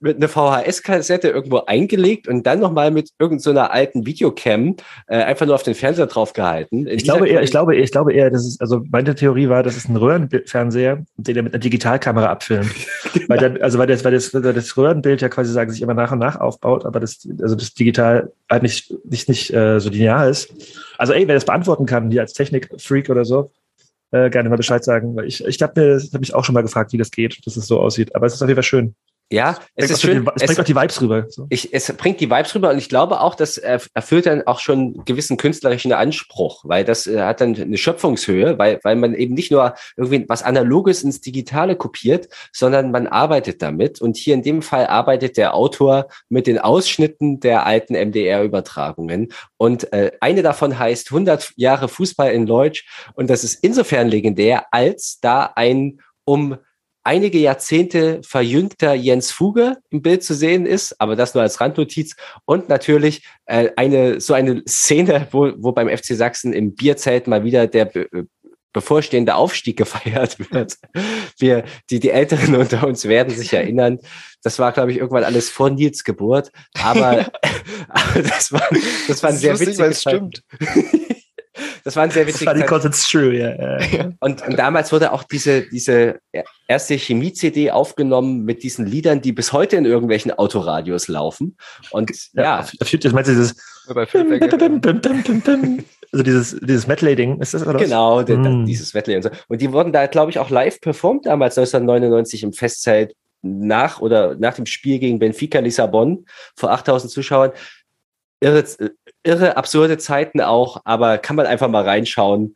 [0.01, 4.77] mit einer VHS-Kassette irgendwo eingelegt und dann nochmal mit irgendeiner so alten Videocam
[5.07, 6.87] äh, einfach nur auf den Fernseher draufgehalten.
[6.87, 9.77] Ich glaube eher, ich glaube, ich glaube eher, dass es, also meine Theorie war, dass
[9.77, 12.71] es ein Röhrenfernseher, den er mit einer Digitalkamera abfilmt.
[13.13, 13.25] genau.
[13.29, 15.95] weil dann, also weil das, weil das, weil das Röhrenbild ja quasi sagen, sich immer
[15.95, 19.89] nach und nach aufbaut, aber das, also das digital halt nicht, nicht, nicht äh, so
[19.89, 20.53] linear ist.
[20.99, 23.51] Also ey, wer das beantworten kann, hier als Technik-Freak oder so,
[24.15, 25.17] äh, gerne mal Bescheid sagen.
[25.17, 27.57] Weil ich, ich habe mir, hab mich auch schon mal gefragt, wie das geht, dass
[27.57, 28.15] es so aussieht.
[28.15, 28.95] Aber es ist auf jeden Fall schön.
[29.35, 30.25] Ja, es ist schön.
[30.25, 31.27] Die, es, es bringt auch die Vibes rüber.
[31.29, 31.47] So.
[31.51, 34.79] Ich, es bringt die Vibes rüber und ich glaube auch, das erfüllt dann auch schon
[34.79, 39.35] einen gewissen künstlerischen Anspruch, weil das äh, hat dann eine Schöpfungshöhe, weil, weil man eben
[39.35, 44.01] nicht nur irgendwie was Analoges ins Digitale kopiert, sondern man arbeitet damit.
[44.01, 49.33] Und hier in dem Fall arbeitet der Autor mit den Ausschnitten der alten MDR-Übertragungen.
[49.57, 52.87] Und äh, eine davon heißt 100 Jahre Fußball in Leutsch.
[53.15, 56.57] Und das ist insofern legendär, als da ein um
[57.05, 62.17] einige Jahrzehnte verjüngter Jens Fuge im Bild zu sehen ist, aber das nur als Randnotiz.
[62.47, 67.45] Und natürlich äh, eine so eine Szene, wo, wo beim FC Sachsen im Bierzelt mal
[67.45, 68.09] wieder der be
[68.73, 70.77] bevorstehende Aufstieg gefeiert wird.
[71.39, 74.01] Wir, die, die Älteren unter uns werden sich erinnern.
[74.43, 76.51] Das war, glaube ich, irgendwann alles vor Nils Geburt.
[76.83, 77.31] Aber,
[77.89, 78.69] aber das war,
[79.09, 80.43] das war ein das sehr witziges stimmt.
[81.85, 82.55] Das war ein sehr witziger.
[82.55, 83.51] Das die it's true, ja.
[83.51, 84.13] Yeah.
[84.21, 86.19] Und, und damals wurde auch diese, diese
[86.67, 91.59] erste Chemie-CD aufgenommen mit diesen Liedern, die bis heute in irgendwelchen Autoradios laufen.
[91.91, 92.43] Und ja.
[92.43, 92.61] ja.
[92.61, 93.57] Auf, auf meinst du dieses.
[96.11, 98.29] Also dieses, dieses Medley-Ding, ist das oder Genau, was?
[98.29, 98.65] Mm.
[98.65, 99.31] dieses Medley und so.
[99.49, 104.37] Und die wurden da, glaube ich, auch live performt damals 1999 im Festzelt nach oder
[104.37, 106.25] nach dem Spiel gegen Benfica Lissabon
[106.57, 107.53] vor 8000 Zuschauern
[108.45, 108.65] irre,
[109.25, 112.55] irre, absurde Zeiten auch, aber kann man einfach mal reinschauen,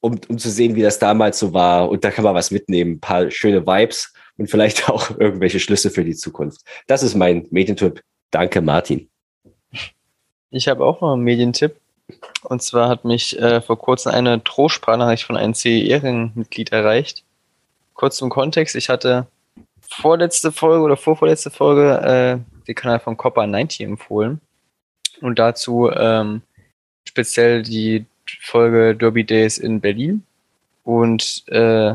[0.00, 1.88] um, um zu sehen, wie das damals so war.
[1.88, 5.90] Und da kann man was mitnehmen, ein paar schöne Vibes und vielleicht auch irgendwelche Schlüsse
[5.90, 6.62] für die Zukunft.
[6.86, 8.02] Das ist mein Medientipp.
[8.30, 9.08] Danke, Martin.
[10.50, 11.76] Ich habe auch noch einen Medientipp.
[12.44, 17.24] Und zwar hat mich äh, vor kurzem eine Drohsprachnachricht von einem CE-Mitglied erreicht.
[17.94, 19.26] Kurz zum Kontext, ich hatte
[19.80, 22.00] vorletzte Folge oder vorvorletzte Folge
[22.44, 24.40] äh, den Kanal von Copper 90 empfohlen
[25.20, 26.42] und dazu ähm,
[27.04, 28.06] speziell die
[28.40, 30.24] Folge Derby Days in Berlin.
[30.84, 31.94] Und äh,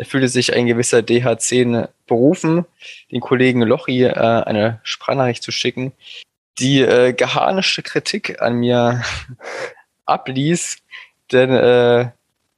[0.00, 2.64] da fühlte sich ein gewisser DH10 berufen,
[3.10, 5.92] den Kollegen Lochi äh, eine Sprachnachricht zu schicken,
[6.58, 9.02] die äh, geharnischte Kritik an mir
[10.06, 10.78] abließ,
[11.32, 12.10] denn äh,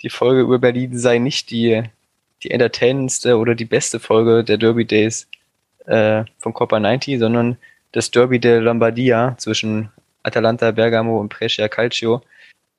[0.02, 1.82] die Folge über Berlin sei nicht die,
[2.42, 5.28] die entertainendste oder die beste Folge der Derby Days
[5.86, 7.56] äh, von Coppa 90, sondern
[7.92, 9.90] das Derby der Lombardia zwischen
[10.22, 12.22] Atalanta Bergamo und Brescia Calcio.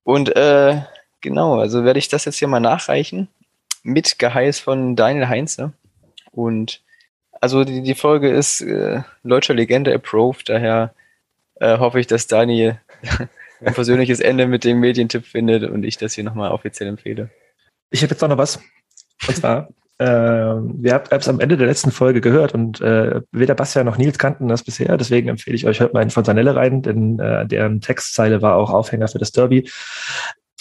[0.03, 0.82] Und äh,
[1.22, 3.28] genau, also werde ich das jetzt hier mal nachreichen
[3.84, 5.74] mit Geheiß von Daniel Heinze.
[6.32, 6.82] Und
[7.41, 10.94] also die, die Folge ist äh, deutscher Legende approved, daher
[11.56, 12.80] äh, hoffe ich, dass Daniel
[13.64, 17.30] ein persönliches Ende mit dem Medientipp findet und ich das hier nochmal offiziell empfehle.
[17.90, 18.60] Ich habe jetzt auch noch was.
[19.28, 19.70] Und zwar
[20.04, 23.98] äh, wir habt es am Ende der letzten Folge gehört und äh, weder Bastian noch
[23.98, 24.98] Nils kannten das bisher.
[24.98, 28.70] Deswegen empfehle ich euch, hört mal in Fontanelle rein, denn äh, deren Textzeile war auch
[28.70, 29.70] Aufhänger für das Derby.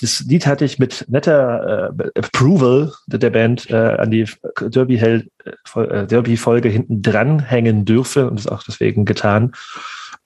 [0.01, 4.29] Das Lied hatte ich mit netter äh, Approval der Band äh, an die
[4.61, 9.53] Derby-Folge äh, Derby hinten dran hängen dürfe und das auch deswegen getan.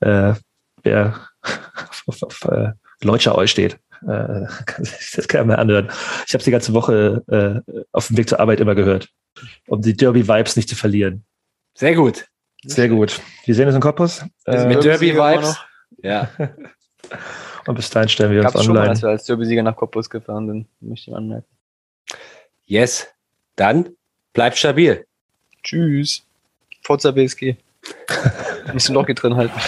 [0.01, 0.35] Äh,
[0.83, 2.73] wer auf, auf, auf äh,
[3.03, 3.79] Leutscher Eu steht.
[4.03, 4.47] Äh,
[5.17, 5.91] das kann man anhören.
[6.27, 9.09] Ich habe die ganze Woche äh, auf dem Weg zur Arbeit immer gehört,
[9.67, 11.25] um die Derby-Vibes nicht zu verlieren.
[11.75, 12.27] Sehr gut.
[12.65, 13.21] Sehr gut.
[13.45, 14.25] Wir sehen uns im Korpus.
[14.47, 15.57] Äh, mit Derby-Vibes.
[16.03, 16.31] Ja.
[17.67, 18.79] Und bis dahin stellen wir Gab's uns online.
[18.79, 21.47] Schon mal, dass wir als Derby-Sieger nach Cottbus gefahren sind, möchte ich anmerken.
[22.65, 23.09] Yes.
[23.57, 23.91] Dann
[24.33, 25.07] bleibt stabil.
[25.63, 26.25] Tschüss.
[26.83, 27.57] Forza BSG.
[28.73, 29.61] Müssen Loch drin halten.